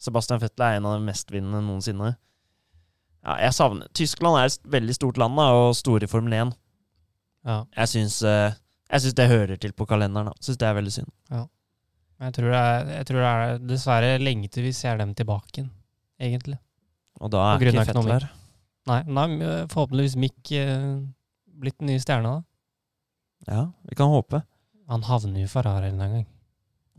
Sebastian 0.00 0.40
Vettel 0.42 0.66
er 0.66 0.78
en 0.78 0.88
av 0.88 0.98
de 0.98 1.06
mestvinnende 1.06 1.62
noensinne. 1.64 2.14
Ja, 3.24 3.38
jeg 3.40 3.56
savner 3.56 3.88
Tyskland 3.96 4.36
er 4.36 4.50
et 4.50 4.70
veldig 4.74 4.94
stort 4.96 5.18
land 5.20 5.38
da, 5.40 5.48
og 5.56 5.72
store 5.78 6.04
i 6.04 6.10
Formel 6.10 6.36
1. 6.36 6.52
Ja. 7.48 7.58
Jeg 7.78 7.90
syns, 7.92 8.18
eh, 8.28 8.56
jeg 8.90 9.04
syns 9.04 9.16
det 9.16 9.28
hører 9.30 9.60
til 9.60 9.72
på 9.76 9.86
kalenderen. 9.88 10.28
da. 10.28 10.44
Syns 10.44 10.60
det 10.60 10.68
er 10.68 10.76
veldig 10.76 10.92
synd. 10.92 11.10
Jeg 12.24 12.32
tror, 12.36 12.52
er, 12.54 12.86
jeg 13.00 13.06
tror 13.08 13.20
det 13.20 13.30
er 13.30 13.58
dessverre 13.68 14.10
lenge 14.22 14.48
til 14.52 14.64
vi 14.68 14.72
ser 14.72 15.00
dem 15.00 15.12
tilbake 15.18 15.58
igjen, 15.58 15.70
egentlig. 16.22 16.56
Og 17.20 17.32
da 17.34 17.42
er 17.50 17.64
ikke 17.64 17.84
Fettel 17.84 18.10
her. 18.12 18.28
Nei, 18.88 19.00
nei, 19.08 19.24
er 19.42 19.66
forhåpentligvis 19.72 20.16
Mick 20.20 20.52
eh, 20.54 21.00
blitt 21.60 21.78
den 21.80 21.90
nye 21.90 22.02
stjerna, 22.02 22.36
da. 22.38 22.44
Ja, 23.50 23.62
vi 23.88 23.98
kan 23.98 24.12
håpe. 24.12 24.40
Han 24.88 25.04
havner 25.08 25.42
jo 25.42 25.48
i 25.48 25.52
Ferrari 25.52 25.90
en 25.90 26.00
gang. 26.00 26.26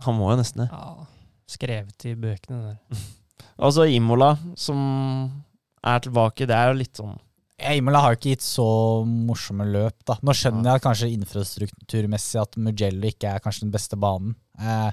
Han 0.06 0.18
må 0.18 0.32
jo 0.34 0.40
nesten 0.42 0.66
det. 0.66 0.70
Ja, 0.74 1.08
skrevet 1.50 2.06
i 2.10 2.16
bøkene 2.18 2.74
der. 2.74 3.06
Altså 3.56 3.86
Imola, 3.88 4.34
som 4.60 4.80
er 5.86 6.04
tilbake, 6.06 6.48
det 6.50 6.56
er 6.58 6.72
jo 6.72 6.80
litt 6.82 7.00
sånn 7.02 7.16
Imola 7.72 8.02
har 8.04 8.12
jo 8.14 8.18
ikke 8.20 8.32
gitt 8.34 8.44
så 8.44 8.66
morsomme 9.08 9.64
løp, 9.72 9.96
da. 10.04 10.18
Nå 10.28 10.34
skjønner 10.36 10.74
jeg 10.74 10.82
kanskje 10.84 11.08
infrastrukturmessig 11.16 12.42
at 12.42 12.58
Mugello 12.60 13.08
ikke 13.08 13.30
er 13.32 13.40
kanskje 13.40 13.64
den 13.64 13.72
beste 13.72 13.96
banen. 13.96 14.34
Eh, 14.60 14.90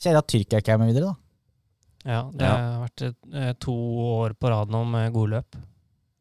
Kjedelig 0.00 0.22
at 0.22 0.30
Tyrkia 0.32 0.60
ikke 0.62 0.72
er 0.72 0.80
med 0.80 0.88
videre, 0.94 1.10
da. 1.10 2.08
Ja, 2.08 2.22
det 2.32 2.46
Ja. 2.46 2.54
har 2.56 2.86
vært 2.88 3.02
eh, 3.36 3.52
to 3.60 3.74
år 4.16 4.32
på 4.32 4.48
rad 4.48 4.72
nå 4.72 4.80
med 4.88 5.12
gode 5.12 5.30
løp. 5.36 5.60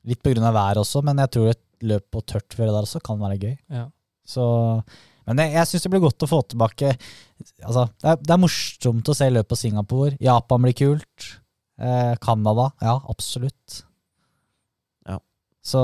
Litt 0.06 0.28
av 0.28 0.54
været 0.54 0.82
også, 0.84 1.02
men 1.02 1.18
jeg 1.18 1.32
tror 1.32 1.50
et 1.50 1.64
løp 1.82 2.12
på 2.12 2.26
tørt 2.28 2.52
føre 2.52 2.74
der 2.76 2.84
også 2.84 3.00
kan 3.02 3.18
være 3.18 3.40
gøy. 3.40 3.58
Ja. 3.72 3.86
Så, 4.28 4.84
men 5.26 5.38
jeg, 5.38 5.54
jeg 5.54 5.66
syns 5.68 5.84
det 5.84 5.92
blir 5.92 6.02
godt 6.04 6.28
å 6.28 6.28
få 6.28 6.42
tilbake 6.44 6.92
altså, 7.64 7.88
det, 8.02 8.04
er, 8.10 8.16
det 8.20 8.34
er 8.36 8.38
morsomt 8.44 9.08
å 9.08 9.16
se 9.16 9.30
løp 9.32 9.48
på 9.48 9.56
Singapore. 9.56 10.18
Japan 10.20 10.62
blir 10.62 10.76
kult. 10.76 11.40
Eh, 11.80 12.16
Ja, 12.20 13.00
absolutt. 13.08 13.86
Så 15.66 15.82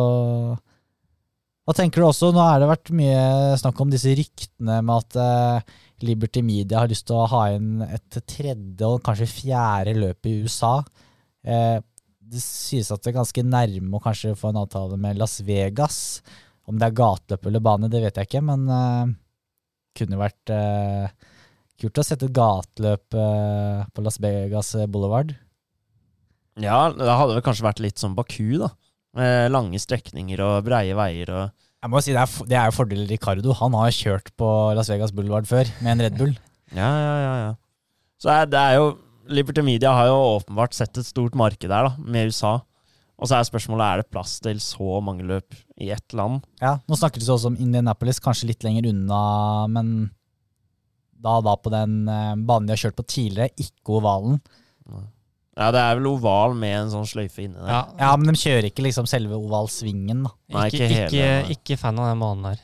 Hva 1.66 1.74
tenker 1.76 2.02
du 2.02 2.08
også? 2.08 2.30
Nå 2.34 2.44
har 2.44 2.62
det 2.62 2.70
vært 2.70 2.94
mye 2.96 3.56
snakk 3.60 3.80
om 3.82 3.90
disse 3.90 4.14
ryktene 4.16 4.80
med 4.86 5.02
at 5.02 5.18
eh, 5.18 5.74
Liberty 6.06 6.44
Media 6.46 6.84
har 6.84 6.92
lyst 6.92 7.08
til 7.10 7.18
å 7.18 7.28
ha 7.32 7.48
inn 7.56 7.82
et 7.86 8.20
tredje 8.30 8.86
og 8.86 9.02
kanskje 9.06 9.30
fjerde 9.32 9.96
løp 9.98 10.30
i 10.30 10.36
USA. 10.46 10.78
Eh, 11.42 11.80
det 12.26 12.42
sies 12.42 12.90
at 12.94 13.04
det 13.04 13.12
er 13.12 13.20
ganske 13.20 13.46
nærme 13.46 13.98
å 13.98 14.04
kanskje 14.04 14.36
få 14.38 14.52
en 14.52 14.62
avtale 14.64 14.98
med 15.02 15.20
Las 15.20 15.40
Vegas. 15.46 15.98
Om 16.66 16.80
det 16.82 16.90
er 16.90 16.98
gateløp 16.98 17.46
eller 17.46 17.64
bane, 17.66 17.90
det 17.94 18.02
vet 18.02 18.18
jeg 18.18 18.30
ikke, 18.30 18.44
men 18.46 18.66
eh, 18.74 19.16
kunne 19.98 20.22
vært 20.22 20.54
eh, 20.54 21.10
kult 21.82 22.02
å 22.02 22.06
sette 22.06 22.30
et 22.30 22.36
gateløp 22.36 23.18
eh, 23.22 23.84
på 23.90 24.06
Las 24.06 24.18
Vegas 24.22 24.74
Boulevard. 24.90 25.36
Ja, 26.62 26.88
det 26.94 27.10
hadde 27.10 27.36
vel 27.36 27.46
kanskje 27.46 27.68
vært 27.68 27.84
litt 27.84 28.02
som 28.02 28.16
Baku, 28.18 28.58
da. 28.62 28.72
Med 29.16 29.54
lange 29.54 29.80
strekninger 29.80 30.42
og 30.44 30.66
breie 30.68 30.96
veier 30.98 31.30
og 31.32 31.44
Jeg 31.86 31.92
må 31.94 32.02
si 32.04 32.16
Det 32.16 32.20
er, 32.20 32.34
det 32.50 32.58
er 32.60 32.68
jo 32.68 32.76
fordelen 32.76 33.08
Ricardo. 33.08 33.54
Han 33.62 33.76
har 33.78 33.94
kjørt 33.96 34.32
på 34.40 34.50
Las 34.76 34.90
Vegas 34.92 35.14
Boulevard 35.16 35.48
før 35.48 35.70
med 35.86 35.94
en 35.94 36.06
Red 36.08 36.18
Bull. 36.20 36.34
Ja, 36.74 36.90
ja, 36.90 37.16
ja. 37.22 37.34
ja. 37.46 37.52
Så 38.22 38.32
er, 38.34 38.48
det 38.50 38.60
er 38.60 38.80
jo 38.80 38.88
Liberty 39.30 39.64
Media 39.66 39.92
har 39.96 40.10
jo 40.10 40.18
åpenbart 40.36 40.76
sett 40.78 40.98
et 40.98 41.08
stort 41.08 41.36
marked 41.38 41.70
der, 41.70 41.90
da, 41.90 41.94
med 41.98 42.30
USA. 42.30 42.60
Og 43.16 43.30
så 43.30 43.38
er 43.38 43.48
spørsmålet 43.48 43.86
er 43.86 44.02
det 44.02 44.12
plass 44.12 44.38
til 44.44 44.60
så 44.62 45.00
mange 45.04 45.26
løp 45.26 45.56
i 45.82 45.90
ett 45.94 46.16
land. 46.18 46.44
Ja, 46.62 46.76
Nå 46.90 46.98
snakker 47.00 47.22
det 47.22 47.32
også 47.32 47.54
om 47.54 47.60
Indianapolis, 47.62 48.20
kanskje 48.24 48.50
litt 48.52 48.66
lenger 48.66 48.90
unna, 48.92 49.22
men 49.72 49.92
da, 51.16 51.40
da 51.46 51.56
på 51.58 51.72
den 51.74 52.04
eh, 52.12 52.34
banen 52.36 52.68
de 52.68 52.76
har 52.76 52.84
kjørt 52.84 53.00
på 53.00 53.08
tidligere, 53.16 53.54
ikke 53.62 53.98
ovalen. 54.02 54.42
Ja, 55.56 55.70
det 55.72 55.80
er 55.80 55.96
vel 55.96 56.08
oval 56.12 56.54
med 56.60 56.74
en 56.82 56.90
sånn 56.92 57.06
sløyfe 57.08 57.46
inni 57.46 57.56
der. 57.56 57.70
Ja, 57.72 57.82
Ja, 58.00 58.16
men 58.20 58.28
de 58.28 58.34
kjører 58.42 58.66
ikke 58.70 58.84
liksom 58.84 59.08
selve 59.08 59.38
ovalsvingen, 59.40 60.24
da. 60.28 60.32
Nei, 60.52 60.66
ikke, 60.68 60.82
ikke 60.90 61.06
ikke, 61.08 61.22
hele, 61.24 61.56
ikke, 61.56 61.78
fan 61.80 62.00
av 62.00 62.10
den 62.12 62.20
banen 62.20 62.44
der. 62.50 62.60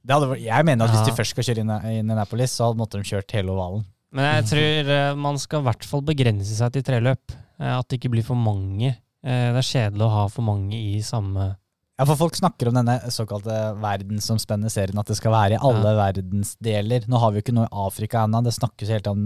Det 0.00 0.14
hadde, 0.16 0.28
vært- 0.30 0.44
jeg 0.46 0.64
mener 0.64 0.84
at 0.88 0.90
hvis 0.96 1.06
de 1.10 1.16
først 1.18 1.30
skal 1.36 1.44
kjøre 1.44 1.58
inn 1.60 1.70
i 1.70 1.98
Indianapolis, 2.00 2.54
så 2.56 2.70
måtte 2.74 2.96
de 2.96 3.04
kjørt 3.04 3.30
hele 3.36 3.52
ovalen. 3.52 3.84
Men 4.12 4.24
jeg 4.42 4.44
tror 4.50 4.88
eh, 4.90 5.14
man 5.14 5.36
skal 5.38 5.60
i 5.60 5.64
hvert 5.68 5.84
fall 5.84 6.00
begrense 6.02 6.56
seg 6.56 6.72
til 6.72 6.82
tre 6.82 6.98
løp. 7.04 7.30
Eh, 7.60 7.78
At 7.78 7.86
det 7.88 8.00
ikke 8.00 8.10
blir 8.10 8.24
for 8.24 8.34
mange. 8.34 8.96
Eh, 9.22 9.52
Det 9.52 9.60
er 9.60 9.68
kjedelig 9.90 10.06
å 10.08 10.10
ha 10.10 10.26
for 10.28 10.42
mange 10.42 10.72
i 10.72 10.98
samme 11.04 11.56
Ja, 12.00 12.06
for 12.08 12.16
folk 12.16 12.32
snakker 12.32 12.68
om 12.68 12.74
denne 12.80 12.96
såkalte 13.12 13.76
verdensomspennende 13.76 14.70
serien, 14.72 14.98
at 14.98 15.04
det 15.06 15.16
skal 15.20 15.32
være 15.36 15.58
i 15.58 15.60
alle 15.60 15.92
verdensdeler. 15.94 17.04
Nå 17.06 17.18
har 17.20 17.30
vi 17.30 17.40
jo 17.40 17.44
ikke 17.44 17.54
noe 17.58 17.68
i 17.68 17.76
Afrika 17.86 18.24
ennå, 18.24 18.42
det 18.42 18.54
snakkes 18.56 18.88
helt 18.88 19.06
om 19.10 19.20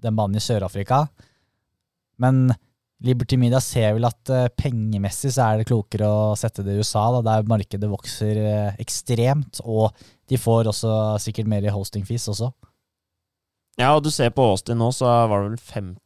den 0.00 0.14
banen 0.16 0.36
i 0.36 0.42
Sør-Afrika. 0.44 1.08
Men 2.18 2.52
Liberty 3.04 3.36
Media 3.36 3.58
ser 3.60 3.92
vel 3.96 4.06
at 4.08 4.30
eh, 4.32 4.46
pengemessig 4.56 5.32
så 5.34 5.48
er 5.50 5.58
det 5.60 5.66
klokere 5.68 6.06
å 6.08 6.34
sette 6.38 6.62
det 6.64 6.76
i 6.76 6.78
USA, 6.84 7.02
da, 7.16 7.20
der 7.26 7.48
markedet 7.50 7.90
vokser 7.90 8.38
eh, 8.40 8.76
ekstremt, 8.80 9.60
og 9.64 9.92
de 10.30 10.38
får 10.40 10.70
også 10.70 10.92
sikkert 11.20 11.50
mer 11.50 11.66
i 11.66 11.72
hosting 11.74 12.06
fees 12.08 12.28
også. 12.32 12.52
Ja, 13.76 13.90
og 13.96 14.04
du 14.06 14.10
ser 14.14 14.30
på 14.30 14.44
Austin 14.52 14.78
nå, 14.78 14.92
så 14.94 15.08
var 15.28 15.42
det 15.48 15.56
vel 15.56 15.62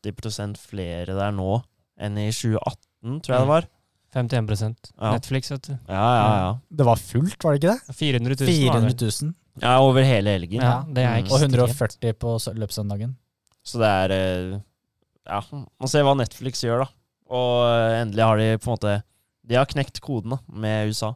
50% 0.09 0.57
flere 0.71 1.13
der 1.19 1.35
nå 1.37 1.59
enn 2.01 2.17
i 2.23 2.31
2018, 2.33 3.19
tror 3.27 3.35
jeg 3.37 3.43
det 3.45 3.51
var. 3.53 3.69
51 4.17 4.89
Ja. 4.97 5.11
Netflix, 5.13 5.51
vet 5.53 5.67
du. 5.69 5.75
Ja, 5.93 6.07
ja, 6.17 6.29
ja. 6.41 6.53
Det 6.73 6.87
var 6.89 6.97
fullt, 6.97 7.37
var 7.45 7.53
det 7.55 7.61
ikke 7.61 7.75
det? 7.77 7.97
400 7.99 8.39
000 8.41 8.41
var 8.41 8.49
det. 8.49 8.95
400 8.97 9.11
000, 9.29 9.35
Ja, 9.61 9.75
over 9.85 10.07
hele 10.07 10.31
helgen. 10.39 10.63
Ja, 10.65 10.79
det 10.89 11.03
er 11.05 11.19
Mm. 11.19 11.25
ekstremt. 11.27 11.59
og 11.59 11.69
140 11.69 12.13
på 12.15 12.33
sø- 12.41 12.55
løpssøndagen. 12.57 13.17
Så 13.67 13.79
det 13.83 13.91
er 13.91 14.15
eh, 14.17 14.61
Ja, 15.29 15.43
man 15.53 15.91
ser 15.91 16.07
hva 16.07 16.17
Netflix 16.19 16.65
gjør, 16.65 16.87
da. 16.87 16.93
Og 17.29 17.55
eh, 17.69 18.01
endelig 18.03 18.25
har 18.25 18.41
de 18.41 18.47
på 18.57 18.71
en 18.71 18.77
måte 18.79 18.93
De 19.49 19.59
har 19.59 19.69
knekt 19.69 20.01
koden 20.05 20.33
da, 20.33 20.39
med 20.49 20.93
USA. 20.93 21.13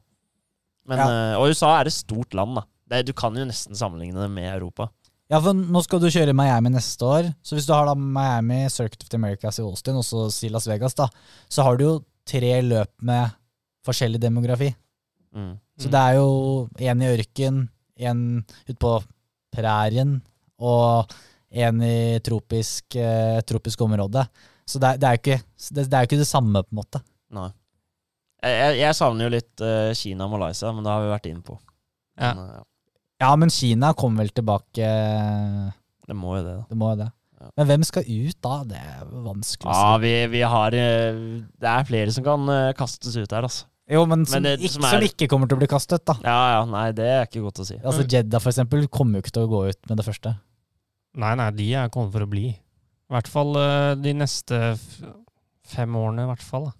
Men, 0.88 0.98
ja. 0.98 1.38
og 1.38 1.52
USA 1.52 1.76
er 1.78 1.88
et 1.88 1.96
stort 1.96 2.34
land, 2.36 2.58
da. 2.58 2.66
Det, 2.92 3.06
du 3.08 3.14
kan 3.16 3.36
jo 3.38 3.46
nesten 3.48 3.78
sammenligne 3.78 4.20
det 4.20 4.32
med 4.32 4.50
Europa. 4.50 4.90
Ja, 5.32 5.38
for 5.40 5.56
nå 5.56 5.80
skal 5.84 6.02
du 6.02 6.10
kjøre 6.12 6.34
Miami 6.36 6.74
neste 6.74 7.06
år, 7.08 7.30
så 7.40 7.56
hvis 7.56 7.64
du 7.64 7.72
har 7.72 7.86
da 7.88 7.94
Miami, 7.96 8.66
Circuit 8.68 9.00
of 9.00 9.08
the 9.08 9.16
Americas 9.16 9.56
i 9.60 9.64
Austin, 9.64 9.96
og 9.96 10.04
så 10.04 10.26
si 10.34 10.50
Las 10.52 10.66
Vegas, 10.68 10.96
da, 10.98 11.06
så 11.48 11.64
har 11.64 11.78
du 11.78 11.86
jo 11.86 11.92
tre 12.28 12.58
løp 12.66 12.90
med 13.00 13.32
forskjellig 13.86 14.20
demografi. 14.20 14.68
Mm. 15.32 15.54
Så 15.80 15.88
det 15.88 16.02
er 16.02 16.18
jo 16.18 16.66
en 16.90 17.02
i 17.04 17.08
ørken, 17.14 17.62
en 17.96 18.20
utpå 18.68 18.98
prærien, 19.56 20.18
og 20.60 21.14
en 21.52 21.82
i 21.84 22.18
tropisk, 22.24 22.96
eh, 22.96 23.40
tropisk 23.48 23.80
område. 23.84 24.24
Så 24.66 24.80
det 24.80 24.94
det, 25.02 25.08
er 25.08 25.18
ikke, 25.20 25.38
det, 25.74 25.86
det 25.90 25.94
er 25.98 26.04
jo 26.04 26.10
ikke 26.10 26.20
det 26.22 26.28
samme, 26.30 26.62
på 26.64 26.72
en 26.72 26.80
måte. 26.80 27.02
Nei. 27.32 27.48
Jeg, 28.42 28.54
jeg, 28.58 28.78
jeg 28.82 28.94
savner 28.98 29.28
jo 29.28 29.32
litt 29.36 29.60
eh, 29.62 29.92
Kina 29.94 30.26
og 30.26 30.32
Malaysia, 30.38 30.72
men 30.74 30.82
det 30.86 30.90
har 30.92 31.02
vi 31.04 31.10
vært 31.12 31.28
inne 31.30 31.44
på. 31.46 31.58
Ja. 32.18 32.32
Men, 32.34 32.46
ja. 32.56 32.62
Ja, 33.22 33.32
men 33.38 33.52
Kina 33.54 33.92
kommer 33.94 34.24
vel 34.24 34.32
tilbake 34.34 34.86
det 36.08 36.16
må 36.18 36.32
jo 36.38 36.42
det, 36.46 36.54
da. 36.58 36.64
Det 36.72 36.78
må 36.80 36.88
jo 36.92 36.98
det. 37.04 37.10
Men 37.58 37.66
hvem 37.68 37.84
skal 37.86 38.06
ut 38.06 38.38
da? 38.44 38.56
Det 38.70 38.78
er 38.78 39.06
vanskelig 39.24 39.66
å 39.70 39.74
si. 39.74 39.82
Ja, 39.82 39.92
vi, 40.02 40.10
vi 40.30 40.42
har 40.46 40.74
eh, 40.78 41.20
Det 41.58 41.70
er 41.70 41.86
flere 41.88 42.14
som 42.14 42.26
kan 42.26 42.50
eh, 42.54 42.70
kastes 42.78 43.16
ut 43.18 43.30
her, 43.34 43.46
altså. 43.48 43.66
Jo, 43.90 44.04
men 44.08 44.22
som, 44.26 44.38
Men 44.38 44.46
det 44.46 44.52
ikke, 44.62 44.72
som 44.76 44.84
er- 44.86 44.94
som 44.94 45.06
ikke 45.08 45.26
kommer 45.30 45.50
til 45.50 45.58
å 45.58 45.60
bli 45.62 45.68
kastet, 45.70 46.04
da. 46.06 46.14
Ja 46.22 46.36
ja, 46.54 46.60
nei, 46.70 46.84
det 46.96 47.06
er 47.10 47.26
ikke 47.26 47.42
godt 47.44 47.58
å 47.62 47.66
si. 47.66 47.76
Altså 47.82 48.04
Jedda, 48.06 48.38
for 48.42 48.52
eksempel, 48.54 48.86
kommer 48.94 49.18
jo 49.18 49.24
ikke 49.24 49.34
til 49.34 49.46
å 49.48 49.50
gå 49.50 49.62
ut 49.72 49.90
med 49.90 49.98
det 49.98 50.06
første. 50.06 50.34
Nei, 51.20 51.34
nei, 51.36 51.50
de 51.52 51.66
er 51.76 51.90
kommet 51.92 52.12
for 52.14 52.24
å 52.24 52.30
bli. 52.30 52.46
I 52.52 53.12
hvert 53.12 53.28
fall 53.28 53.56
eh, 53.60 53.92
de 54.00 54.14
neste 54.16 54.58
fem 55.72 55.96
årene, 55.98 56.24
i 56.24 56.30
hvert 56.30 56.44
fall. 56.44 56.70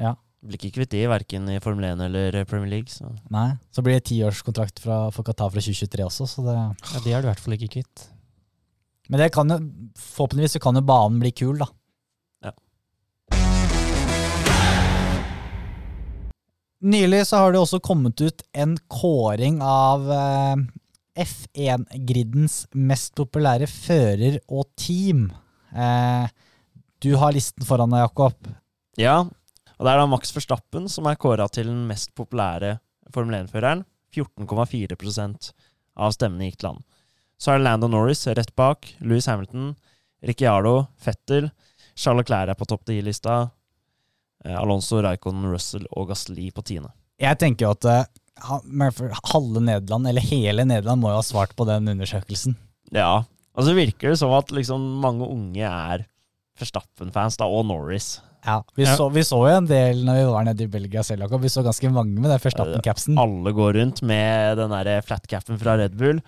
Ja. 0.00 0.16
Blir 0.42 0.58
ikke 0.58 0.72
kvitt 0.80 0.90
de, 0.96 1.04
verken 1.06 1.46
i 1.52 1.60
Formel 1.62 1.86
1 1.92 2.00
eller 2.08 2.40
Premier 2.50 2.72
League. 2.72 2.90
Så. 2.90 3.06
Nei. 3.30 3.52
Så 3.70 3.84
blir 3.86 3.94
det 4.00 4.08
tiårskontrakt 4.10 4.82
fra- 4.82 5.04
for 5.14 5.22
Qatar 5.28 5.52
fra 5.54 5.62
2023 5.62 6.02
også, 6.08 6.26
så 6.26 6.42
det 6.48 6.56
Ja, 6.56 7.00
de 7.04 7.12
er 7.14 7.22
du 7.22 7.28
i 7.28 7.30
hvert 7.30 7.44
fall 7.44 7.54
ikke 7.54 7.70
kvitt. 7.76 8.08
Men 9.08 9.20
det 9.22 9.30
kan 9.34 9.48
jo, 9.50 9.60
forhåpentligvis 9.98 10.56
så 10.58 10.62
kan 10.62 10.74
jo 10.78 10.82
banen 10.88 11.20
bli 11.22 11.30
kul, 11.30 11.58
da. 11.62 11.68
Ja. 12.42 12.52
Nylig 16.82 17.22
så 17.28 17.38
har 17.44 17.52
det 17.54 17.60
også 17.62 17.78
kommet 17.84 18.18
ut 18.26 18.42
en 18.58 18.74
kåring 18.90 19.60
av 19.62 20.08
eh, 20.10 20.56
F1-griddens 21.18 22.62
mest 22.72 23.14
populære 23.18 23.68
fører 23.68 24.38
og 24.48 24.68
team. 24.80 25.26
Eh, 25.74 26.26
du 27.02 27.12
har 27.20 27.34
listen 27.34 27.66
foran 27.68 27.92
deg, 27.92 28.04
Jakob. 28.06 28.52
Ja, 29.00 29.20
og 29.24 29.86
det 29.86 29.92
er 29.92 30.00
da 30.00 30.08
Max 30.08 30.32
Verstappen 30.34 30.88
som 30.92 31.08
er 31.10 31.18
kåra 31.20 31.48
til 31.52 31.68
den 31.68 31.84
mest 31.88 32.12
populære 32.18 32.76
Formel 33.12 33.42
1-føreren. 33.42 33.84
14,4 34.12 35.52
av 35.96 36.12
stemmene 36.12 36.48
gikk 36.48 36.58
til 36.60 36.68
han. 36.72 36.82
Så 37.40 37.52
er 37.52 37.58
det 37.58 37.66
Lando 37.66 37.88
Norris 37.90 38.26
rett 38.28 38.52
bak, 38.56 38.86
Louis 39.00 39.26
Hamilton, 39.26 39.72
Ricciardo, 40.22 40.86
Fettel, 41.00 41.48
Charles 41.96 42.28
Clair 42.28 42.52
er 42.52 42.58
på 42.58 42.68
topp 42.68 42.84
10-lista, 42.86 43.38
eh, 44.44 44.56
Alonso, 44.56 45.00
Raikkonen, 45.02 45.48
Russell 45.50 45.88
og 45.90 46.12
Gasli 46.12 46.50
på 46.54 46.62
tiende. 46.62 46.92
Jeg 47.20 47.40
tenker 47.40 47.66
jo 47.66 47.72
at 47.74 47.88
halve 48.40 49.60
Nederland, 49.60 50.08
eller 50.08 50.24
hele 50.24 50.64
Nederland, 50.64 51.02
må 51.02 51.12
jo 51.12 51.20
ha 51.20 51.26
svart 51.26 51.54
på 51.56 51.66
den 51.68 51.88
undersøkelsen. 51.92 52.56
Ja, 52.92 53.24
og 53.52 53.66
så 53.66 53.74
virker 53.76 54.12
det 54.12 54.18
som 54.20 54.32
at 54.36 54.52
liksom 54.54 54.80
mange 55.02 55.26
unge 55.28 55.64
er 55.68 56.06
Verstappen-fans, 56.60 57.38
da, 57.40 57.48
og 57.48 57.66
Norris. 57.68 58.20
Ja, 58.44 58.62
vi, 58.74 58.84
Ja. 58.84 58.96
Så, 58.98 59.08
vi 59.14 59.22
så 59.24 59.38
jo 59.38 59.52
en 59.54 59.68
del 59.68 60.02
når 60.04 60.18
vi 60.18 60.24
var 60.32 60.44
nede 60.48 60.64
i 60.64 60.70
Belgia 60.70 61.02
selv, 61.06 61.22
Jakob. 61.26 61.42
Vi 61.44 61.52
så 61.52 61.62
ganske 61.62 61.90
mange 61.92 62.18
med 62.18 62.30
den 62.30 62.42
Verstappen-capsen. 62.42 63.18
Alle 63.20 63.52
går 63.54 63.78
rundt 63.78 64.02
med 64.02 64.58
den 64.58 64.74
der 64.74 65.00
flatcapen 65.06 65.60
fra 65.60 65.76
Red 65.78 65.94
Bull 65.96 66.18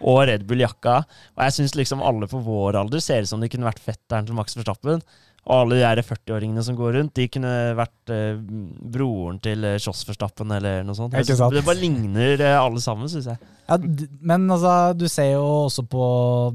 og 0.00 0.22
Red 0.26 0.46
Bull-jakka. 0.48 0.96
Og 1.36 1.44
jeg 1.46 1.56
syns 1.58 1.76
liksom 1.78 2.02
alle 2.02 2.26
på 2.30 2.40
vår 2.42 2.78
alder 2.80 3.02
ser 3.04 3.22
ut 3.22 3.30
som 3.30 3.40
de 3.40 3.50
kunne 3.52 3.68
vært 3.68 3.82
fetteren 3.84 4.26
til 4.26 4.34
Max 4.34 4.56
Verstappen. 4.58 5.04
Og 5.48 5.54
alle 5.62 5.78
de 5.78 5.82
der 5.82 6.02
40-åringene 6.04 6.62
som 6.62 6.76
går 6.76 6.92
rundt, 6.98 7.14
de 7.16 7.24
kunne 7.32 7.50
vært 7.78 8.10
eh, 8.12 8.36
broren 8.92 9.38
til 9.42 9.64
eh, 9.64 9.78
Kjoss 9.80 10.02
Verstappen 10.06 10.52
eller 10.52 10.82
noe 10.84 10.94
sånt. 10.98 11.16
Ikke 11.16 11.36
sant? 11.38 11.54
Det 11.56 11.62
bare 11.64 11.80
ligner 11.80 12.42
eh, 12.44 12.58
alle 12.60 12.82
sammen, 12.84 13.08
syns 13.10 13.30
jeg. 13.32 13.40
Ja, 13.70 13.78
d- 13.80 14.10
men 14.20 14.44
altså, 14.52 14.74
du 15.00 15.06
ser 15.08 15.32
jo 15.32 15.46
også 15.64 15.86
på 15.88 16.04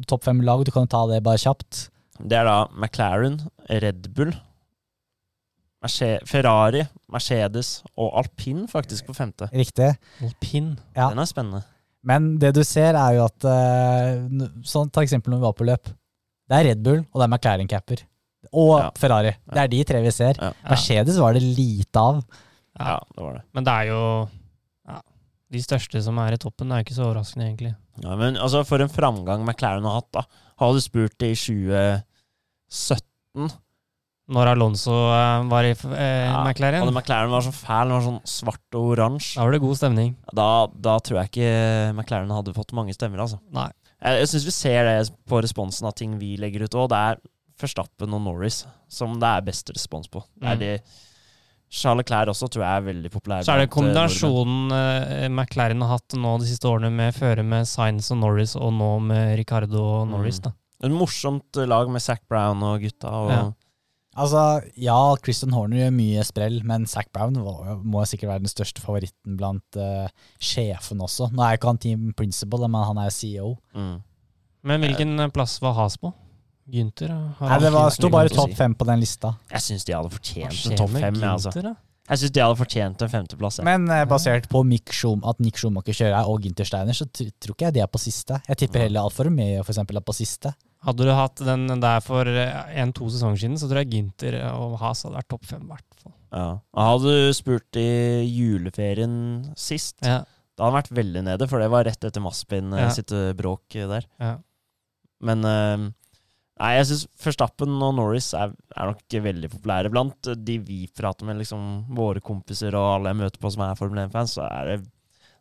topp 0.07 0.27
fem-lag, 0.29 0.61
du 0.67 0.71
kan 0.75 0.85
jo 0.85 0.91
ta 0.93 1.01
det 1.09 1.23
bare 1.25 1.41
kjapt. 1.41 1.87
Det 2.21 2.37
er 2.37 2.45
da 2.47 2.59
McLaren, 2.77 3.39
Red 3.67 4.05
Bull, 4.15 4.31
Merce 5.85 6.11
Ferrari, 6.25 6.85
Mercedes 7.13 7.73
og 7.99 8.13
alpin 8.21 8.63
faktisk 8.71 9.09
på 9.09 9.13
femte. 9.17 9.49
Riktig. 9.53 9.91
Alpin. 10.23 10.71
Ja. 10.95 11.09
Den 11.11 11.21
er 11.21 11.29
spennende. 11.29 11.61
Men 12.05 12.35
det 12.41 12.53
du 12.55 12.61
ser, 12.65 12.93
er 12.97 13.17
jo 13.17 13.25
at 13.27 13.45
eh, 13.49 14.15
n- 14.29 14.61
sånn, 14.65 14.89
Ta 14.93 15.01
eksempel 15.05 15.33
når 15.33 15.41
vi 15.41 15.47
var 15.49 15.55
på 15.57 15.67
løp. 15.67 15.89
Det 16.45 16.57
er 16.59 16.67
Red 16.69 16.83
Bull, 16.85 16.99
og 17.11 17.17
det 17.21 17.25
er 17.27 17.31
McLaren-capper. 17.33 18.03
Og 18.55 18.77
Ja. 18.79 18.87
Ferrari. 18.95 19.33
Det 19.51 19.61
er 19.65 19.71
de 19.71 19.81
tre 19.91 19.99
vi 20.05 20.11
ser. 20.15 20.37
Ja. 20.39 20.53
Mercedes 20.71 21.17
var 21.19 21.35
det 21.35 21.43
lite 21.43 21.99
av. 21.99 22.21
Ja, 22.79 22.97
det 23.15 23.23
var 23.23 23.33
det. 23.39 23.43
Men 23.55 23.67
det 23.67 23.73
er 23.73 23.89
jo 23.91 23.99
ja, 24.87 24.99
De 25.51 25.61
største 25.63 26.01
som 26.03 26.17
er 26.23 26.35
i 26.35 26.39
toppen, 26.41 26.71
det 26.71 26.77
er 26.77 26.81
jo 26.83 26.87
ikke 26.87 26.97
så 26.97 27.05
overraskende, 27.09 27.49
egentlig. 27.51 27.73
Ja, 28.03 28.15
men 28.19 28.35
altså, 28.35 28.63
for 28.67 28.83
en 28.83 28.91
framgang 28.91 29.45
McLaren 29.47 29.85
har 29.87 29.99
hatt, 30.01 30.09
da. 30.15 30.25
Har 30.59 30.73
du 30.75 30.81
spurt 30.83 31.15
det 31.19 31.29
i 31.35 31.37
2017 31.39 33.53
Når 34.35 34.49
Alonso 34.55 34.95
eh, 35.13 35.43
var 35.51 35.67
i 35.67 35.73
eh, 35.75 36.31
Ja, 36.31 36.39
McLaren, 36.47 36.81
Hadde 36.81 36.95
McLaren 36.95 37.29
var 37.31 37.43
så 37.45 37.51
fæl, 37.53 37.91
den 37.91 37.97
var 37.99 38.05
sånn 38.07 38.21
svart 38.25 38.77
og 38.79 38.87
oransje, 38.95 39.35
da 39.37 39.45
var 39.45 39.53
det 39.53 39.61
god 39.61 39.77
stemning. 39.79 40.15
da, 40.33 40.47
da 40.87 40.95
tror 41.05 41.19
jeg 41.21 41.31
ikke 41.31 41.51
McLaren 41.93 42.33
hadde 42.33 42.55
fått 42.57 42.73
mange 42.77 42.95
stemmer, 42.97 43.21
altså. 43.27 43.37
Nei. 43.53 43.67
Jeg, 44.01 44.23
jeg 44.23 44.31
syns 44.33 44.47
vi 44.49 44.55
ser 44.55 44.89
det 44.89 44.97
på 45.29 45.39
responsen 45.45 45.85
av 45.87 45.93
ting 45.97 46.17
vi 46.19 46.33
legger 46.41 46.65
ut 46.65 46.75
òg. 46.81 46.89
Det 46.91 46.99
er 47.11 47.21
Verstappen 47.61 48.13
og 48.13 48.21
Norris 48.25 48.65
som 48.91 49.17
det 49.19 49.27
er 49.29 49.41
best 49.47 49.69
respons 49.75 50.07
på. 50.11 50.23
Det 50.39 50.47
er 50.49 50.55
Mm. 50.55 50.59
de 50.59 50.79
Charles 51.75 52.05
Clair 52.07 52.29
også 52.29 52.47
tror 52.47 52.61
jeg 52.63 52.77
er 52.77 52.85
veldig 52.93 53.09
populær. 53.11 53.43
Så 53.43 53.51
er 53.55 53.63
det 53.63 53.69
eh, 53.69 53.73
kombinasjonen 53.73 54.71
uh, 54.71 55.27
McLaren 55.33 55.81
har 55.81 55.97
hatt 55.97 56.13
nå 56.15 56.37
de 56.39 56.45
siste 56.47 56.69
årene 56.69 56.91
med 56.93 57.15
føre 57.17 57.43
med 57.43 57.65
Sainz 57.67 58.11
og 58.13 58.19
Norris, 58.21 58.53
og 58.55 58.71
nå 58.77 58.91
med 59.01 59.35
Ricardo 59.39 59.81
og 60.01 60.07
Norris, 60.11 60.39
Mm. 60.39 60.43
da. 60.43 60.51
Et 60.85 60.91
morsomt 60.91 61.55
lag 61.67 61.89
med 61.89 62.01
Zac 62.01 62.21
Brown 62.29 62.61
og 62.63 62.81
gutta. 62.81 63.09
Og, 63.09 63.29
Ja. 63.31 63.51
Altså, 64.15 64.61
ja, 64.77 65.15
Christian 65.17 65.51
Horner 65.51 65.75
gjør 65.89 65.91
mye 65.97 66.23
sprell, 66.23 66.61
men 66.63 66.85
Zac 66.85 67.11
Brown 67.11 67.33
var, 67.43 67.75
må 67.83 68.05
sikkert 68.07 68.29
være 68.29 68.43
den 68.45 68.53
største 68.53 68.79
favoritten 68.79 69.35
blant 69.35 69.75
uh, 69.75 70.07
sjefen 70.39 71.01
også. 71.03 71.33
Nå 71.33 71.43
er 71.43 71.57
ikke 71.57 71.67
han 71.67 71.77
team 71.77 72.13
principal, 72.15 72.61
men 72.69 72.85
han 72.85 72.97
er 72.97 73.09
CEO. 73.09 73.57
mm. 73.75 74.01
Men 74.63 74.81
hvilken 74.81 75.31
plass 75.33 75.59
var 75.61 75.73
Has 75.73 75.97
på? 75.97 76.13
Gynter? 76.71 77.11
har 77.39 77.49
Nei, 77.51 77.57
det 77.61 77.71
var, 77.75 77.89
sto 77.93 78.09
bare 78.09 78.29
topp 78.33 78.53
fem 78.57 78.73
på 78.75 78.85
den 78.89 78.99
lista. 79.03 79.35
Jeg 79.51 79.61
syns 79.61 79.85
de 79.85 79.93
hadde 79.93 80.09
fortjent 80.13 80.61
en 80.71 80.77
topp 80.79 80.95
fem. 80.97 81.19
Jeg, 81.21 81.29
altså. 81.29 81.51
Jeg 82.05 82.21
syns 82.21 82.33
de 82.35 82.41
hadde 82.41 82.57
fortjent 82.59 83.01
en 83.05 83.09
femteplass. 83.09 83.59
jeg. 83.61 83.65
Men 83.65 83.85
eh, 83.93 84.03
basert 84.09 84.47
på 84.49 84.63
Mick 84.65 84.91
Schum, 84.93 85.21
at 85.25 85.39
Nick 85.41 85.57
Schumacher 85.61 85.93
kjører 85.97 86.29
og 86.29 86.41
Ginter 86.45 86.65
Steiner, 86.69 86.93
så 86.97 87.05
tror 87.13 87.53
ikke 87.55 87.67
jeg 87.69 87.77
de 87.77 87.83
er 87.85 87.89
på 87.89 88.01
siste. 88.01 88.39
Jeg 88.49 88.57
tipper 88.63 88.85
heller 88.85 89.05
Alfa 89.05 89.25
Romeo 89.27 89.63
for 89.63 89.73
eksempel, 89.75 89.97
er 90.01 90.05
på 90.05 90.13
siste. 90.17 90.53
Hadde 90.85 91.05
du 91.07 91.09
hatt 91.17 91.41
den 91.41 91.65
der 91.81 92.01
for 92.05 92.29
en-to 92.29 93.07
sesonger 93.09 93.41
siden, 93.41 93.57
så 93.57 93.65
tror 93.69 93.81
jeg 93.81 93.89
Gynter 93.95 94.37
og 94.53 94.75
Has 94.83 95.01
hadde 95.05 95.17
vært 95.17 95.29
topp 95.33 95.45
fem. 95.49 95.63
i 95.65 95.71
hvert 95.73 96.01
fall. 96.03 96.13
Ja. 96.35 96.47
Hadde 96.77 97.13
du 97.15 97.33
spurt 97.33 97.79
i 97.81 97.87
juleferien 98.29 99.15
sist, 99.57 99.97
Ja, 100.05 100.19
da 100.55 100.63
hadde 100.67 100.71
han 100.71 100.77
vært 100.83 100.91
veldig 100.97 101.23
nede, 101.25 101.47
for 101.49 101.59
det 101.63 101.69
var 101.73 101.85
rett 101.87 102.05
etter 102.05 102.21
Maspin 102.23 102.73
eh, 102.73 102.85
Ja. 102.85 102.89
sitt 102.93 103.11
eh, 103.11 103.33
bråk 103.37 103.75
eh, 103.75 103.87
der. 103.89 104.05
ja. 104.21 104.35
Men 105.25 105.45
eh, 105.47 105.85
Nei, 106.55 106.69
jeg 106.77 106.85
syns 106.87 107.05
Verstappen 107.19 107.73
og 107.83 107.95
Norris 107.97 108.29
er, 108.37 108.53
er 108.79 108.91
nok 108.93 109.15
veldig 109.25 109.49
populære. 109.51 109.89
Blant 109.91 110.29
de 110.47 110.53
vi 110.63 110.85
prater 110.95 111.27
med, 111.27 111.41
liksom 111.41 111.65
våre 111.97 112.21
kompiser 112.23 112.77
og 112.79 112.93
alle 112.93 113.11
jeg 113.11 113.19
møter 113.25 113.41
på 113.43 113.51
som 113.51 113.65
er 113.65 113.75
Formel 113.79 114.05
1-fans, 114.05 114.37
så 114.37 114.45
er 114.47 114.69
det 114.71 114.77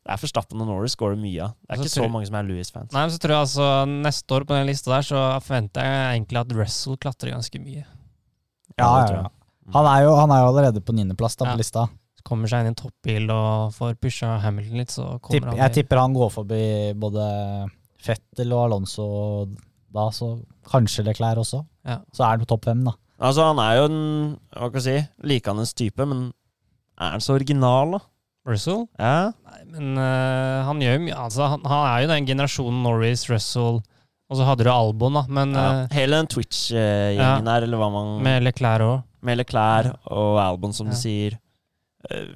det 0.05 0.13
er 0.13 0.19
Forstappen 0.21 0.61
og 0.61 0.69
Norris 0.69 0.99
går 1.01 1.15
det 1.15 1.21
mye 1.23 1.45
av. 1.47 1.53
Det 1.65 1.71
er 1.73 1.79
Så 1.81 1.85
ikke 1.87 1.95
så 1.95 2.09
mange 2.13 2.27
som 2.29 2.35
er 2.37 2.45
Louis-fans. 2.45 2.91
Nei, 2.93 3.05
men 3.07 3.13
så 3.15 3.21
tror 3.23 3.33
jeg 3.33 3.45
altså 3.47 3.69
Neste 3.89 4.35
år 4.37 4.45
på 4.45 4.53
den 4.59 4.67
lista 4.69 4.91
der, 4.93 5.07
så 5.07 5.21
forventer 5.41 5.87
jeg 5.87 6.03
egentlig 6.19 6.41
at 6.43 6.53
Russell 6.59 6.99
klatrer 7.01 7.33
ganske 7.33 7.61
mye. 7.63 7.85
Ja, 8.77 8.85
ja, 8.85 9.07
tror 9.09 9.17
ja. 9.23 9.31
Han 9.79 9.89
er 9.89 10.03
jo, 10.05 10.11
han 10.19 10.35
er 10.35 10.43
jo 10.43 10.51
allerede 10.51 10.83
på 10.85 10.93
niendeplass 10.93 11.39
Ja. 11.41 11.47
på 11.55 11.57
lista. 11.57 11.87
Kommer 12.25 12.49
seg 12.53 12.61
inn 12.61 12.69
i 12.69 12.73
en 12.75 12.77
toppbil 12.83 13.31
og 13.33 13.73
får 13.79 13.95
pusha 14.01 14.35
Hamilton 14.45 14.77
litt, 14.83 14.93
så 14.93 15.07
kommer 15.23 15.39
Tipp, 15.39 15.49
han 15.49 15.57
jeg 15.63 15.73
tipper 15.79 16.01
han 16.03 16.13
går 16.17 16.31
forbi 16.37 16.61
både 17.01 17.25
Fettel 18.05 18.53
og 18.53 18.67
Alonso 18.67 19.07
da, 19.95 20.09
så 20.15 20.35
kanskje 20.71 21.05
Leclerc 21.07 21.41
også. 21.45 21.63
Ja. 21.87 21.99
Så 22.15 22.25
er 22.25 22.35
han 22.35 22.43
på 22.45 22.49
topp 22.51 22.67
fem, 22.69 22.83
da. 22.87 22.95
Altså, 23.25 23.45
han 23.53 23.61
er 23.63 23.77
jo 23.79 23.85
en 23.89 24.01
hva 24.57 24.69
kan 24.75 24.81
jeg 24.81 24.85
si, 24.85 25.27
likandes 25.31 25.73
type, 25.79 26.05
men 26.11 26.27
er 26.99 27.15
han 27.15 27.23
så 27.25 27.37
original, 27.39 27.97
da? 27.97 28.01
Russell? 28.45 28.83
Ja. 29.01 29.31
Nei, 29.49 29.61
men 29.73 29.95
uh, 29.97 30.65
han 30.69 30.83
gjør 30.85 30.99
mye 31.01 31.17
altså, 31.17 31.47
han, 31.49 31.63
han 31.65 31.87
er 31.89 32.03
jo 32.05 32.09
den 32.11 32.27
generasjonen 32.29 32.83
Norris, 32.85 33.23
Russell 33.31 33.79
Og 33.81 34.37
så 34.37 34.45
hadde 34.45 34.67
du 34.67 34.71
Albon, 34.73 35.17
da, 35.17 35.23
men 35.33 35.55
ja. 35.57 35.63
uh, 35.87 35.95
Hele 35.97 36.19
den 36.21 36.29
Twitch-gjengen 36.29 37.49
der, 37.49 37.65
eller 37.65 37.81
hva 37.81 37.89
man 37.95 38.11
med 38.27 38.45
Leclerc 38.45 38.85
òg. 38.85 38.99
Med 39.25 39.39
Leclerc 39.41 39.95
og 40.13 40.37
Albon, 40.43 40.75
som 40.77 40.91
Ja. 40.91 40.93
du 40.93 41.01
sier. 41.01 41.39
Eh, 42.11 42.35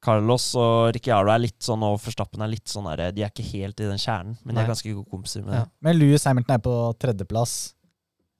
Carlos 0.00 0.46
og 0.56 0.94
Ricciardo 0.96 1.28
er 1.34 1.42
litt 1.42 1.58
sånn, 1.60 1.82
og 1.84 1.98
Forstappen 2.00 2.40
er 2.40 2.48
litt 2.48 2.64
sånn 2.72 2.86
der, 2.96 3.10
De 3.12 3.22
er 3.22 3.28
ikke 3.30 3.44
helt 3.52 3.80
i 3.80 3.88
den 3.90 3.98
kjernen, 4.00 4.38
men 4.44 4.54
de 4.56 4.62
er 4.62 4.70
ganske 4.70 4.94
gode 4.94 5.10
kompiser 5.12 5.44
med 5.44 5.54
Ja. 5.54 5.64
det. 5.64 5.70
Men 5.82 5.98
Louis 5.98 6.24
Hamilton 6.24 6.54
er 6.54 6.58
på 6.64 6.74
tredjeplass. 6.98 7.74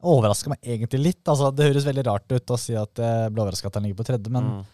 Overrasker 0.03 0.49
meg 0.55 0.61
egentlig 0.65 1.01
litt. 1.05 1.25
Altså, 1.29 1.51
det 1.55 1.67
høres 1.69 1.85
veldig 1.85 2.07
rart 2.07 2.33
ut 2.33 2.47
å 2.47 2.59
si 2.59 2.73
at 2.75 2.95
jeg 2.95 3.33
ble 3.35 3.43
overraska 3.45 3.67
at 3.69 3.75
han 3.75 3.83
ligger 3.85 3.99
på 4.01 4.07
tredje, 4.09 4.31
men 4.33 4.45
Mm. 4.45 4.65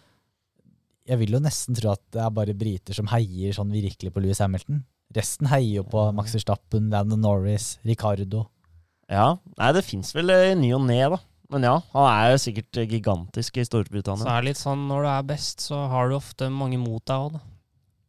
jeg 1.07 1.19
vil 1.19 1.31
jo 1.31 1.39
nesten 1.39 1.75
tro 1.75 1.91
at 1.91 2.01
det 2.11 2.21
er 2.21 2.29
bare 2.29 2.53
briter 2.53 2.93
som 2.95 3.07
heier 3.07 3.51
sånn 3.53 3.69
virkelig 3.71 4.13
på 4.13 4.21
Louis 4.23 4.39
Hamilton. 4.39 4.85
Resten 5.13 5.47
heier 5.47 5.75
jo 5.75 5.83
på 5.83 6.13
Max 6.13 6.33
Verstappen, 6.33 6.89
Landon 6.89 7.19
Norris, 7.21 7.77
Ricardo. 7.85 8.47
Ja, 9.09 9.37
Nei, 9.57 9.71
det 9.73 9.83
fins 9.85 10.13
vel 10.13 10.29
i 10.29 10.53
ny 10.55 10.73
og 10.73 10.81
ne, 10.85 11.09
da. 11.09 11.17
Men 11.53 11.63
ja, 11.63 11.75
han 11.93 12.07
er 12.11 12.31
jo 12.33 12.39
sikkert 12.43 12.79
gigantisk 12.91 13.57
i 13.61 13.63
Storbritannia. 13.63 14.25
Så 14.25 14.31
er 14.33 14.41
det 14.43 14.49
litt 14.49 14.59
sånn 14.59 14.81
når 14.89 15.05
du 15.05 15.09
er 15.13 15.27
best, 15.29 15.61
så 15.63 15.85
har 15.91 16.09
du 16.11 16.17
ofte 16.17 16.49
mange 16.51 16.79
mot 16.81 16.99
deg 17.07 17.15
òg, 17.27 17.37
da. 17.37 17.43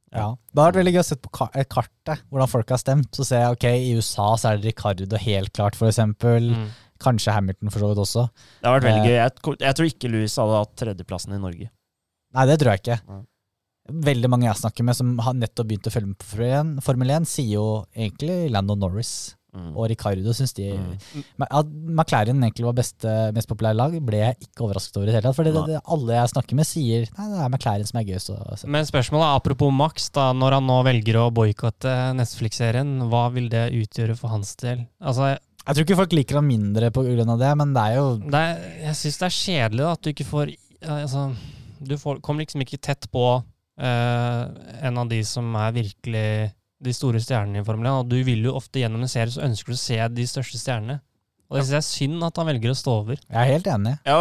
Ja. 0.08 0.26
Det 0.50 0.56
har 0.62 0.70
vært 0.70 0.78
veldig 0.80 0.92
gøy 0.96 1.02
å 1.02 1.06
se 1.06 1.16
på 1.20 1.30
eh, 1.52 1.66
kartet 1.68 2.22
hvordan 2.32 2.48
folk 2.50 2.70
har 2.72 2.80
stemt. 2.80 3.10
Så 3.14 3.26
ser 3.28 3.42
jeg 3.44 3.56
ok, 3.58 3.66
i 3.76 3.90
USA 3.98 4.28
så 4.40 4.50
er 4.50 4.58
det 4.62 4.70
Ricardo 4.72 5.20
helt 5.20 5.52
klart, 5.54 5.76
for 5.78 5.90
eksempel. 5.90 6.48
Mm. 6.56 6.68
Kanskje 6.98 7.30
Hamilton 7.36 7.70
for 7.70 7.84
så 7.84 7.90
vidt 7.92 8.00
også. 8.02 8.24
Det 8.58 8.66
har 8.70 8.78
vært 8.80 8.88
veldig 8.88 9.02
Eh. 9.04 9.08
gøy. 9.12 9.18
Jeg, 9.20 9.58
jeg 9.68 9.76
tror 9.78 9.90
ikke 9.92 10.10
Louis 10.10 10.36
hadde 10.40 10.56
hatt 10.64 10.76
tredjeplassen 10.80 11.36
i 11.36 11.42
Norge. 11.44 11.68
Nei, 12.34 12.46
det 12.50 12.56
tror 12.58 12.72
jeg 12.74 12.82
ikke. 12.82 12.98
Nei. 13.12 13.20
Veldig 14.08 14.28
mange 14.28 14.44
jeg 14.48 14.58
snakker 14.60 14.84
med 14.84 14.96
som 14.98 15.12
har 15.24 15.32
nettopp 15.38 15.68
begynt 15.70 15.86
å 15.88 15.92
følge 15.94 16.08
med 16.10 16.18
på 16.20 16.26
Formel 16.32 16.50
1, 16.58 16.72
Formel 16.84 17.10
1 17.20 17.28
sier 17.30 17.52
jo 17.54 17.68
egentlig 17.96 18.50
Landon 18.52 18.82
Norris 18.82 19.12
Mm. 19.56 19.70
og 19.72 19.86
Ricardo 19.88 20.32
syns 20.36 20.52
de 20.52 20.66
Mm. 20.68 21.22
At 21.48 21.66
McLaren 21.66 22.42
egentlig 22.42 22.66
var 22.66 22.74
beste, 22.76 23.12
mest 23.32 23.48
populære 23.48 23.76
lag, 23.78 23.94
ble 24.04 24.18
jeg 24.20 24.36
ikke 24.44 24.66
overrasket 24.66 24.98
over 24.98 25.08
i 25.08 25.10
det 25.10 25.14
hele 25.16 25.28
tatt. 25.28 25.36
For 25.38 25.48
det, 25.48 25.54
Nei. 25.54 25.66
det, 25.70 25.80
alle 25.94 26.18
jeg 26.18 26.32
snakker 26.34 26.58
med, 26.58 26.68
sier 26.68 27.06
nei, 27.16 27.28
det 27.32 27.40
er 27.40 27.48
McLaren 27.48 27.88
som 27.88 28.00
er 28.00 28.06
gøyest 28.10 28.32
å 28.34 28.38
se. 28.60 28.68
Men 28.68 28.88
spørsmålet 28.88 29.24
er 29.24 29.40
apropos 29.40 29.72
Max, 29.72 30.10
da, 30.14 30.30
når 30.36 30.58
han 30.58 30.68
nå 30.68 30.78
velger 30.86 31.20
å 31.22 31.26
boikotte 31.34 31.94
Netflix-serien, 32.18 32.94
hva 33.08 33.24
vil 33.34 33.48
det 33.52 33.70
utgjøre 33.78 34.16
for 34.18 34.34
hans 34.34 34.54
del? 34.60 34.84
Altså, 35.00 35.36
Jeg 35.64 35.74
tror 35.74 35.84
ikke 35.84 36.00
folk 36.02 36.16
liker 36.16 36.40
ham 36.40 36.48
mindre 36.48 36.92
av 36.92 37.38
det, 37.40 37.52
men 37.60 37.74
det 37.76 37.82
er 37.88 37.96
jo 37.98 38.06
det 38.24 38.42
er, 38.44 38.62
jeg 38.88 39.00
syns 39.00 39.18
det 39.18 39.26
er 39.26 39.38
kjedelig 39.38 39.84
da, 39.84 39.92
at 39.92 40.02
du 40.04 40.10
ikke 40.12 40.28
får 40.28 40.52
altså, 40.84 41.24
Du 41.80 41.96
får, 41.98 42.20
kommer 42.20 42.44
liksom 42.44 42.62
ikke 42.64 42.80
tett 42.80 43.08
på 43.12 43.24
uh, 43.42 44.42
en 44.82 44.98
av 44.98 45.08
de 45.08 45.22
som 45.24 45.54
er 45.56 45.72
virkelig 45.76 46.28
de 46.84 46.94
store 46.94 47.20
stjernene 47.22 47.62
i 47.62 47.66
Formel 47.66 47.88
1. 47.88 48.04
Og 48.04 48.10
du 48.12 48.18
vil 48.26 48.46
jo 48.48 48.56
ofte 48.58 48.82
gjennom 48.82 49.04
en 49.04 49.10
serie 49.10 49.34
så 49.34 49.44
ønsker 49.46 49.74
du 49.74 49.78
å 49.78 49.82
se 49.82 49.98
de 50.14 50.26
største 50.30 50.60
stjernene. 50.60 51.00
Og 51.48 51.56
det 51.56 51.64
syns 51.64 51.74
jeg 51.74 51.80
er 51.80 51.88
synd 51.88 52.24
at 52.26 52.38
han 52.38 52.48
velger 52.50 52.72
å 52.72 52.78
stå 52.78 52.94
over. 53.02 53.20
Jeg 53.24 53.38
er 53.40 53.52
helt 53.54 53.68
enig. 53.72 53.94
Ja, 54.04 54.18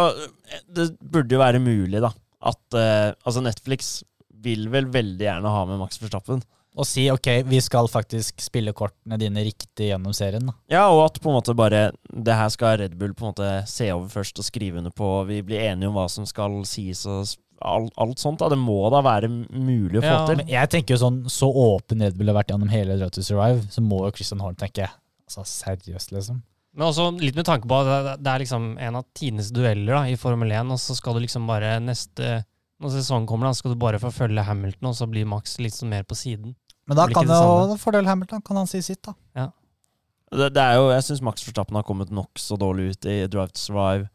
det 0.78 0.90
burde 0.98 1.36
jo 1.36 1.42
være 1.42 1.60
mulig, 1.60 2.00
da. 2.00 2.12
At 2.38 2.78
uh, 2.78 3.10
Altså, 3.26 3.42
Netflix 3.44 3.98
vil 4.38 4.68
vel 4.72 4.88
veldig 4.94 5.26
gjerne 5.26 5.52
ha 5.52 5.66
med 5.68 5.80
Max 5.82 6.00
Verstappen. 6.00 6.40
Og 6.78 6.86
si 6.86 7.08
ok, 7.10 7.26
vi 7.48 7.58
skal 7.64 7.88
faktisk 7.90 8.38
spille 8.44 8.74
kortene 8.76 9.18
dine 9.18 9.42
riktig 9.42 9.88
gjennom 9.88 10.14
serien. 10.14 10.46
da. 10.46 10.54
Ja, 10.70 10.84
og 10.94 11.08
at 11.08 11.18
på 11.20 11.30
en 11.30 11.38
måte 11.40 11.56
bare 11.58 11.88
Det 12.06 12.36
her 12.38 12.52
skal 12.54 12.76
Red 12.78 12.94
Bull 13.00 13.16
på 13.18 13.26
en 13.26 13.32
måte 13.32 13.50
se 13.66 13.88
over 13.90 14.06
først 14.12 14.38
og 14.38 14.46
skrive 14.46 14.78
under 14.78 14.94
på. 14.94 15.08
Vi 15.26 15.40
blir 15.42 15.64
enige 15.72 15.90
om 15.90 15.98
hva 15.98 16.06
som 16.12 16.26
skal 16.28 16.54
sies 16.68 17.02
og 17.10 17.26
alt, 17.62 17.92
alt 17.98 18.18
sånt. 18.18 18.38
da 18.38 18.48
Det 18.48 18.58
må 18.58 18.90
da 18.90 19.00
være 19.02 19.28
mulig 19.28 19.98
å 19.98 20.02
få 20.04 20.12
Ja, 20.12 20.26
til. 20.26 20.36
Men 20.36 20.48
jeg 20.48 20.68
tenker 20.70 20.94
jo 20.96 21.00
sånn, 21.02 21.24
Så 21.30 21.48
åpen 21.50 22.00
Red 22.00 22.16
Bull 22.18 22.28
har 22.28 22.42
vært 22.42 22.52
gjennom 22.54 22.70
hele 22.70 22.96
Drive 22.96 23.10
to 23.10 23.22
Survive, 23.22 23.62
så 23.70 23.80
må 23.82 24.04
jo 24.06 24.12
Christian 24.14 24.40
Horn 24.40 24.54
tenke 24.56 24.88
altså 25.28 25.44
seriøst, 25.44 26.12
liksom. 26.12 26.42
Men 26.74 26.86
også 26.88 27.08
litt 27.20 27.34
med 27.34 27.44
tanke 27.46 27.66
på 27.66 27.74
at 27.80 28.22
det- 28.22 28.30
er 28.30 28.38
liksom 28.38 28.78
en 28.78 28.96
av 28.96 29.04
tidenes 29.14 29.50
dueller 29.50 29.94
da, 29.94 30.02
i 30.04 30.14
Formel 30.16 30.48
1, 30.52 30.70
og 30.70 30.78
så 30.78 30.94
skal 30.94 31.14
du 31.14 31.20
liksom 31.20 31.46
bare 31.46 31.80
neste 31.80 32.44
Når 32.80 32.90
sesongen 32.90 33.26
kommer, 33.26 33.48
da, 33.48 33.52
skal 33.52 33.72
du 33.72 33.76
bare 33.76 33.98
få 33.98 34.12
følge 34.14 34.44
Hamilton, 34.44 34.86
og 34.88 34.94
så 34.94 35.10
blir 35.10 35.26
Max 35.26 35.58
litt 35.58 35.72
sånn 35.74 35.88
mer 35.90 36.04
på 36.04 36.14
siden. 36.14 36.54
Men 36.86 36.96
da 36.96 37.06
kan 37.08 37.26
det 37.26 37.34
jo 37.34 37.74
fordele 37.76 38.06
Hamilton 38.06 38.40
kan 38.40 38.56
han 38.56 38.66
si 38.68 38.80
sitt, 38.80 39.02
da. 39.02 39.14
Det, 40.30 40.52
det 40.54 40.62
er 40.62 40.74
jo, 40.76 40.90
jeg 40.92 41.02
syns 41.02 41.22
Max 41.24 41.42
Verstappen 41.42 41.74
har 41.74 41.82
kommet 41.82 42.10
nokså 42.12 42.56
dårlig 42.60 42.90
ut 42.92 43.06
i 43.06 43.26
Drive 43.26 43.48
to 43.52 43.58
Survive. 43.58 44.08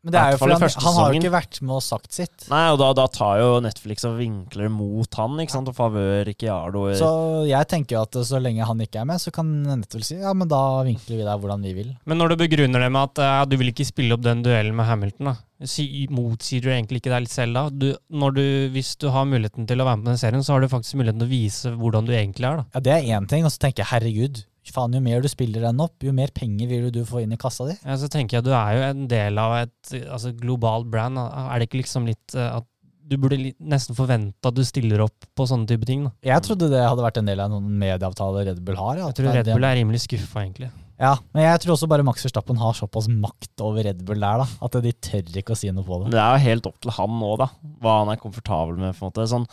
Men 0.00 0.14
det 0.14 0.20
er 0.20 0.32
jo 0.32 0.38
fordi 0.40 0.54
han, 0.56 0.72
han 0.80 0.94
har 0.96 1.10
jo 1.12 1.18
ikke 1.20 1.32
vært 1.34 1.58
med 1.60 1.74
og 1.76 1.82
sagt 1.84 2.14
sitt. 2.16 2.46
Nei, 2.48 2.62
og 2.72 2.78
da, 2.80 2.86
da 2.96 3.04
tar 3.12 3.40
jo 3.42 3.50
Netflix 3.60 4.06
og 4.08 4.16
vinkler 4.16 4.70
mot 4.72 5.18
han, 5.20 5.34
ikke 5.42 5.52
sant, 5.52 5.68
og 5.68 5.76
favør 5.76 6.24
Ricciardo. 6.24 6.86
Så 6.96 7.10
jeg 7.50 7.68
tenker 7.68 7.98
jo 7.98 8.04
at 8.06 8.16
så 8.30 8.40
lenge 8.40 8.64
han 8.64 8.80
ikke 8.80 9.02
er 9.02 9.10
med, 9.10 9.20
så 9.20 9.32
kan 9.34 9.50
Netflix 9.68 10.08
si 10.08 10.16
ja, 10.22 10.32
men 10.32 10.48
da 10.48 10.62
vinkler 10.88 11.20
vi 11.20 11.26
deg 11.28 11.44
hvordan 11.44 11.68
vi 11.68 11.74
vil. 11.82 11.92
Men 12.08 12.20
når 12.22 12.32
du 12.32 12.40
begrunner 12.46 12.86
det 12.86 12.90
med 12.96 13.10
at 13.10 13.22
ja, 13.28 13.44
du 13.44 13.58
vil 13.60 13.74
ikke 13.74 13.88
spille 13.90 14.16
opp 14.16 14.24
den 14.24 14.40
duellen 14.46 14.76
med 14.78 14.88
Hamilton, 14.88 15.34
da, 15.34 15.36
si, 15.68 15.84
motsier 16.08 16.64
du 16.64 16.70
egentlig 16.72 17.02
ikke 17.02 17.12
deg 17.12 17.26
litt 17.26 17.34
selv 17.36 17.58
da? 17.60 17.66
Du, 17.68 17.90
når 18.08 18.36
du, 18.38 18.44
hvis 18.72 18.94
du 19.00 19.10
har 19.12 19.28
muligheten 19.28 19.68
til 19.68 19.84
å 19.84 19.88
være 19.90 20.00
med 20.00 20.08
på 20.08 20.14
den 20.14 20.22
serien, 20.24 20.46
så 20.46 20.56
har 20.56 20.64
du 20.64 20.70
faktisk 20.72 20.96
muligheten 20.96 21.20
til 21.20 21.28
å 21.28 21.34
vise 21.34 21.74
hvordan 21.76 22.08
du 22.08 22.14
egentlig 22.16 22.48
er. 22.48 22.62
da. 22.62 22.68
Ja, 22.72 22.84
Det 22.88 22.96
er 22.96 23.10
én 23.20 23.28
ting, 23.28 23.44
og 23.44 23.52
så 23.52 23.66
tenker 23.66 23.84
jeg 23.84 23.92
herregud, 23.92 24.42
faen 24.74 24.94
jo 24.96 25.00
mer 25.04 25.22
du 25.24 25.28
spiller 25.30 25.64
den 25.68 25.80
opp, 25.82 25.96
jo 26.04 26.12
mer 26.16 26.32
penger 26.34 26.70
vil 26.70 26.90
du 26.94 27.02
få 27.08 27.22
inn 27.24 27.34
i 27.34 27.38
kassa 27.40 27.66
di. 27.68 27.76
Ja, 27.84 27.96
så 28.00 28.08
tenker 28.12 28.38
jeg 28.38 28.46
Du 28.48 28.52
er 28.56 28.76
jo 28.76 28.82
en 28.88 29.06
del 29.10 29.38
av 29.40 29.56
et 29.62 29.94
altså, 30.06 30.32
globalt 30.36 30.90
brand. 30.92 31.18
Er 31.20 31.58
det 31.60 31.68
ikke 31.70 31.82
liksom 31.82 32.08
litt 32.10 32.36
eh, 32.38 32.58
at 32.60 32.66
du 33.10 33.16
burde 33.18 33.40
nesten 33.58 33.96
forvente 33.98 34.46
at 34.46 34.54
du 34.54 34.62
stiller 34.62 35.02
opp 35.02 35.24
på 35.34 35.46
sånne 35.50 35.66
type 35.66 35.88
ting? 35.88 36.04
da. 36.06 36.12
Jeg 36.30 36.44
trodde 36.46 36.68
det 36.70 36.84
hadde 36.84 37.02
vært 37.02 37.18
en 37.18 37.26
del 37.32 37.42
av 37.42 37.50
noen 37.50 37.72
medieavtaler 37.80 38.46
Red 38.52 38.60
Bull 38.62 38.78
har. 38.78 39.00
Ja, 39.00 39.08
Jeg 39.10 39.18
tror 39.18 39.34
Red 39.34 39.50
Bull 39.50 39.66
er 39.66 39.74
rimelig 39.80 40.04
skuffa, 40.04 40.44
egentlig. 40.44 40.70
Ja, 41.00 41.14
men 41.32 41.46
jeg 41.46 41.62
tror 41.62 41.74
også 41.74 41.88
bare 41.88 42.04
Max 42.04 42.22
Verstappen 42.26 42.58
har 42.60 42.74
såpass 42.76 43.08
makt 43.08 43.62
over 43.64 43.82
Red 43.88 44.04
Bull 44.06 44.20
der, 44.20 44.42
da, 44.44 44.46
at 44.66 44.74
de 44.84 44.92
tør 44.92 45.40
ikke 45.40 45.56
å 45.56 45.58
si 45.58 45.70
noe 45.72 45.86
på 45.86 46.02
det. 46.04 46.10
det 46.12 46.20
er 46.20 46.34
jo 46.36 46.44
helt 46.44 46.68
opp 46.68 46.76
til 46.84 46.92
han 46.92 47.14
nå, 47.22 47.30
da. 47.40 47.46
Hva 47.80 47.94
han 48.02 48.12
er 48.12 48.20
komfortabel 48.20 48.76
med. 48.76 48.92
på 48.94 49.06
en 49.06 49.10
måte. 49.10 49.26
Sånn 49.32 49.46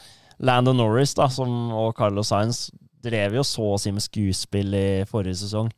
Lando 0.43 0.73
Norris 0.75 1.15
da, 1.17 1.29
som, 1.33 1.71
og 1.73 1.95
Carlos 1.97 2.29
Sainz 2.29 2.67
drev 3.07 3.39
jo 3.39 3.45
så 3.47 3.71
å 3.73 3.79
si 3.81 3.93
med 3.95 4.05
skuespill 4.05 4.75
i 4.77 4.87
forrige 5.09 5.41
sesong. 5.41 5.71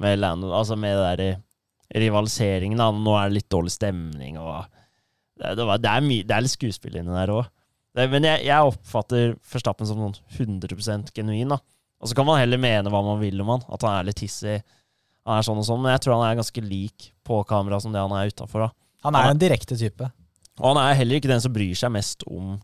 Med 0.00 0.18
Lando, 0.18 0.50
altså 0.54 0.76
med 0.78 0.96
det 0.98 1.10
der 1.18 2.00
rivaliseringen. 2.04 2.78
da. 2.80 2.90
Nå 2.92 3.16
er 3.18 3.28
det 3.28 3.40
litt 3.40 3.50
dårlig 3.52 3.74
stemning. 3.74 4.38
og 4.38 4.64
Det, 5.38 5.54
det, 5.58 5.66
var, 5.66 5.82
det, 5.82 5.90
er, 5.90 6.06
my, 6.06 6.22
det 6.26 6.36
er 6.36 6.46
litt 6.46 6.54
skuespill 6.54 6.98
inni 7.00 7.14
der 7.14 7.34
òg. 7.34 7.50
Men 7.94 8.26
jeg, 8.26 8.42
jeg 8.48 8.70
oppfatter 8.70 9.36
Forstappen 9.46 9.86
som 9.86 10.00
noen 10.00 10.16
100% 10.34 11.12
genuin. 11.14 11.52
da. 11.54 11.60
Og 12.02 12.10
så 12.10 12.16
kan 12.18 12.26
man 12.26 12.40
heller 12.40 12.60
mene 12.60 12.90
hva 12.90 13.02
man 13.06 13.20
vil 13.22 13.38
om 13.44 13.54
han. 13.54 13.62
At 13.70 13.86
han 13.86 14.00
er 14.00 14.08
litt 14.10 14.24
hissig. 14.24 14.58
Han 15.24 15.38
er 15.38 15.46
sånn 15.46 15.60
og 15.62 15.66
sånn, 15.68 15.80
Men 15.84 15.94
jeg 15.94 16.04
tror 16.04 16.18
han 16.18 16.26
er 16.26 16.40
ganske 16.40 16.64
lik 16.64 17.12
på 17.24 17.38
kamera 17.48 17.78
som 17.80 17.94
det 17.94 18.02
han 18.02 18.12
er 18.18 18.32
utafor. 18.32 18.68
Han 19.06 19.16
er 19.16 19.30
en 19.30 19.40
direkte 19.40 19.78
type. 19.78 20.10
Og 20.60 20.66
han 20.72 20.80
er 20.82 20.98
heller 20.98 21.18
ikke 21.20 21.30
den 21.30 21.42
som 21.42 21.54
bryr 21.54 21.76
seg 21.78 21.92
mest 21.94 22.26
om 22.28 22.58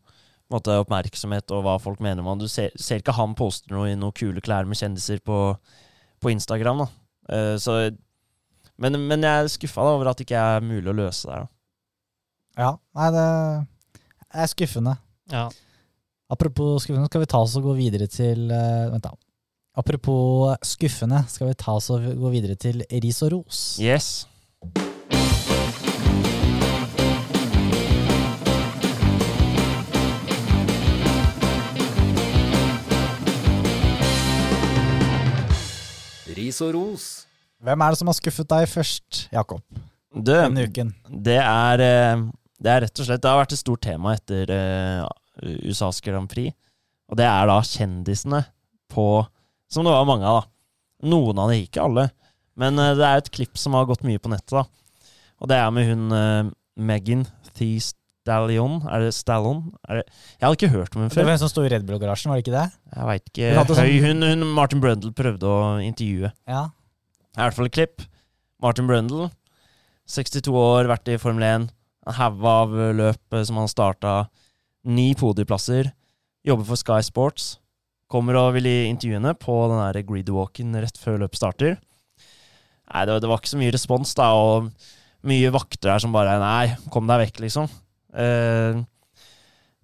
måte, 0.53 0.77
oppmerksomhet 0.83 1.53
og 1.55 1.65
hva 1.67 1.77
folk 1.83 2.03
mener 2.05 2.23
om 2.23 2.33
han. 2.33 2.43
Du 2.43 2.49
ser, 2.51 2.75
ser 2.79 3.03
ikke 3.03 3.17
han 3.17 3.37
poster 3.39 3.75
noe 3.75 3.93
i 3.93 3.99
noen 3.99 4.15
kule 4.17 4.43
klær 4.45 4.69
med 4.69 4.79
kjendiser 4.81 5.23
på, 5.25 5.39
på 6.21 6.33
Instagram. 6.33 6.85
da. 6.85 6.89
Uh, 7.31 7.57
så, 7.63 7.79
men, 8.81 8.99
men 9.07 9.27
jeg 9.27 9.45
er 9.47 9.51
skuffa 9.53 9.87
over 9.95 10.11
at 10.11 10.21
det 10.21 10.27
ikke 10.29 10.45
er 10.57 10.67
mulig 10.67 10.91
å 10.91 10.99
løse 11.05 11.29
det 11.29 11.37
her. 11.37 11.47
da. 11.47 11.57
Ja, 12.61 12.71
nei, 12.99 13.11
det 13.15 13.27
er 14.43 14.51
skuffende. 14.51 14.97
Ja. 15.31 15.47
Apropos 16.31 16.85
skuffende, 16.85 17.09
skal 17.11 17.25
vi 17.25 17.31
ta 17.31 17.43
oss 17.43 17.57
og 17.59 17.67
gå 17.71 17.77
videre 17.79 18.07
til 18.11 18.51
uh, 18.51 18.91
Vent, 18.93 19.07
da. 19.07 19.15
Apropos 19.81 20.59
skuffende, 20.67 21.23
skal 21.31 21.53
vi 21.53 21.57
ta 21.59 21.77
oss 21.79 21.89
og 21.95 22.05
gå 22.05 22.33
videre 22.35 22.59
til 22.59 22.83
ris 22.91 23.23
og 23.27 23.33
ros. 23.37 23.63
Yes. 23.83 24.27
Ris 36.51 36.59
og 36.67 36.75
ros. 36.75 37.07
Hvem 37.63 37.83
er 37.85 37.93
det 37.93 38.01
som 38.01 38.09
har 38.11 38.17
skuffet 38.17 38.49
deg 38.51 38.67
først, 38.67 39.27
Jakob, 39.31 39.63
Du, 40.11 40.33
denne 40.33 40.65
uken? 40.67 40.89
det 41.07 41.39
er, 41.39 41.83
eh, 41.85 42.23
det 42.59 42.71
er 42.73 42.81
rett 42.83 42.99
og 42.99 43.07
slett 43.07 43.23
Det 43.23 43.31
har 43.31 43.39
vært 43.39 43.53
et 43.55 43.61
stort 43.61 43.83
tema 43.85 44.15
etter 44.17 44.51
eh, 44.51 45.05
USAs 45.71 46.01
Grand 46.03 46.27
Prix. 46.29 46.51
Og 47.11 47.19
det 47.21 47.29
er 47.29 47.47
da 47.47 47.61
kjendisene 47.63 48.43
på 48.91 49.27
Som 49.71 49.87
det 49.87 49.93
var 49.95 50.09
mange 50.09 50.27
av, 50.27 50.41
da. 50.41 51.07
Noen 51.07 51.39
av 51.39 51.53
dem, 51.53 51.63
ikke 51.63 51.85
alle. 51.85 52.09
Men 52.59 52.79
eh, 52.83 52.97
det 52.99 53.07
er 53.07 53.23
et 53.23 53.31
klipp 53.31 53.55
som 53.61 53.79
har 53.79 53.87
gått 53.87 54.03
mye 54.03 54.19
på 54.19 54.33
nettet, 54.33 54.51
da. 54.51 54.65
Og 55.39 55.49
det 55.49 55.57
er 55.57 55.71
med 55.71 55.87
hun 55.87 56.11
uh, 56.13 56.51
Megan 56.77 57.23
Thee 57.55 57.79
Stallion. 58.31 58.76
Er 58.87 59.03
det 59.03 59.11
Stallon? 59.16 59.61
Er 59.91 60.01
det? 60.01 60.05
Jeg 60.39 60.47
hadde 60.47 60.57
ikke 60.59 60.70
hørt 60.72 60.95
om 60.97 61.03
henne 61.03 61.11
Det 61.14 61.24
var 61.26 61.33
en 61.35 61.43
som 61.43 61.51
sto 61.51 61.64
i 61.66 61.70
Red 61.72 61.83
Bull-garasjen, 61.89 62.31
var 62.31 62.39
det 62.39 62.45
ikke 62.47 62.55
det? 62.55 62.66
Jeg 62.95 63.09
veit 63.11 63.31
Hun 63.41 63.59
hadde 63.59 63.74
ikke. 63.74 63.81
sånn- 63.83 64.07
hun, 64.07 64.22
hun 64.22 64.55
Martin 64.55 64.81
Brundle 64.81 65.12
prøvde 65.12 65.43
å 65.51 65.59
intervjue. 65.83 66.31
Ja. 66.49 66.62
I 67.37 67.41
hvert 67.43 67.55
fall 67.59 67.66
et 67.66 67.72
klipp. 67.74 68.07
Martin 68.62 68.87
Brundle, 68.87 69.31
62 70.11 70.53
år, 70.55 70.87
vært 70.91 71.09
i 71.09 71.16
Formel 71.18 71.43
1. 71.47 71.68
En 72.07 72.14
haug 72.16 72.45
av 72.45 72.70
løp 72.97 73.35
eh, 73.37 73.43
som 73.45 73.57
han 73.61 73.68
starta. 73.68 74.28
Ni 74.85 75.14
podieplasser. 75.14 75.93
Jobber 76.47 76.64
for 76.64 76.76
Sky 76.81 77.01
Sports. 77.05 77.59
Kommer 78.11 78.35
og 78.41 78.55
vil 78.57 78.66
i 78.66 78.89
intervjuene 78.91 79.35
på 79.39 79.55
den 79.70 80.07
gridwalken 80.09 80.72
rett 80.81 80.97
før 80.99 81.20
løpet 81.22 81.37
starter. 81.39 81.76
Nei, 82.91 83.05
det, 83.07 83.12
var- 83.12 83.20
det 83.22 83.28
var 83.31 83.39
ikke 83.39 83.53
så 83.55 83.61
mye 83.61 83.72
respons, 83.76 84.14
da, 84.18 84.31
og 84.35 84.72
mye 85.22 85.51
vakter 85.55 85.93
her 85.93 86.01
som 86.03 86.12
bare 86.12 86.39
Nei, 86.41 86.74
kom 86.91 87.07
deg 87.07 87.20
vekk, 87.28 87.41
liksom. 87.45 87.68
Eh, 88.15 88.81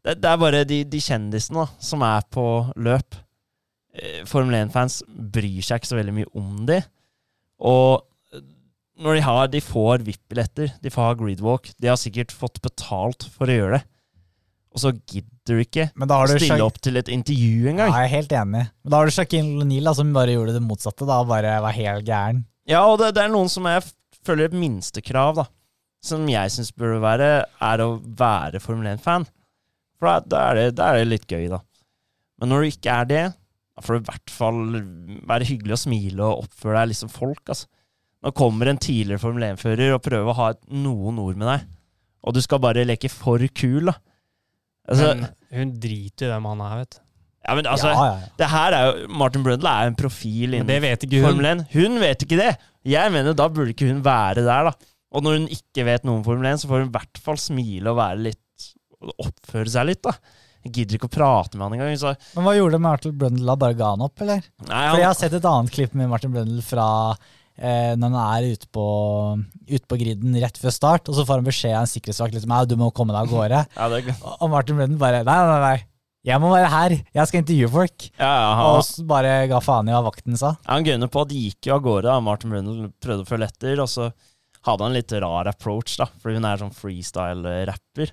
det, 0.07 0.17
det 0.23 0.31
er 0.31 0.41
bare 0.43 0.65
de, 0.69 0.83
de 0.87 1.01
kjendisene 1.03 1.65
da, 1.65 1.69
som 1.83 2.03
er 2.07 2.27
på 2.33 2.45
løp. 2.79 3.17
Eh, 3.97 4.23
Formel 4.29 4.59
1-fans 4.65 5.01
bryr 5.09 5.63
seg 5.65 5.81
ikke 5.81 5.91
så 5.93 5.99
veldig 6.01 6.15
mye 6.21 6.31
om 6.39 6.65
de. 6.69 6.81
Og 7.67 8.05
når 8.97 9.19
de 9.19 9.23
har 9.27 9.49
De 9.53 9.61
får 9.61 10.05
VIP-billetter, 10.07 10.71
de 10.81 10.93
får 10.93 11.11
ha 11.11 11.17
gridwalk. 11.21 11.69
De 11.81 11.91
har 11.91 11.99
sikkert 12.01 12.33
fått 12.33 12.63
betalt 12.65 13.27
for 13.35 13.51
å 13.51 13.57
gjøre 13.59 13.79
det. 13.79 13.85
Og 14.77 14.81
så 14.83 14.91
gidder 15.09 15.57
du 15.57 15.61
ikke 15.63 15.87
Men 15.97 16.09
da 16.11 16.19
har 16.21 16.29
du 16.29 16.35
stille 16.37 16.65
opp 16.65 16.77
til 16.85 16.99
et 17.01 17.09
intervju 17.09 17.63
Ja, 17.65 17.71
engang. 17.73 17.93
jeg 17.95 18.09
er 18.09 18.13
helt 18.13 18.33
enig. 18.37 18.65
Men 18.85 18.93
da 18.93 18.99
har 19.01 19.09
du 19.09 19.15
Shaquille 19.15 19.65
O'Neal 19.65 19.93
som 19.97 20.11
bare 20.17 20.35
gjorde 20.35 20.53
det 20.57 20.65
motsatte. 20.65 21.09
Da 21.09 21.21
bare 21.29 21.55
var 21.65 21.77
helt 21.77 22.05
gæren. 22.09 22.43
Ja, 22.69 22.83
og 22.91 22.99
det, 23.01 23.15
det 23.17 23.25
er 23.25 23.33
noen 23.33 23.49
som 23.53 23.65
jeg 23.69 23.85
føler 24.27 24.51
et 24.51 24.57
minstekrav, 24.59 25.37
da. 25.39 25.47
Som 26.07 26.27
jeg 26.31 26.53
syns 26.55 26.73
burde 26.77 27.01
være, 27.03 27.31
er 27.67 27.83
å 27.83 27.97
være 28.19 28.61
Formel 28.63 28.93
1-fan. 28.95 29.27
For 29.99 30.23
da, 30.29 30.43
er 30.51 30.59
det, 30.61 30.67
da 30.79 30.93
er 30.93 31.01
det 31.01 31.09
litt 31.11 31.27
gøy, 31.31 31.47
da. 31.51 31.63
Men 32.41 32.53
når 32.53 32.63
du 32.63 32.75
ikke 32.75 32.93
er 32.93 33.09
det, 33.11 33.23
da 33.77 33.85
får 33.85 33.97
du 33.97 34.03
i 34.03 34.09
hvert 34.11 34.33
fall 34.33 34.61
være 35.29 35.49
hyggelig 35.49 35.77
og 35.77 35.81
smile 35.83 36.27
og 36.27 36.45
oppføre 36.47 36.79
deg 36.83 36.93
liksom 36.93 37.13
folk, 37.13 37.43
altså. 37.49 37.69
Nå 38.25 38.33
kommer 38.35 38.71
en 38.71 38.79
tidligere 38.81 39.21
Formel 39.23 39.45
1-fører 39.53 39.93
og 39.95 40.03
prøver 40.05 40.33
å 40.33 40.37
ha 40.39 40.47
et, 40.55 40.61
noen 40.73 41.19
ord 41.23 41.37
med 41.39 41.51
deg, 41.51 41.67
og 42.27 42.35
du 42.35 42.41
skal 42.43 42.63
bare 42.65 42.87
leke 42.89 43.11
for 43.13 43.43
kul, 43.55 43.91
da. 43.91 43.97
Altså, 44.87 45.13
Men 45.19 45.27
hun 45.59 45.75
driter 45.83 46.29
i 46.29 46.33
hvem 46.33 46.49
han 46.53 46.63
er, 46.65 46.77
vet 46.81 46.97
du. 46.97 46.99
ja, 47.47 47.55
men 47.59 47.69
altså, 47.71 47.91
ja, 47.93 48.07
ja, 48.07 48.17
ja. 48.23 48.31
det 48.41 48.49
her 48.51 48.77
er 48.79 48.89
jo 48.89 49.09
Martin 49.21 49.45
Brundle 49.47 49.71
er 49.73 49.87
jo 49.87 49.93
en 49.93 49.99
profil 49.99 50.57
innen. 50.57 50.69
Formel 51.27 51.49
1. 51.53 51.65
Hun 51.75 51.99
vet 52.03 52.25
ikke 52.27 52.39
det! 52.41 52.53
Jeg 52.87 53.13
mener 53.15 53.35
da 53.37 53.49
burde 53.51 53.75
ikke 53.75 53.89
hun 53.91 54.05
være 54.07 54.45
der, 54.47 54.71
da. 54.71 54.93
Og 55.15 55.23
når 55.23 55.37
hun 55.39 55.47
ikke 55.55 55.85
vet 55.87 56.05
noe 56.07 56.19
om 56.19 56.25
Formel 56.27 56.49
1, 56.51 56.63
så 56.65 56.69
får 56.71 56.83
hun 56.83 56.89
i 56.91 56.95
hvert 56.97 57.21
fall 57.23 57.39
smile 57.41 57.93
og 57.93 58.01
være 58.01 58.25
litt 58.31 58.43
Oppføre 59.23 59.69
seg 59.71 59.85
litt, 59.91 60.01
da. 60.03 60.15
Jeg 60.65 60.73
gidder 60.73 60.97
ikke 60.97 61.07
å 61.11 61.13
prate 61.15 61.59
med 61.59 61.67
han 61.67 61.75
engang. 61.77 61.99
Så, 62.01 62.15
Men 62.35 62.47
hva 62.47 62.55
gjorde 62.57 62.79
Martin 62.83 63.13
Brundle 63.21 63.45
da? 63.47 63.55
Bare 63.61 63.77
ga 63.79 63.91
han 63.93 64.03
opp, 64.07 64.23
eller? 64.25 64.41
nei, 64.67 64.85
For 64.91 64.99
jeg 65.03 65.07
har 65.07 65.19
sett 65.19 65.37
et 65.37 65.45
annet 65.47 65.75
klipp 65.75 65.93
med 65.95 66.09
Martin 66.11 66.33
Brundle 66.35 66.65
fra 66.65 66.87
eh, 67.13 67.93
når 67.95 68.09
han 68.09 68.17
er 68.25 68.49
ute 68.57 68.71
på, 68.75 68.87
ute 69.69 69.85
på 69.87 69.99
griden 70.01 70.35
rett 70.43 70.59
før 70.59 70.75
start, 70.75 71.11
og 71.13 71.19
så 71.19 71.27
får 71.29 71.39
han 71.43 71.47
beskjed 71.47 71.77
av 71.77 71.85
en 71.85 71.93
sikkerhetsvakt 71.93 72.35
liksom, 72.35 72.57
«Ja, 72.57 72.65
du 72.67 72.75
må 72.81 72.89
komme 72.97 73.15
deg 73.15 73.29
av 73.29 73.31
gårde. 73.37 73.61
ja, 73.77 73.89
det, 73.93 74.17
Og 74.41 74.51
Martin 74.57 74.81
Brundle 74.81 74.99
bare 75.05 75.21
Nei, 75.29 75.37
nei, 75.53 75.61
nei. 75.69 75.77
Jeg 76.27 76.43
må 76.43 76.49
være 76.51 76.71
her. 76.73 76.93
Jeg 77.15 77.29
skal 77.31 77.45
intervjue 77.45 77.69
folk. 77.71 78.09
ja, 78.19 78.33
ja, 78.33 78.63
Og 78.73 78.81
så 78.89 79.05
bare 79.07 79.37
ga 79.53 79.61
faen 79.63 79.87
i 79.87 79.95
hva 79.95 80.01
vakten 80.09 80.35
sa. 80.41 80.57
Ja, 80.65 80.73
han 80.81 80.89
gønner 80.89 81.13
på 81.13 81.23
at 81.23 81.31
de 81.31 81.45
gikk 81.45 81.69
jo 81.69 81.77
av 81.77 81.85
gårde. 81.85 82.17
Martin 82.27 82.51
Brundle 82.57 82.89
prøvde 82.99 83.23
å 83.23 83.29
følge 83.29 83.53
etter, 83.53 83.85
og 83.85 83.93
så 83.93 84.09
hadde 84.67 84.85
han 84.85 84.93
en 84.93 84.99
litt 84.99 85.17
rar 85.23 85.51
approach, 85.51 85.97
da. 86.01 86.09
fordi 86.23 86.41
hun 86.41 86.49
er 86.49 86.63
sånn 86.63 86.75
freestyle-rapper. 86.75 88.13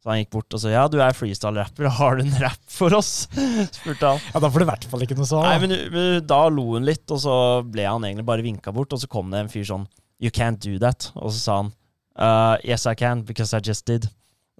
Så 0.00 0.08
han 0.08 0.22
gikk 0.22 0.30
bort 0.32 0.54
og 0.56 0.62
sa 0.62 0.70
ja, 0.72 0.86
du 0.88 0.96
er 1.04 1.16
freestyle-rapper, 1.16 1.90
har 2.00 2.16
du 2.16 2.24
en 2.24 2.38
rap 2.40 2.62
for 2.72 2.96
oss? 2.96 3.26
spurte 3.78 4.14
han. 4.14 4.22
Ja, 4.32 4.40
Da 4.40 4.48
får 4.48 4.62
du 4.62 4.66
i 4.66 4.70
hvert 4.70 4.86
fall 4.92 5.04
ikke 5.04 5.18
noe 5.18 5.28
svar. 5.28 5.50
Nei, 5.50 5.58
men, 5.66 5.76
men 5.92 6.14
da 6.28 6.44
lo 6.48 6.70
hun 6.74 6.88
litt, 6.88 7.04
og 7.12 7.20
så 7.24 7.34
ble 7.68 7.84
han 7.88 8.06
egentlig 8.08 8.28
bare 8.30 8.46
vinka 8.46 8.72
bort, 8.76 8.96
og 8.96 9.02
så 9.02 9.10
kom 9.12 9.32
det 9.32 9.44
en 9.44 9.52
fyr 9.52 9.66
sånn 9.68 9.88
You 10.20 10.32
can't 10.32 10.60
do 10.60 10.76
that. 10.80 11.10
Og 11.16 11.32
så 11.32 11.38
sa 11.40 11.60
han 11.62 11.70
uh, 12.20 12.56
Yes, 12.64 12.84
I 12.88 12.96
can, 12.96 13.22
because 13.28 13.56
I 13.56 13.60
just 13.64 13.86
did. 13.88 14.08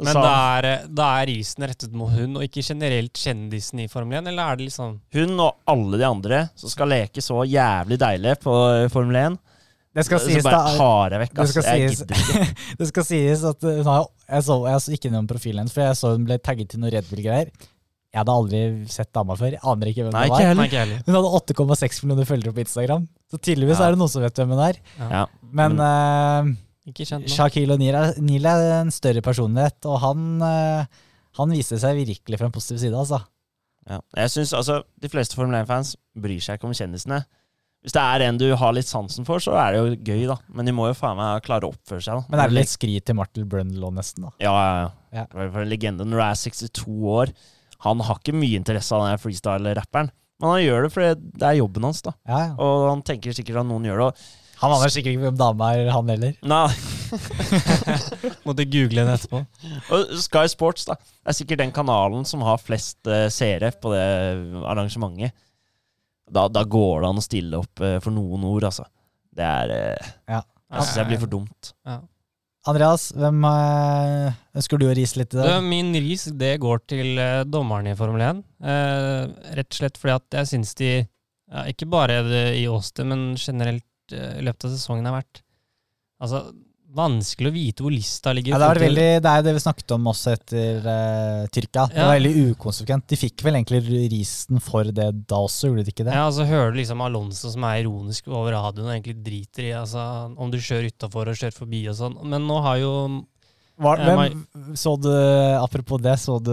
Og 0.00 0.06
Men 0.08 0.16
da 0.16 0.36
er, 0.56 0.68
da 0.88 1.06
er 1.20 1.28
isen 1.28 1.66
rettet 1.68 1.92
mot 1.92 2.08
hun, 2.08 2.38
og 2.38 2.44
ikke 2.46 2.64
generelt 2.64 3.20
kjendisen 3.20 3.82
i 3.84 3.88
Formel 3.92 4.16
1, 4.22 4.30
eller 4.30 4.48
er 4.48 4.56
det 4.56 4.70
liksom 4.70 4.94
hun 5.12 5.34
og 5.44 5.58
alle 5.68 6.00
de 6.00 6.06
andre 6.08 6.38
som 6.56 6.72
skal 6.72 6.88
leke 6.88 7.20
så 7.20 7.42
jævlig 7.44 7.98
deilig 8.00 8.38
på 8.40 8.54
Formel 8.94 9.18
1, 9.20 9.36
Det 9.96 10.04
skal 10.06 10.20
sies, 10.22 10.44
bare 10.46 10.58
da. 10.68 10.76
tar 10.78 11.14
jeg 11.16 11.20
vekk. 11.24 11.32
Det 11.34 11.48
skal 11.50 11.64
sies. 11.66 12.02
Det 12.78 12.86
skal 12.92 13.06
sies 13.08 13.40
at 13.48 13.64
hun 13.66 13.88
har, 13.88 14.04
jeg, 14.28 14.44
så, 14.46 14.56
jeg 14.70 14.82
så 14.84 14.92
ikke 14.94 15.10
noen 15.10 15.26
profilen 15.30 15.64
hennes, 15.64 15.74
for 15.74 15.82
jeg 15.82 15.98
så 15.98 16.12
hun 16.14 16.26
ble 16.28 16.36
tagget 16.38 16.70
til 16.70 16.82
noen 16.82 16.92
Red 16.94 17.08
Bull-greier. 17.10 17.50
Jeg 18.10 18.18
hadde 18.24 18.34
aldri 18.34 18.60
sett 18.90 19.10
dama 19.14 19.34
før. 19.38 19.52
Jeg 19.54 19.62
aner 19.70 19.90
ikke 19.90 20.04
hvem 20.06 20.14
Nei, 20.14 20.24
det 20.30 20.46
var. 20.58 20.62
ikke. 20.66 21.02
Hun 21.06 21.14
hadde 21.18 21.32
8,6 21.40 22.00
millioner 22.04 22.26
følgere 22.26 22.54
på 22.56 22.62
Instagram. 22.64 23.04
Så 23.30 23.38
tydeligvis 23.38 23.78
Ja. 23.78 23.86
er 23.86 23.94
det 23.94 24.00
noen 24.00 24.10
som 24.10 24.22
vet 24.24 24.40
hvem 24.40 24.54
hun 24.54 24.62
er. 24.64 24.78
Ja. 24.98 25.20
Men 25.60 25.76
uh, 25.78 26.50
Shakil 26.90 27.20
nå. 27.22 27.30
Shaquille 27.30 27.76
O'Neal 27.78 28.48
er, 28.50 28.64
er 28.66 28.80
en 28.80 28.90
større 28.94 29.22
personlighet, 29.22 29.78
og 29.86 30.00
han, 30.02 30.24
uh, 30.42 31.04
han 31.38 31.54
viste 31.54 31.78
seg 31.82 31.98
virkelig 32.02 32.38
fra 32.40 32.50
en 32.50 32.54
positiv 32.54 32.78
side. 32.82 32.94
altså. 32.98 33.20
Ja. 33.90 34.00
Jeg 34.24 34.30
synes, 34.34 34.52
altså, 34.58 34.80
De 35.02 35.08
fleste 35.10 35.38
Formel 35.38 35.54
1-fans 35.62 35.94
bryr 36.18 36.42
seg 36.42 36.58
ikke 36.58 36.66
om 36.70 36.74
kjendisene. 36.74 37.22
Hvis 37.80 37.94
det 37.96 38.00
er 38.02 38.22
en 38.26 38.36
du 38.36 38.44
har 38.60 38.74
litt 38.76 38.88
sansen 38.88 39.24
for, 39.24 39.40
så 39.40 39.54
er 39.56 39.72
det 39.72 39.78
jo 39.80 39.94
gøy, 40.10 40.26
da. 40.28 40.36
Men 40.52 40.68
de 40.68 40.74
må 40.76 40.90
jo 40.90 40.96
faen 40.98 41.16
meg 41.16 41.40
klare 41.46 41.64
å 41.64 41.72
oppføre 41.72 42.02
seg. 42.04 42.18
da. 42.20 42.26
Men 42.28 42.42
er 42.42 42.50
det 42.52 42.58
litt 42.58 42.72
skryt 42.74 43.06
til 43.08 43.16
Martin 43.16 43.46
Brundlow, 43.48 43.92
nesten? 43.96 44.26
da? 44.28 44.34
Ja, 44.44 44.52
ja, 44.52 44.74
ja. 44.82 44.90
Ja. 45.22 45.24
For 45.32 45.62
en 45.64 45.70
legende. 45.72 46.04
Når 46.06 46.20
du 46.20 46.24
er 46.26 46.36
62 46.38 46.84
år 47.10 47.32
Han 47.82 48.02
har 48.04 48.20
ikke 48.20 48.36
mye 48.36 48.58
interesse 48.60 48.92
av 48.94 49.06
den 49.08 49.18
freestyle-rapperen. 49.22 50.12
Men 50.40 50.52
han 50.52 50.60
gjør 50.62 50.84
det 50.84 50.90
fordi 50.92 51.08
det 51.40 51.48
er 51.48 51.56
jobben 51.58 51.88
hans, 51.88 52.02
da. 52.04 52.12
Ja, 52.28 52.42
ja. 52.50 52.52
Og 52.60 52.84
han 52.90 53.02
tenker 53.08 53.32
sikkert 53.36 53.62
at 53.62 53.68
noen 53.68 53.88
gjør 53.88 54.04
det. 54.04 54.06
Og 54.12 54.60
Han 54.60 54.74
aner 54.76 54.92
sikkert 54.92 55.14
ikke 55.16 55.24
hvem 55.24 55.40
dama 55.40 55.70
er, 55.72 55.88
han 55.88 56.12
heller. 56.12 56.34
Nei, 56.44 56.68
Måtte 58.46 58.66
google 58.68 59.00
henne 59.02 59.14
etterpå. 59.16 59.40
og 59.96 60.12
Sky 60.20 60.44
Sports 60.52 60.84
da 60.88 60.96
er 61.24 61.36
sikkert 61.36 61.62
den 61.62 61.72
kanalen 61.74 62.26
som 62.28 62.44
har 62.44 62.60
flest 62.60 63.00
uh, 63.08 63.26
seere 63.32 63.72
på 63.80 63.92
det 63.94 64.04
arrangementet. 64.68 65.32
Da, 66.30 66.46
da 66.52 66.62
går 66.62 67.02
det 67.02 67.10
an 67.10 67.20
å 67.20 67.24
stille 67.24 67.60
opp 67.60 67.82
eh, 67.84 67.98
for 68.02 68.14
noen 68.14 68.46
ord, 68.46 68.68
altså. 68.70 68.86
Det 69.34 69.46
er 69.46 69.76
eh, 69.76 70.14
Ja. 70.36 70.44
Jeg 70.70 70.86
syns 70.86 70.98
jeg 71.00 71.08
blir 71.08 71.18
for 71.18 71.30
dumt. 71.32 71.72
Andreas, 72.68 73.08
hvem 73.16 73.44
eh, 73.48 74.34
ønsker 74.60 74.80
du 74.80 74.84
å 74.90 74.94
rise 74.96 75.16
litt 75.18 75.32
i 75.32 75.38
dag? 75.40 75.64
min 75.64 75.94
ris 75.96 76.26
det 76.36 76.52
går 76.60 76.82
til 76.92 77.16
uh, 77.16 77.42
dommerne 77.48 77.94
i 77.94 77.98
Formel 77.98 78.22
1. 78.26 78.42
Eh, 78.60 79.54
rett 79.56 79.70
og 79.70 79.78
slett 79.78 79.96
fordi 80.00 80.16
at 80.18 80.36
jeg 80.40 80.50
syns 80.52 80.74
de, 80.78 80.90
ja, 81.00 81.64
ikke 81.72 81.88
bare 81.90 82.20
i 82.54 82.66
Åsted, 82.68 83.08
men 83.08 83.32
generelt 83.40 84.12
eh, 84.12 84.36
i 84.38 84.44
løpet 84.44 84.68
av 84.68 84.74
sesongen 84.74 85.08
har 85.08 85.16
vært 85.22 85.40
altså, 86.20 86.44
vanskelig 86.96 87.50
å 87.50 87.54
vite 87.54 87.84
hvor 87.84 87.94
lista 87.94 88.32
ligger. 88.34 88.54
Ja, 88.54 88.70
det, 88.74 88.82
veldig, 88.82 89.06
det 89.22 89.32
er 89.32 89.44
det 89.46 89.54
vi 89.56 89.62
snakket 89.62 89.94
om 89.96 90.08
også 90.10 90.34
etter 90.34 90.86
uh, 90.86 91.48
Tyrkia. 91.52 91.86
Det 91.92 92.02
var 92.02 92.16
veldig 92.18 92.44
ukonsekvent. 92.50 93.06
De 93.10 93.18
fikk 93.20 93.44
vel 93.46 93.60
egentlig 93.60 93.82
risen 94.12 94.62
for 94.64 94.90
det 94.90 95.08
da 95.30 95.40
også, 95.46 95.70
gjorde 95.70 95.86
de 95.86 95.94
ikke 95.94 96.06
det? 96.08 96.16
Ja, 96.16 96.26
altså 96.28 96.46
Hører 96.50 96.72
du 96.74 96.80
liksom 96.80 97.04
Alonso 97.04 97.52
som 97.52 97.66
er 97.68 97.82
ironisk 97.84 98.30
over 98.30 98.54
radioen 98.56 98.88
og 98.88 98.94
egentlig 98.96 99.20
driter 99.26 99.68
i 99.68 99.74
altså, 99.78 100.06
om 100.34 100.50
du 100.52 100.58
kjører 100.58 100.90
utafor 100.90 101.30
og 101.30 101.38
kjører 101.38 101.56
forbi 101.56 101.84
og 101.90 101.98
sånn. 102.00 102.18
Men 102.30 102.48
nå 102.48 102.58
har 102.66 102.80
jo 102.82 102.94
Var, 103.80 104.00
hvem, 104.04 104.40
så 104.76 104.92
du, 105.00 105.08
apropos 105.56 106.00
det, 106.04 106.12
så 106.20 106.34
du 106.44 106.52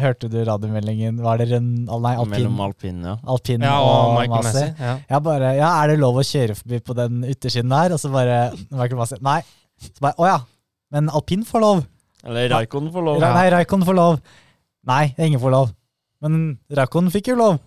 Hørte 0.00 0.30
du 0.32 0.38
radiomeldingen? 0.48 1.18
Var 1.20 1.42
det 1.42 1.50
en 1.58 1.66
Nei, 1.84 2.14
alpin, 2.16 2.32
Mellom 2.32 2.62
alpin, 2.64 3.02
ja. 3.04 3.16
alpin 3.34 3.66
Ja, 3.66 3.74
og, 3.84 3.92
og 3.92 4.14
Michael 4.16 4.46
Massey. 4.48 4.70
Ja. 4.78 4.94
Jeg 5.10 5.24
bare 5.26 5.50
Ja, 5.58 5.72
er 5.82 5.92
det 5.92 5.98
lov 6.00 6.22
å 6.22 6.24
kjøre 6.24 6.56
forbi 6.56 6.80
på 6.86 6.96
den 6.96 7.20
yttersiden 7.28 7.74
der? 7.74 7.92
Og 7.92 8.00
så 8.00 8.12
bare 8.14 8.38
Michael 8.70 9.00
Massey 9.02 9.20
Nei. 9.24 9.42
Så 9.90 9.98
bare 10.00 10.16
Å 10.16 10.30
ja. 10.30 10.38
Men 10.92 11.12
alpin 11.12 11.44
får 11.48 11.64
lov. 11.64 11.84
Eller 12.28 12.48
Raikon 12.52 12.88
får 12.94 13.06
lov. 13.06 13.22
Nei, 13.22 13.46
Raikon 13.52 13.84
får 13.86 13.96
lov. 13.96 14.18
Nei, 14.88 15.04
ingen 15.18 15.40
får 15.42 15.54
lov. 15.54 15.70
Men 16.22 16.42
Raikon 16.76 17.08
fikk 17.12 17.32
jo 17.32 17.38
lov. 17.40 17.60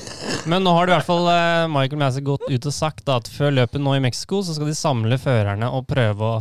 Men 0.50 0.64
nå 0.64 0.72
har 0.74 0.86
det 0.86 0.94
i 0.94 0.96
hvert 0.96 1.08
fall 1.08 1.28
eh, 1.30 1.66
Michael 1.70 2.00
Massey 2.00 2.24
gått 2.24 2.46
ut 2.48 2.68
og 2.68 2.74
sagt 2.74 3.04
da, 3.06 3.18
at 3.20 3.28
før 3.30 3.52
løpet 3.58 3.82
nå 3.82 3.96
i 3.96 4.02
Mexico, 4.02 4.40
så 4.44 4.56
skal 4.56 4.70
de 4.70 4.76
samle 4.78 5.18
førerne 5.20 5.68
og 5.76 5.86
prøve 5.90 6.30
å 6.30 6.40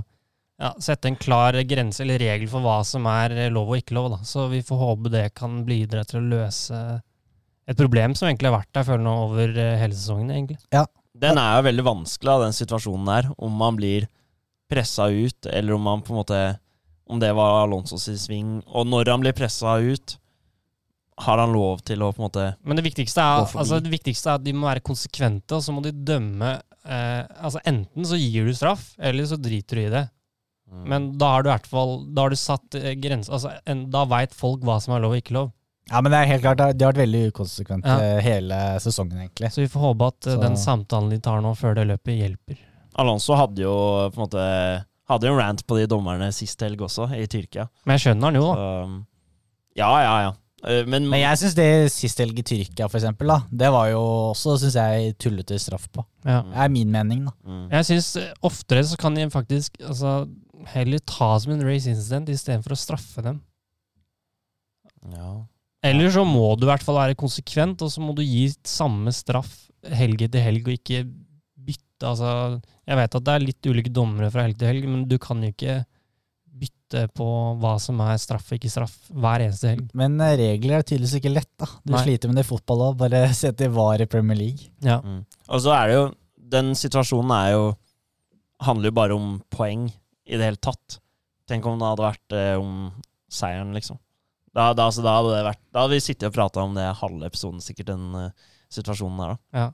ja, 0.60 0.74
sette 0.84 1.07
en 1.07 1.16
klar 1.20 1.55
grense 1.68 2.03
eller 2.03 2.20
regel 2.20 2.49
for 2.51 2.64
hva 2.64 2.82
som 2.88 3.07
er 3.10 3.36
eh, 3.36 3.51
lov 3.53 3.72
og 3.72 3.80
ikke 3.80 3.95
lov. 3.95 4.10
Da. 4.18 4.20
Så 4.28 4.49
vi 4.51 4.62
får 4.66 4.82
håpe 4.82 5.12
det 5.14 5.30
kan 5.38 5.62
bidra 5.68 6.03
til 6.07 6.20
å 6.20 6.30
løse 6.36 6.80
et 7.70 7.78
problem 7.78 8.16
som 8.18 8.28
egentlig 8.28 8.49
har 8.49 8.57
vært 8.57 8.74
der 8.76 8.88
føler 8.88 9.05
nå 9.05 9.18
over 9.28 9.53
eh, 9.53 9.76
hele 9.80 9.95
sesongen. 9.95 10.34
egentlig. 10.34 10.60
Den 11.20 11.39
er 11.41 11.57
jo 11.57 11.68
veldig 11.68 11.86
vanskelig, 11.86 12.32
da, 12.32 12.47
den 12.47 12.55
situasjonen 12.55 13.12
der. 13.12 13.30
Om 13.38 13.60
man 13.60 13.78
blir 13.80 14.07
pressa 14.70 15.10
ut, 15.10 15.49
eller 15.49 15.76
om 15.76 15.88
man 15.88 16.03
på 16.05 16.14
en 16.14 16.22
måte 16.22 16.41
Om 17.10 17.18
det 17.18 17.32
var 17.34 17.64
Alonsos 17.64 18.03
sving. 18.22 18.60
Og 18.68 18.86
når 18.86 19.10
han 19.10 19.24
blir 19.24 19.34
pressa 19.34 19.80
ut, 19.82 20.20
har 21.26 21.39
han 21.41 21.51
lov 21.51 21.82
til 21.88 22.03
å 22.05 22.12
på 22.14 22.22
en 22.22 22.28
måte 22.28 22.43
Men 22.62 22.78
det 22.78 22.86
viktigste, 22.86 23.24
er, 23.24 23.47
altså, 23.49 23.80
det 23.82 23.91
viktigste 23.91 24.30
er 24.30 24.38
at 24.38 24.45
de 24.45 24.53
må 24.53 24.70
være 24.70 24.86
konsekvente, 24.86 25.57
og 25.57 25.66
så 25.66 25.74
må 25.74 25.82
de 25.84 25.91
dømme 25.91 26.53
eh, 26.86 27.24
altså 27.41 27.64
Enten 27.68 28.05
så 28.05 28.20
gir 28.20 28.45
du 28.45 28.53
straff, 28.55 28.91
eller 29.01 29.26
så 29.26 29.39
driter 29.41 29.80
du 29.80 29.84
i 29.88 29.91
det. 29.95 30.05
Mm, 30.72 30.84
Men 30.89 31.17
da 31.17 31.32
har 31.36 31.43
du 31.43 31.49
i 31.49 31.53
hvert 31.53 31.67
fall 31.67 31.95
Da 32.13 32.22
har 32.26 32.30
du 32.30 32.36
satt 32.39 32.76
eh, 32.76 32.93
grenser 33.01 33.34
altså, 33.38 33.51
en, 33.65 33.86
Da 33.91 34.05
veit 34.05 34.34
folk 34.38 34.61
hva 34.67 34.80
som 34.82 34.93
er 34.95 35.01
lov 35.05 35.15
og 35.17 35.22
ikke 35.24 35.34
lov. 35.38 35.51
Ja, 35.89 36.01
men 36.05 36.11
det 36.13 36.20
er 36.20 36.28
helt 36.30 36.43
klart, 36.43 36.57
de 36.78 36.86
har 36.86 36.93
vært 36.93 37.01
veldig 37.01 37.22
ukonsekvente 37.32 37.89
Ja. 37.89 38.20
hele 38.22 38.57
sesongen, 38.80 39.17
egentlig. 39.24 39.49
Så 39.55 39.63
vi 39.63 39.67
får 39.74 39.82
håpe 39.88 40.07
at 40.11 40.28
eh, 40.28 40.34
Så- 40.36 40.41
den 40.43 40.57
samtalen 40.57 41.09
de 41.09 41.17
tar 41.20 41.41
nå 41.41 41.55
før 41.57 41.74
det 41.80 41.88
løpet, 41.89 42.13
hjelper. 42.20 42.57
Alonso 42.95 43.34
hadde 43.36 43.63
jo 43.63 43.74
på 44.13 44.17
en 44.20 44.28
måte 44.28 44.86
Hadde 45.09 45.26
jo 45.26 45.34
en 45.34 45.39
rant 45.41 45.63
på 45.65 45.78
de 45.80 45.88
dommerne 45.89 46.28
sist 46.32 46.59
helg 46.61 46.78
også, 46.86 47.07
i 47.17 47.26
Tyrkia. 47.26 47.63
Men 47.86 47.97
jeg 47.97 48.03
skjønner 48.13 48.30
den 48.32 48.41
jo, 48.43 48.53
da. 48.53 48.53
Så, 48.53 49.05
ja, 49.80 49.89
ja, 50.03 50.13
ja. 50.28 50.34
Eh, 50.67 50.84
Men, 50.86 51.07
Men 51.09 51.22
jeg 51.22 51.39
syns 51.39 51.55
det 51.55 51.67
sist 51.91 52.20
helg 52.22 52.38
i 52.38 52.43
Tyrkia, 52.43 52.88
for 52.91 52.99
eksempel, 52.99 53.26
da, 53.32 53.39
det 53.49 53.72
var 53.74 53.88
jo 53.89 54.01
også 54.36 54.57
synes 54.59 54.76
jeg, 54.76 55.15
tullete 55.17 55.57
straff 55.57 55.88
på. 55.89 56.03
Ja. 56.28 56.41
Det 56.43 56.57
er 56.65 56.70
min 56.70 56.91
mening, 56.91 57.26
da. 57.26 57.32
mm. 57.47 57.70
Jeg 57.72 57.86
syns 57.89 58.11
oftere 58.43 58.84
så 58.86 58.97
kan 59.01 59.15
de 59.15 59.26
faktisk 59.34 59.80
altså, 59.82 60.28
heller 60.68 60.99
ta 61.07 61.32
som 61.39 61.53
en 61.53 61.64
race 61.66 61.89
incident 61.89 62.30
istedenfor 62.30 62.76
å 62.76 62.80
straffe 62.80 63.24
dem. 63.26 63.39
ja. 65.16 65.32
Eller 65.82 66.12
så 66.12 66.26
må 66.28 66.57
du 66.60 66.66
i 66.66 66.68
hvert 66.74 66.84
fall 66.84 66.97
være 66.99 67.16
konsekvent, 67.16 67.80
og 67.86 67.91
så 67.93 68.01
må 68.03 68.12
du 68.12 68.20
gi 68.20 68.49
samme 68.68 69.14
straff 69.16 69.70
helg 69.95 70.26
etter 70.26 70.43
helg, 70.43 70.66
og 70.68 70.76
ikke 70.76 71.05
bytte. 71.55 72.03
Altså, 72.03 72.60
jeg 72.84 72.99
vet 72.99 73.16
at 73.16 73.26
det 73.30 73.36
er 73.36 73.45
litt 73.45 73.70
ulike 73.70 73.93
dommere 73.95 74.28
fra 74.34 74.43
helg 74.43 74.60
til 74.60 74.68
helg, 74.74 74.89
men 74.91 75.05
du 75.07 75.16
kan 75.24 75.39
jo 75.39 75.53
ikke 75.53 75.78
bytte 76.60 77.05
på 77.16 77.28
hva 77.62 77.78
som 77.80 78.01
er 78.03 78.20
straff 78.20 78.49
og 78.49 78.57
ikke 78.57 78.72
straff 78.74 78.97
hver 79.07 79.45
eneste 79.45 79.72
helg. 79.72 79.88
Men 79.95 80.20
eh, 80.26 80.36
regler 80.41 80.82
er 80.82 80.84
tydeligvis 80.84 81.16
ikke 81.22 81.32
lett, 81.32 81.51
da. 81.62 81.70
Du 81.86 81.93
Nei. 81.95 82.03
sliter 82.03 82.32
med 82.32 82.41
det 82.41 82.43
i 82.43 82.49
fotball 82.49 82.84
òg. 82.89 82.99
Bare 83.05 83.24
se 83.39 83.53
til 83.55 83.72
VAR 83.76 84.03
i 84.03 84.10
Premier 84.10 84.39
League. 84.41 84.68
Ja. 84.84 84.99
Mm. 84.99 85.22
Og 85.47 85.64
så 85.64 85.76
er 85.78 85.88
det 85.88 85.99
jo 85.99 86.07
Den 86.49 86.74
situasjonen 86.76 87.32
er 87.36 87.51
jo 87.53 87.66
handler 88.66 88.89
jo 88.89 88.95
bare 88.97 89.16
om 89.16 89.28
poeng 89.53 89.88
i 90.30 90.38
det 90.38 90.45
hele 90.51 90.61
tatt. 90.61 90.99
Tenk 91.49 91.65
om 91.65 91.80
det 91.82 91.89
hadde 91.89 92.05
vært 92.05 92.38
eh, 92.38 92.53
om 92.61 92.91
seieren, 93.34 93.73
liksom. 93.73 93.97
Da, 94.53 94.71
da, 94.73 94.88
altså, 94.89 95.03
da 95.05 95.11
hadde 95.19 95.34
det 95.36 95.43
vært 95.45 95.59
Da 95.69 95.84
hadde 95.84 95.93
vi 95.93 96.01
sittet 96.01 96.25
og 96.32 96.34
prata 96.34 96.63
om 96.65 96.71
det 96.77 96.88
halve 97.01 97.27
episoden, 97.30 97.59
sikkert, 97.61 97.91
den 97.91 98.15
eh, 98.17 98.32
situasjonen 98.73 99.19
der, 99.23 99.36
da. 99.36 99.61
ja. 99.63 99.67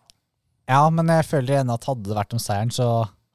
Ja, 0.65 0.79
men 0.89 1.05
jeg 1.13 1.27
føler 1.29 1.53
igjen 1.59 1.69
at 1.69 1.83
hadde 1.85 2.07
det 2.09 2.15
vært 2.17 2.31
om 2.33 2.39
seieren, 2.41 2.71
så 2.73 2.85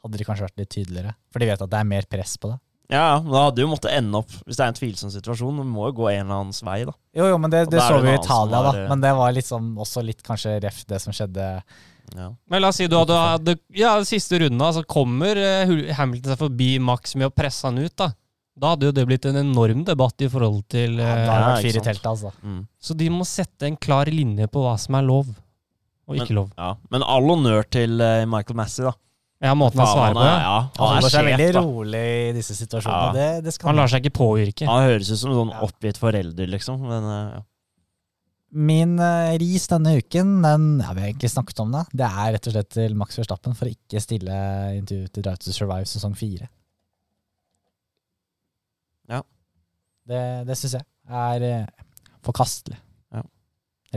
hadde 0.02 0.18
de 0.18 0.24
kanskje 0.26 0.48
vært 0.48 0.58
litt 0.58 0.70
tydeligere. 0.74 1.12
For 1.30 1.38
de 1.38 1.46
vet 1.46 1.60
at 1.62 1.70
det 1.70 1.78
er 1.78 1.86
mer 1.86 2.08
press 2.10 2.32
på 2.42 2.48
det. 2.50 2.56
Ja, 2.90 3.20
men 3.22 3.30
da 3.30 3.44
hadde 3.44 3.62
jo 3.62 3.68
måttet 3.70 3.92
ende 3.94 4.18
opp 4.18 4.32
Hvis 4.48 4.58
det 4.58 4.64
er 4.64 4.72
en 4.72 4.74
tvilsom 4.80 5.12
situasjon, 5.14 5.60
det 5.62 5.66
må 5.70 5.84
jo 5.86 5.92
gå 6.00 6.08
en 6.10 6.24
eller 6.24 6.40
annens 6.40 6.58
vei, 6.66 6.80
da. 6.88 6.96
Jo, 7.14 7.28
jo, 7.30 7.36
men 7.38 7.52
det, 7.52 7.60
det 7.70 7.84
så 7.86 8.00
vi 8.02 8.10
i 8.10 8.16
Italia, 8.18 8.64
var, 8.66 8.74
da. 8.74 8.80
eh, 8.82 8.88
Men 8.90 9.04
det 9.04 9.12
var 9.20 9.36
liksom 9.36 9.68
også 9.84 10.02
litt 10.08 10.24
kanskje 10.26 10.56
ref 10.64 10.80
det 10.90 10.98
som 11.04 11.14
skjedde 11.14 11.46
Ja. 12.16 12.30
Men 12.50 12.62
la 12.62 12.70
oss 12.72 12.80
si 12.80 12.88
du 12.90 12.96
hadde, 12.98 13.16
hadde 13.16 13.56
Ja, 13.76 13.92
siste 14.06 14.40
runden, 14.42 14.58
da, 14.60 14.70
så 14.74 14.82
kommer 14.88 15.38
eh, 15.38 15.74
Hamilton 15.98 16.32
seg 16.32 16.40
forbi 16.40 16.72
Max 16.82 17.14
med 17.18 17.30
å 17.30 17.34
presse 17.34 17.68
han 17.68 17.78
ut, 17.78 17.94
da. 17.98 18.10
Da 18.60 18.74
hadde 18.74 18.90
jo 18.90 18.94
det 18.94 19.06
blitt 19.08 19.28
en 19.30 19.38
enorm 19.40 19.84
debatt 19.88 20.20
i 20.20 20.28
forhold 20.28 20.64
til 20.72 20.98
ja, 21.00 21.12
eh, 21.12 21.26
Da 21.26 21.30
har 21.32 21.44
det 21.44 21.52
vært 21.52 21.68
fire 21.68 21.82
i 21.82 21.86
teltet, 21.86 22.08
altså. 22.10 22.32
Mm. 22.42 22.64
Så 22.82 22.96
de 22.98 23.12
må 23.14 23.26
sette 23.28 23.68
en 23.68 23.78
klar 23.80 24.10
linje 24.12 24.50
på 24.52 24.64
hva 24.64 24.74
som 24.80 24.98
er 24.98 25.06
lov, 25.06 25.30
og 26.10 26.18
ikke 26.18 26.36
lov. 26.36 26.50
ja. 26.58 26.74
Men 26.92 27.06
all 27.06 27.30
honnør 27.30 27.68
til 27.70 28.02
eh, 28.04 28.26
Michael 28.28 28.58
Massey, 28.58 28.84
da. 28.88 28.96
Ja, 29.40 29.54
måten 29.56 29.80
han 29.80 29.88
svarer 29.88 30.18
på, 30.18 30.24
ja. 30.26 30.40
ja. 30.44 30.56
Han 30.76 30.90
er 30.90 30.98
holder 30.98 31.12
seg 31.14 31.28
veldig 31.30 31.52
da. 31.56 31.60
rolig 31.64 32.00
i 32.26 32.32
disse 32.36 32.56
situasjonene. 32.58 33.06
Ja. 33.06 33.12
Det, 33.16 33.44
det 33.46 33.54
skal 33.56 33.70
Han 33.70 33.78
lar 33.80 33.88
seg 33.88 34.04
ikke 34.04 34.18
påvirke. 34.18 34.66
Han 34.68 34.82
høres 34.84 35.08
ut 35.14 35.22
som 35.22 35.30
en 35.30 35.38
sånn 35.38 35.54
oppgitt 35.64 36.00
forelder, 36.02 36.50
liksom. 36.52 36.82
Men 36.84 37.06
ja. 37.08 37.40
Min 38.50 38.96
eh, 38.98 39.36
ris 39.38 39.68
denne 39.70 39.92
uken, 40.00 40.40
den 40.42 40.64
ja, 40.82 40.92
vi 40.94 41.04
har 41.04 41.10
egentlig 41.12 41.30
snakket 41.30 41.60
om 41.62 41.74
det, 41.74 41.84
det 42.00 42.06
er 42.06 42.32
rett 42.34 42.48
og 42.50 42.54
slett 42.56 42.70
til 42.74 42.96
Max 42.98 43.18
Verstappen 43.20 43.54
for 43.54 43.70
å 43.70 43.74
ikke 43.74 44.02
stille 44.02 44.38
intervju 44.74 45.06
til 45.06 45.26
Drive 45.26 45.42
to 45.44 45.54
Survive 45.54 45.86
sesong 45.86 46.16
fire. 46.18 46.48
Ja. 49.10 49.22
Det, 50.10 50.22
det 50.48 50.58
syns 50.58 50.80
jeg 50.80 50.86
er 51.10 51.46
eh, 51.46 51.86
forkastelig. 52.26 52.80
Ja. 53.14 53.22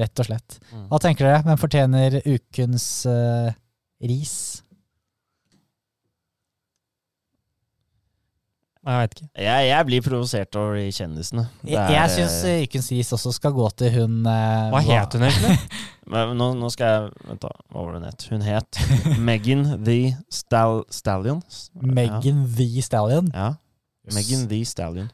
Rett 0.04 0.22
og 0.22 0.30
slett. 0.30 0.60
Mm. 0.70 0.86
Hva 0.92 1.02
tenker 1.02 1.30
dere? 1.30 1.42
Hvem 1.48 1.62
fortjener 1.62 2.20
ukens 2.26 2.88
uh, 3.10 3.50
ris? 4.02 4.36
Jeg 8.84 9.00
vet 9.00 9.14
ikke. 9.16 9.28
jeg, 9.40 9.68
jeg 9.70 9.88
blir 9.88 10.02
provosert 10.04 10.58
over 10.60 10.76
de 10.76 10.88
kjendisene. 10.92 11.44
Det 11.62 11.72
Jeg, 11.72 11.94
jeg 11.96 12.04
eh, 12.04 12.16
syns 12.18 12.66
ukens 12.66 12.90
ris 12.92 13.12
også 13.16 13.32
skal 13.38 13.54
gå 13.56 13.68
til 13.80 13.94
hun 13.96 14.18
eh, 14.28 14.74
Hva 14.74 14.82
het 14.84 15.16
hun 15.16 15.24
egentlig? 15.24 15.54
Men 16.12 16.34
nå, 16.36 16.50
nå 16.60 16.72
skal 16.74 16.92
jeg 16.92 17.30
Vent, 17.30 17.46
da. 17.46 17.54
Hva 17.72 17.86
var 17.86 17.96
det 17.96 18.02
hun 18.02 18.10
het? 18.10 18.28
Hun 18.34 18.44
het 18.44 18.82
Megan 19.30 19.64
the 19.88 20.00
Stal 20.28 20.84
Stallion. 20.92 21.40
Megan 21.80 22.44
the 22.58 22.84
Stallion. 22.84 23.32
Ja. 23.32 23.54
Yes. 24.04 24.18
Megan 24.18 24.48
the 24.52 24.60
Stallion. 24.68 25.10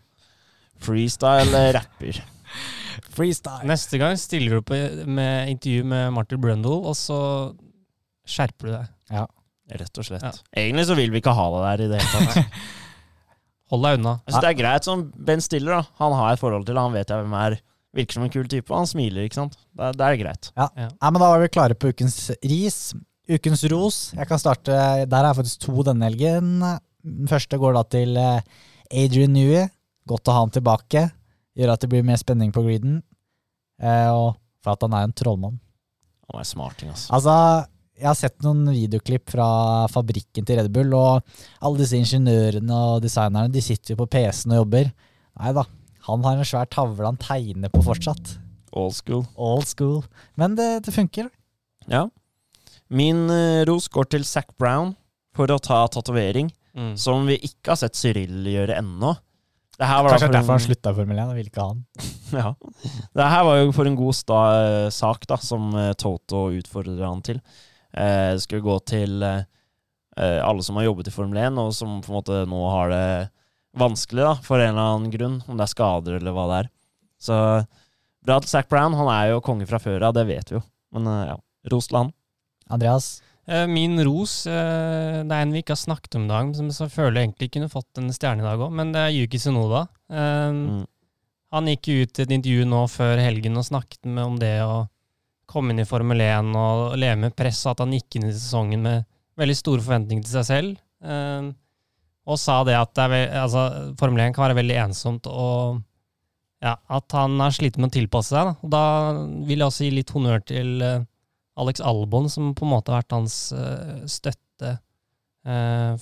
Freestyle 0.82 1.54
eh, 1.54 1.72
rapper. 1.78 2.24
Freestyle. 3.16 3.70
Neste 3.70 4.02
gang 4.02 4.18
stiller 4.18 4.58
du 4.58 4.66
på 4.66 4.82
med 5.06 5.54
intervju 5.54 5.86
med 5.94 6.10
Martin 6.18 6.42
Brundle, 6.42 6.74
og 6.90 6.98
så 6.98 7.20
skjerper 8.26 8.66
du 8.66 8.74
deg. 8.80 8.92
Ja. 9.14 9.30
Rett 9.78 10.02
og 10.02 10.06
slett. 10.08 10.26
Ja. 10.26 10.34
Egentlig 10.58 10.90
så 10.90 10.98
vil 10.98 11.14
vi 11.14 11.22
ikke 11.22 11.38
ha 11.38 11.50
deg 11.54 11.66
der 11.68 11.86
i 11.86 11.90
det 11.94 12.02
hele 12.02 12.30
tatt. 12.34 12.62
Hold 13.70 13.84
deg 13.86 14.00
unna. 14.00 14.14
Jeg 14.26 14.34
synes 14.34 14.44
det 14.46 14.50
er 14.52 14.58
greit 14.60 14.88
som 14.88 15.04
Ben 15.30 15.42
Stiller. 15.46 15.76
da 15.80 15.82
Han 16.04 16.16
har 16.18 16.34
et 16.34 16.42
forhold 16.42 16.66
til 16.66 16.78
Han 16.80 16.96
vet 16.96 17.10
jeg 17.12 17.22
hvem 17.24 17.36
er. 17.38 17.60
Virker 17.96 18.14
som 18.18 18.24
en 18.26 18.30
kul 18.34 18.48
type. 18.50 18.70
og 18.72 18.78
Han 18.84 18.90
smiler, 18.90 19.26
ikke 19.26 19.38
sant. 19.40 19.56
Det 19.78 19.86
er, 19.88 19.94
det 19.98 20.06
er 20.08 20.18
greit. 20.24 20.52
Ja. 20.58 20.68
Nei, 20.78 21.10
men 21.12 21.20
Da 21.22 21.30
var 21.34 21.40
vi 21.44 21.52
klare 21.54 21.78
på 21.78 21.92
ukens 21.94 22.18
ris. 22.46 22.80
Ukens 23.30 23.64
ros. 23.70 23.98
Jeg 24.18 24.28
kan 24.30 24.42
starte, 24.42 24.74
Der 25.10 25.26
er 25.26 25.38
faktisk 25.38 25.60
to 25.68 25.84
denne 25.86 26.10
helgen. 26.10 26.60
Den 27.06 27.30
første 27.30 27.58
går 27.62 27.74
da 27.78 27.84
til 27.90 28.18
eh, 28.18 28.42
Adrian 28.92 29.34
Newey. 29.34 29.68
Godt 30.10 30.28
å 30.30 30.34
ha 30.36 30.44
han 30.46 30.54
tilbake. 30.54 31.08
Gjør 31.58 31.74
at 31.74 31.82
det 31.82 31.90
blir 31.92 32.06
mer 32.06 32.18
spenning 32.22 32.52
på 32.56 32.64
greeden. 32.66 33.02
Eh, 33.82 34.10
og 34.10 34.36
for 34.64 34.74
at 34.74 34.82
han 34.86 34.94
er 34.98 35.08
en 35.08 35.14
trollmann. 35.16 35.60
Han 36.30 36.42
er 36.42 36.46
smarting, 36.46 36.90
altså. 36.94 37.14
Altså, 37.16 37.36
jeg 38.00 38.08
har 38.08 38.16
sett 38.18 38.38
noen 38.45 38.64
videoklipp 38.72 39.30
fra 39.34 39.47
fabrikken 39.91 40.45
til 40.47 40.58
Red 40.62 40.72
Bull, 40.74 40.93
og 40.95 41.22
alle 41.62 41.82
disse 41.84 42.00
ingeniørene 42.00 42.72
og 42.95 43.02
designerne 43.04 43.52
de 43.54 43.62
sitter 43.64 43.93
jo 43.93 44.00
på 44.04 44.08
PC-en 44.16 44.56
og 44.56 44.62
jobber. 44.64 44.91
Nei 45.39 45.52
da, 45.56 45.66
han 46.08 46.24
har 46.26 46.39
en 46.39 46.47
svær 46.47 46.70
tavle 46.72 47.06
han 47.10 47.20
tegner 47.22 47.70
på 47.74 47.84
fortsatt. 47.86 48.38
Old 48.72 48.93
school. 48.95 49.26
Old 49.36 49.68
school. 49.68 50.04
Men 50.39 50.56
det, 50.56 50.70
det 50.86 50.93
funker. 50.95 51.30
Ja. 51.89 52.06
Min 52.89 53.28
eh, 53.30 53.64
ros 53.70 53.88
går 53.91 54.08
til 54.16 54.24
Zac 54.26 54.52
Brown 54.58 54.95
for 55.38 55.52
å 55.54 55.60
ta 55.62 55.84
tatovering, 55.93 56.52
Mm. 56.78 56.91
som 57.02 57.24
vi 57.26 57.34
ikke 57.41 57.72
har 57.74 57.78
sett 57.82 57.97
Cyril 57.97 58.45
gjøre 58.45 58.76
ennå. 58.78 59.16
Det 59.80 59.88
her 59.89 60.04
var 60.06 60.12
Kanskje 60.14 60.28
for 60.28 60.28
det 60.28 60.30
er 60.30 60.36
derfor 60.38 60.54
han 60.54 60.60
en- 60.62 60.66
slutta 60.68 60.91
i 60.93 60.97
Formel 61.00 61.18
1. 61.18 61.30
og 61.32 61.36
vil 61.39 61.47
ikke 61.50 61.64
ha 61.66 61.74
den. 61.74 61.86
Ja. 62.43 62.52
Det 63.18 63.26
her 63.34 63.43
var 63.47 63.58
jo 63.58 63.72
for 63.74 63.89
en 63.89 63.95
god 63.97 64.14
sta 64.16 64.38
eh, 64.86 64.89
sak 64.93 65.26
da, 65.28 65.38
som 65.41 65.74
eh, 65.76 65.93
Toto 65.97 66.43
utfordret 66.54 67.02
han 67.02 67.24
til. 67.26 67.39
Eh, 67.98 68.36
skulle 68.42 68.66
gå 68.66 68.76
til 68.90 69.24
eh, 69.26 69.44
eh, 70.18 70.40
alle 70.46 70.64
som 70.66 70.78
har 70.78 70.86
jobbet 70.90 71.10
i 71.10 71.14
Formel 71.14 71.40
1, 71.42 71.58
og 71.62 71.72
som 71.74 72.00
på 72.04 72.12
en 72.12 72.20
måte 72.20 72.42
nå 72.50 72.60
har 72.70 72.92
det 72.94 73.06
vanskelig 73.80 74.26
da, 74.26 74.34
for 74.46 74.62
en 74.62 74.74
eller 74.74 74.92
annen 74.96 75.14
grunn, 75.14 75.40
om 75.48 75.58
det 75.58 75.66
er 75.66 75.74
skader 75.74 76.20
eller 76.20 76.36
hva 76.36 76.46
det 76.52 76.60
er. 76.64 76.70
Så 77.20 77.40
bra 78.26 78.38
til 78.42 78.52
Zac 78.52 78.70
Brown. 78.72 78.96
Han 78.98 79.10
er 79.14 79.34
jo 79.34 79.42
konge 79.46 79.68
fra 79.70 79.80
før 79.82 80.06
av, 80.10 80.16
det 80.18 80.28
vet 80.30 80.52
vi 80.52 80.58
jo. 80.60 80.64
Men 80.96 81.10
eh, 81.10 81.26
ja, 81.32 81.40
ros 81.74 81.90
til 81.90 82.00
han. 82.02 82.14
Andreas? 82.70 83.10
Eh, 83.50 83.66
Min 83.70 83.98
ros 84.06 84.44
eh, 84.46 85.24
Det 85.26 85.34
er 85.34 85.42
en 85.42 85.54
vi 85.56 85.64
ikke 85.64 85.74
har 85.74 85.82
snakket 85.82 86.20
om 86.20 86.28
i 86.28 86.32
dag, 86.32 86.54
som 86.58 86.70
jeg 86.70 86.94
føler 86.94 87.18
jeg 87.22 87.30
egentlig 87.30 87.52
kunne 87.56 87.72
fått 87.74 88.02
en 88.02 88.14
stjerne 88.14 88.44
i 88.44 88.48
dag 88.48 88.62
òg, 88.62 88.74
men 88.78 88.94
det 88.94 89.02
er 89.08 89.16
Yuki 89.18 89.42
Sunoda. 89.42 89.88
Um, 90.08 90.64
Mm. 90.70 90.88
Han 91.50 91.66
gikk 91.66 91.88
ut 91.90 92.20
i 92.20 92.24
et 92.28 92.32
intervju 92.36 92.66
nå 92.70 92.84
før 92.94 93.18
helgen 93.18 93.58
og 93.58 93.66
snakket 93.66 94.06
med 94.06 94.22
om 94.22 94.36
det 94.38 94.60
å 94.62 94.84
komme 95.50 95.74
inn 95.74 95.82
i 95.84 95.88
Formel 95.89 96.22
1 96.24 96.54
og 96.60 96.95
leve 97.02 97.18
med 97.26 97.36
press, 97.38 97.64
og 97.66 97.74
at 97.76 97.84
han 97.86 97.95
gikk 97.97 98.20
inn 98.20 98.30
i 98.30 98.36
sesongen 98.36 98.84
med 98.86 99.06
veldig 99.39 99.56
store 99.58 99.84
forventninger 99.86 100.26
til 100.28 100.36
seg 100.39 100.47
selv. 100.50 100.80
Eh, 101.04 101.50
og 102.30 102.38
sa 102.38 102.60
det 102.68 102.76
at 102.78 102.91
det 102.93 103.06
er, 103.08 103.14
ve- 103.14 103.41
altså, 103.43 103.64
Formel 104.00 104.22
1 104.28 104.36
kan 104.36 104.45
være 104.47 104.60
veldig 104.62 104.76
ensomt, 104.86 105.30
og 105.32 105.80
ja, 106.62 106.76
at 106.91 107.16
han 107.16 107.38
har 107.39 107.54
slitt 107.56 107.78
med 107.80 107.89
å 107.89 107.95
tilpasse 107.95 108.36
seg. 108.36 108.50
Da, 108.52 108.58
og 108.68 108.74
da 108.74 108.84
vil 109.47 109.62
jeg 109.64 109.70
også 109.72 109.86
gi 109.88 109.93
litt 109.95 110.12
honnør 110.14 110.43
til 110.52 110.74
eh, 110.86 111.06
Alex 111.60 111.82
Albon, 111.84 112.28
som 112.32 112.52
på 112.56 112.68
en 112.68 112.74
måte 112.76 112.91
har 112.93 113.02
vært 113.02 113.16
hans 113.18 113.39
eh, 113.56 114.04
støtte. 114.08 114.78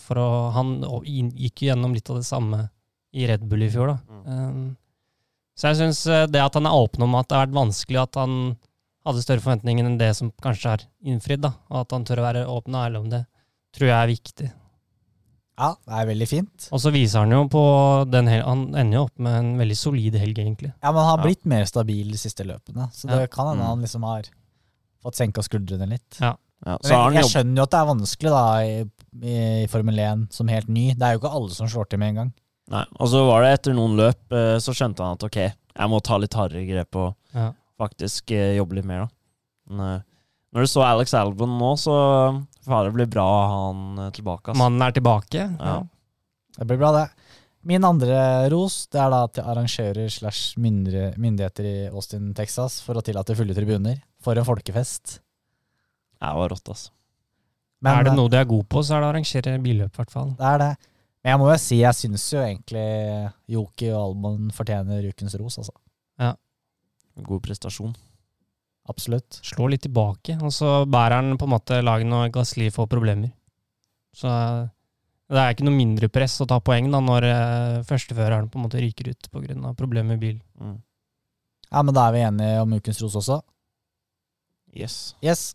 for 0.01 0.17
å, 0.19 0.29
han 0.51 0.71
gikk 1.05 1.61
jo 1.61 1.67
gjennom 1.69 1.93
litt 1.93 2.09
av 2.09 2.17
det 2.17 2.25
samme 2.27 2.57
i 3.15 3.27
Red 3.29 3.43
Bull 3.47 3.61
i 3.63 3.69
fjor. 3.71 3.93
da. 3.93 3.97
Mm. 4.27 4.63
så 5.55 5.69
jeg 5.69 5.77
syns 5.79 6.01
det 6.33 6.41
at 6.41 6.57
han 6.57 6.65
er 6.67 6.75
åpen 6.75 7.05
om 7.05 7.13
at 7.15 7.29
det 7.29 7.37
har 7.37 7.45
vært 7.45 7.55
vanskelig, 7.55 7.99
at 8.01 8.17
han 8.19 8.33
hadde 9.07 9.23
større 9.23 9.43
forventninger 9.43 9.87
enn 9.87 9.97
det 9.99 10.11
som 10.17 10.29
kanskje 10.43 10.75
er 10.75 10.85
innfridd, 11.07 11.41
da, 11.45 11.53
og 11.71 11.81
at 11.85 11.95
han 11.95 12.05
tør 12.07 12.21
å 12.21 12.27
være 12.27 12.45
åpen 12.51 12.75
og 12.77 12.83
ærlig 12.85 12.99
om 13.01 13.09
det, 13.13 13.23
tror 13.77 13.87
jeg 13.89 13.97
er 13.97 14.11
viktig. 14.13 14.49
Ja, 15.57 15.71
det 15.87 15.93
er 15.97 16.09
veldig 16.11 16.27
fint. 16.29 16.67
Og 16.75 16.81
så 16.83 16.91
viser 16.93 17.23
han 17.23 17.31
jo 17.33 17.39
på 17.49 17.61
den 18.13 18.27
hel 18.29 18.43
Han 18.45 18.75
ender 18.77 18.99
jo 18.99 19.05
opp 19.07 19.17
med 19.25 19.37
en 19.39 19.47
veldig 19.57 19.77
solid 19.79 20.13
helg, 20.21 20.37
egentlig. 20.43 20.69
Ja, 20.83 20.91
men 20.91 21.01
han 21.01 21.07
har 21.09 21.17
Ja. 21.17 21.23
blitt 21.25 21.45
mer 21.49 21.65
stabil 21.65 22.11
de 22.11 22.17
siste 22.21 22.45
løpene, 22.45 22.91
så 22.93 23.07
det 23.09 23.19
Ja. 23.21 23.27
kan 23.27 23.47
hende 23.47 23.63
Mm. 23.63 23.69
han 23.69 23.81
liksom 23.81 24.03
har 24.03 24.23
fått 25.03 25.15
senka 25.15 25.41
skuldrene 25.41 25.89
litt. 25.89 26.19
Ja. 26.21 26.35
Ja, 26.65 26.77
Men 26.83 27.13
jeg, 27.13 27.23
jeg 27.23 27.23
skjønner 27.31 27.55
jo 27.57 27.63
at 27.63 27.69
det 27.71 27.79
er 27.79 27.85
vanskelig 27.93 28.29
da 28.33 28.59
i, 28.65 28.85
i 29.61 29.67
Formel 29.67 29.99
1 29.99 30.33
som 30.33 30.47
helt 30.47 30.67
ny. 30.67 30.93
Det 30.93 31.01
er 31.03 31.13
jo 31.13 31.19
ikke 31.19 31.33
alle 31.33 31.49
som 31.53 31.67
slår 31.67 31.89
til 31.89 31.99
med 31.99 32.09
en 32.09 32.15
gang. 32.15 32.33
Nei, 32.69 32.85
og 32.99 33.07
så 33.07 33.21
var 33.27 33.41
det 33.43 33.59
etter 33.59 33.73
noen 33.75 33.95
løp, 33.95 34.31
eh, 34.31 34.57
så 34.57 34.73
skjønte 34.73 34.97
han 35.05 35.13
at 35.13 35.23
ok, 35.23 35.35
jeg 35.37 35.89
må 35.89 36.01
ta 36.03 36.17
litt 36.17 36.33
hardere 36.33 36.65
grep 36.67 36.95
og 36.95 37.15
Ja. 37.33 37.51
Faktisk 37.79 38.31
eh, 38.35 38.55
jobbe 38.57 38.79
litt 38.79 38.87
mer, 38.89 39.05
da. 39.05 39.09
Men, 39.69 39.83
eh, 39.85 40.05
når 40.55 40.65
du 40.65 40.71
så 40.71 40.83
Alex 40.87 41.13
Albon 41.17 41.57
nå, 41.59 41.73
så 41.79 41.93
får 42.65 42.87
det 42.87 42.95
bli 42.95 43.07
bra 43.11 43.25
å 43.27 43.37
ha 43.37 43.47
han 43.67 44.03
eh, 44.05 44.11
tilbake. 44.15 44.51
ass. 44.51 44.59
Mannen 44.59 44.85
er 44.85 44.95
tilbake. 44.95 45.47
Ja. 45.59 45.77
Det 46.57 46.67
blir 46.69 46.81
bra, 46.81 46.91
det. 46.95 47.05
Min 47.67 47.83
andre 47.83 48.47
ros 48.53 48.85
det 48.93 48.99
er 49.03 49.11
da 49.11 49.21
til 49.27 49.47
arrangører 49.51 50.11
slash 50.13 50.55
myndigheter 50.61 51.67
i 51.67 51.77
Austin, 51.89 52.29
Texas, 52.37 52.79
for 52.85 52.97
å 52.97 53.03
tillate 53.03 53.35
fulle 53.35 53.55
tribuner. 53.57 53.99
For 54.23 54.39
en 54.39 54.47
folkefest. 54.47 55.17
Det 56.17 56.29
var 56.39 56.53
rått, 56.53 56.71
altså. 56.71 56.93
Men 57.83 57.99
er 57.99 58.07
det 58.07 58.13
noe 58.17 58.31
de 58.31 58.39
er 58.39 58.47
gode 58.49 58.65
på, 58.71 58.81
så 58.81 58.95
er 58.95 59.03
det 59.03 59.09
å 59.09 59.11
arrangere 59.11 59.57
billøp, 59.61 59.91
i 59.91 59.99
hvert 59.99 60.13
fall. 60.13 60.31
det 60.39 60.47
er 60.49 60.61
det. 60.63 60.71
Men 61.21 61.33
jeg 61.33 61.41
må 61.41 61.49
jo 61.51 61.57
si, 61.59 61.77
jeg 61.81 61.97
syns 61.97 62.23
jo 62.31 62.39
egentlig 62.39 62.85
Joki 63.51 63.91
og 63.91 63.99
Albon 63.99 64.47
fortjener 64.55 65.05
ukens 65.11 65.35
ros, 65.37 65.59
altså. 65.59 65.75
God 67.25 67.43
prestasjon. 67.45 67.95
Absolutt. 68.87 69.39
Slår 69.43 69.73
litt 69.73 69.83
tilbake, 69.83 70.37
og 70.39 70.53
så 70.55 70.85
bærer 70.87 71.19
han 71.19 71.37
på 71.39 71.47
en 71.47 71.55
måte 71.57 71.81
laget 71.83 72.07
når 72.07 72.31
Gasli 72.35 72.69
får 72.71 72.87
problemer. 72.91 73.33
Så 74.15 74.29
eh, 74.31 74.67
det 75.27 75.41
er 75.41 75.53
ikke 75.53 75.67
noe 75.67 75.75
mindre 75.75 76.07
press 76.13 76.37
å 76.39 76.47
ta 76.47 76.61
poeng 76.63 76.87
da, 76.93 77.01
når 77.03 77.27
eh, 77.27 77.79
førsteføreren 77.87 78.47
på 78.51 78.59
en 78.59 78.67
måte 78.69 78.81
ryker 78.83 79.11
ut 79.11 79.29
pga. 79.33 79.73
problemer 79.75 80.15
med 80.15 80.23
bil. 80.23 80.39
Mm. 80.61 80.77
Ja, 81.67 81.83
men 81.83 81.93
da 81.95 82.07
er 82.07 82.15
vi 82.15 82.23
enige 82.23 82.61
om 82.63 82.75
ukens 82.79 83.01
ros 83.03 83.17
også. 83.19 83.41
Yes. 84.71 85.15
Yes. 85.25 85.51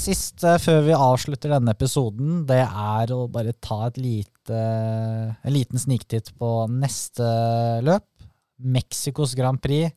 Siste 0.00 0.54
før 0.60 0.84
vi 0.84 0.96
avslutter 0.96 1.52
denne 1.52 1.72
episoden, 1.76 2.44
det 2.48 2.62
er 2.64 3.10
å 3.12 3.26
bare 3.28 3.52
ta 3.60 3.86
et 3.88 3.98
lite, 4.00 4.60
en 4.60 5.52
liten 5.52 5.80
sniktitt 5.80 6.32
på 6.40 6.52
neste 6.72 7.26
løp. 7.84 8.09
Mexicos 8.60 9.34
Grand 9.38 9.60
Prix 9.62 9.92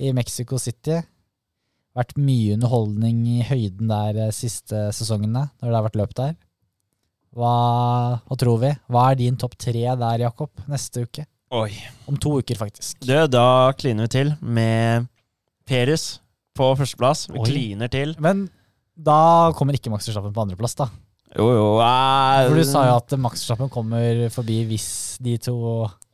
i 0.00 0.12
Mexico 0.16 0.58
City. 0.58 1.00
vært 1.96 2.14
mye 2.16 2.54
underholdning 2.54 3.24
i 3.28 3.40
høyden 3.44 3.90
der 3.90 4.20
eh, 4.26 4.32
siste 4.34 4.88
sesongene, 4.94 5.48
når 5.60 5.66
det 5.68 5.76
har 5.76 5.86
vært 5.88 5.98
løp 6.00 6.14
der. 6.16 6.36
Hva, 7.36 7.54
hva 8.26 8.38
tror 8.38 8.58
vi? 8.62 8.70
Hva 8.90 9.10
er 9.10 9.18
din 9.20 9.36
topp 9.38 9.54
tre 9.58 9.84
der, 9.86 10.22
Jakob, 10.24 10.50
neste 10.70 11.04
uke? 11.06 11.26
Oi. 11.54 11.70
Om 12.10 12.18
to 12.22 12.36
uker, 12.38 12.58
faktisk. 12.58 13.00
Du, 13.02 13.14
da 13.26 13.72
kliner 13.78 14.06
vi 14.06 14.14
til 14.14 14.32
med 14.40 15.06
Peres 15.66 16.20
på 16.58 16.72
førsteplass. 16.78 17.26
Vi 17.30 17.38
Oi. 17.42 17.46
kliner 17.46 17.90
til. 17.90 18.14
Men 18.22 18.46
da 18.94 19.50
kommer 19.58 19.74
ikke 19.74 19.90
Max 19.92 20.06
Verstappen 20.08 20.34
på 20.34 20.44
andreplass, 20.44 20.76
da. 20.78 20.88
Jo, 21.36 21.46
jo 21.54 21.66
eh, 21.82 22.46
For 22.48 22.58
du 22.58 22.64
sa 22.66 22.84
jo 22.88 22.96
at 22.98 23.14
Max 23.18 23.42
Verstappen 23.42 23.70
kommer 23.70 24.24
forbi 24.34 24.62
hvis 24.70 24.88
de 25.22 25.36
to 25.42 25.56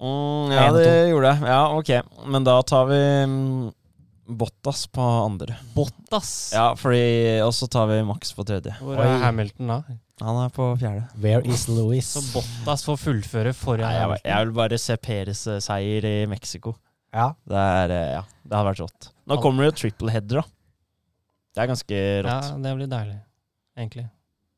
mm, 0.01 0.53
Ja, 0.55 0.69
det 0.75 0.87
gjorde 1.11 1.33
jeg. 1.33 1.49
Ja, 1.51 1.61
ok. 1.77 1.91
Men 2.33 2.47
da 2.47 2.57
tar 2.67 2.87
vi 2.91 3.01
mm, 3.27 3.73
Bottas 4.27 4.87
på 4.91 5.03
andre. 5.03 5.57
Bottas! 5.75 6.33
Ja, 6.55 6.73
fordi 6.79 7.39
Og 7.45 7.53
så 7.55 7.69
tar 7.71 7.87
vi 7.93 8.01
Max 8.07 8.33
på 8.35 8.45
tredje. 8.47 8.75
Hvor 8.81 8.99
Oi. 8.99 9.05
er 9.07 9.23
Hamilton 9.23 9.71
da? 9.71 9.79
Han 10.25 10.41
er 10.41 10.51
på 10.51 10.67
fjerde. 10.81 11.05
Where 11.21 11.45
is 11.45 11.67
Louis? 11.69 12.07
Så 12.09 12.23
Bottas 12.33 12.83
får 12.87 12.97
fullføre 13.03 13.53
foran 13.55 13.85
Nei, 13.85 13.95
jeg, 14.01 14.23
jeg 14.25 14.47
vil 14.49 14.55
bare 14.57 14.79
se 14.81 14.97
Peres 14.97 15.45
eh, 15.47 15.61
seier 15.63 16.09
i 16.09 16.17
Mexico. 16.31 16.73
Ja. 17.13 17.31
Det 17.49 17.57
er, 17.61 17.93
eh, 17.93 18.13
ja, 18.17 18.23
det 18.43 18.57
hadde 18.57 18.71
vært 18.71 18.83
rått. 18.87 19.11
Nå 19.29 19.39
kommer 19.45 19.65
det 19.67 19.75
jo 19.75 19.77
triple 19.83 20.15
header, 20.15 20.41
da. 20.41 20.47
Det 21.57 21.63
er 21.65 21.69
ganske 21.71 22.01
rått. 22.27 22.49
Ja, 22.51 22.57
det 22.65 22.73
blir 22.81 22.89
deilig, 22.91 23.19
egentlig. 23.79 24.07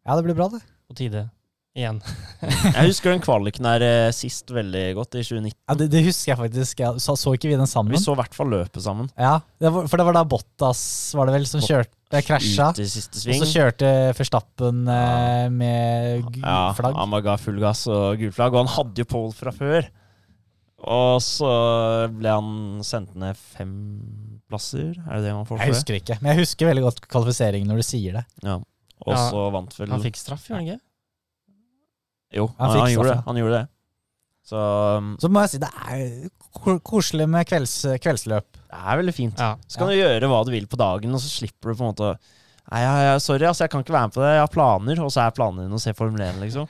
ja, 0.06 0.16
det 0.16 0.24
blir 0.26 0.38
bra, 0.38 0.48
det. 0.54 0.62
På 0.88 0.96
tide. 0.98 1.26
Igjen. 1.76 1.98
Jeg 2.74 2.88
husker 2.88 3.12
den 3.12 3.20
kvaliken 3.22 3.66
her 3.68 3.82
eh, 3.84 4.08
sist 4.16 4.48
veldig 4.50 4.84
godt, 4.96 5.14
i 5.14 5.22
2019. 5.22 5.52
Ja, 5.68 5.74
det, 5.78 5.86
det 5.92 6.00
husker 6.08 6.32
jeg 6.32 6.38
faktisk. 6.40 6.80
Jeg 6.82 7.02
så, 7.04 7.14
så 7.20 7.34
ikke 7.36 7.50
vi 7.52 7.58
den 7.60 7.68
sammen? 7.70 7.92
Vi 7.94 8.00
så 8.02 8.14
i 8.16 8.18
hvert 8.18 8.34
fall 8.34 8.50
løpet 8.50 8.82
sammen. 8.82 9.10
Ja, 9.20 9.36
det 9.62 9.70
var, 9.74 9.86
For 9.90 10.00
det 10.00 10.06
var 10.08 10.16
da 10.16 10.24
Bottas 10.26 10.80
var 11.14 11.28
det 11.28 11.36
vel 11.36 11.46
som 11.50 11.62
kjørte, 11.62 12.22
krasja. 12.26 12.70
Ut 12.72 12.80
i 12.82 12.88
siste 12.88 13.20
Og 13.30 13.44
så 13.44 13.50
kjørte 13.52 13.92
Verstappen 14.18 14.80
Ja. 14.88 14.96
eh, 15.44 15.52
med 15.54 16.24
gul 16.32 16.40
Ja, 16.42 16.72
flagg. 16.78 16.96
han 16.98 17.14
ga 17.28 17.36
full 17.38 17.60
gass 17.62 17.84
og 17.92 18.18
gul 18.24 18.32
flagg, 18.34 18.56
og 18.56 18.64
han 18.64 18.74
hadde 18.74 19.04
jo 19.04 19.10
pole 19.12 19.36
fra 19.36 19.54
før. 19.54 19.86
Og 20.88 21.20
så 21.22 21.52
ble 22.14 22.32
han 22.32 22.50
sendt 22.86 23.14
ned 23.18 23.38
fem 23.38 23.72
plasser, 24.48 24.94
er 25.04 25.18
det 25.20 25.28
det 25.28 25.32
man 25.36 25.46
får 25.46 25.58
Jeg 25.58 25.66
for 25.66 25.70
det? 25.70 25.78
husker 25.78 26.00
ikke, 26.00 26.18
men 26.22 26.32
jeg 26.32 26.42
husker 26.46 26.70
veldig 26.72 26.84
godt 26.88 27.00
kvalifiseringen 27.10 27.70
når 27.70 27.82
du 27.82 27.86
sier 27.92 28.18
det. 28.20 28.26
Ja. 28.46 28.58
Og 29.06 29.14
Ja, 29.14 29.24
så 29.30 29.46
vant 29.54 29.74
vel 29.78 29.90
Han 29.94 30.02
fikk 30.02 30.16
straff, 30.18 30.46
gjorde 30.48 30.58
han 30.62 30.68
ikke? 30.72 30.84
Jo, 32.34 32.48
Han 32.58 32.70
han, 32.70 32.80
han, 32.82 32.90
gjorde 32.92 33.12
det. 33.14 33.20
Han 33.26 33.38
gjorde 33.40 33.58
det. 33.60 33.68
Så 34.48 34.58
um, 34.98 35.12
Så 35.20 35.28
må 35.32 35.42
jeg 35.44 35.52
si 35.54 35.60
det 35.62 35.68
er 35.84 36.28
koselig 36.84 37.26
med 37.28 37.46
kvelds, 37.48 37.74
kveldsløp. 38.02 38.46
det 38.68 38.78
er 38.80 39.00
veldig 39.00 39.14
fint. 39.16 39.40
Ja. 39.40 39.54
Så 39.68 39.80
kan 39.80 39.90
du 39.92 39.96
gjøre 39.96 40.28
hva 40.30 40.42
du 40.48 40.52
vil 40.54 40.66
på 40.68 40.78
dagen, 40.80 41.12
og 41.14 41.20
så 41.22 41.28
slipper 41.30 41.72
du 41.72 41.78
på 41.78 41.84
en 41.86 41.92
måte 41.92 42.12
Nei, 42.68 42.82
ja, 42.84 42.92
ja, 43.00 43.12
sorry, 43.24 43.46
altså, 43.48 43.64
jeg 43.64 43.70
kan 43.72 43.80
ikke 43.80 43.94
være 43.94 44.08
med 44.10 44.12
på 44.12 44.20
det. 44.20 44.30
Jeg 44.34 44.40
har 44.42 44.50
planer, 44.52 44.98
og 45.00 45.12
så 45.14 45.22
er 45.24 45.30
planene 45.32 45.62
dine 45.64 45.78
å 45.78 45.80
se 45.80 45.94
Formel 45.96 46.20
1, 46.20 46.34
liksom. 46.42 46.66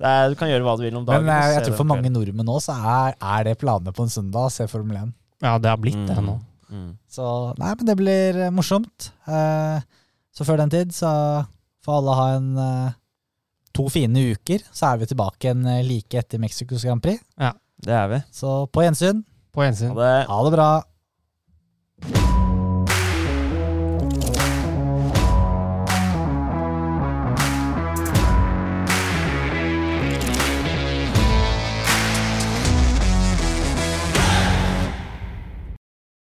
Det 0.00 0.08
er, 0.08 0.30
du 0.32 0.36
kan 0.40 0.48
gjøre 0.48 0.64
hva 0.64 0.72
du 0.80 0.84
vil 0.86 0.96
om 0.96 1.04
dagen. 1.04 1.26
Men 1.28 1.34
jeg, 1.42 1.50
jeg 1.58 1.66
tror 1.66 1.76
for 1.82 1.88
mange 1.90 2.08
nordmenn 2.14 2.48
nå, 2.48 2.54
så 2.64 2.72
er, 2.72 3.18
er 3.20 3.42
det 3.44 3.52
planene 3.60 3.92
på 3.92 4.06
en 4.06 4.12
søndag 4.14 4.48
å 4.48 4.52
se 4.54 4.64
Formel 4.72 4.96
1. 5.02 5.10
ja, 5.44 5.52
det 5.60 5.68
har 5.74 5.76
blitt 5.82 5.98
det 6.08 6.16
Mm, 6.16 6.30
nå. 6.30 6.38
mm. 6.72 6.88
Så 7.18 7.26
nei, 7.60 7.74
men 7.76 7.90
det 7.90 7.96
blir 8.00 8.40
eh, 8.46 8.54
morsomt. 8.56 9.10
Eh, 9.28 9.84
så 10.32 10.48
før 10.48 10.62
den 10.62 10.72
tid 10.72 10.96
så 10.96 11.10
får 11.84 11.98
alle 12.00 12.16
ha 12.22 12.26
en 12.38 12.48
eh, 12.64 12.96
to 13.76 13.86
fine 13.92 14.24
uker, 14.32 14.64
så 14.72 14.92
er 14.92 15.02
vi 15.02 15.10
tilbake 15.12 15.48
igjen 15.48 15.66
eh, 15.68 15.84
like 15.86 16.20
etter 16.22 16.40
Mexicos 16.42 16.86
Grand 16.86 17.02
Prix. 17.04 17.20
Ja, 17.40 17.52
det 17.84 17.96
er 18.00 18.12
vi. 18.14 18.22
Så 18.32 18.58
på 18.72 18.86
gjensyn. 18.86 19.24
På 19.52 19.66
gjensyn. 19.66 19.92
Ha 19.92 20.00
det, 20.00 20.16
ha 20.32 20.42
det 20.48 20.56
bra. 20.56 20.70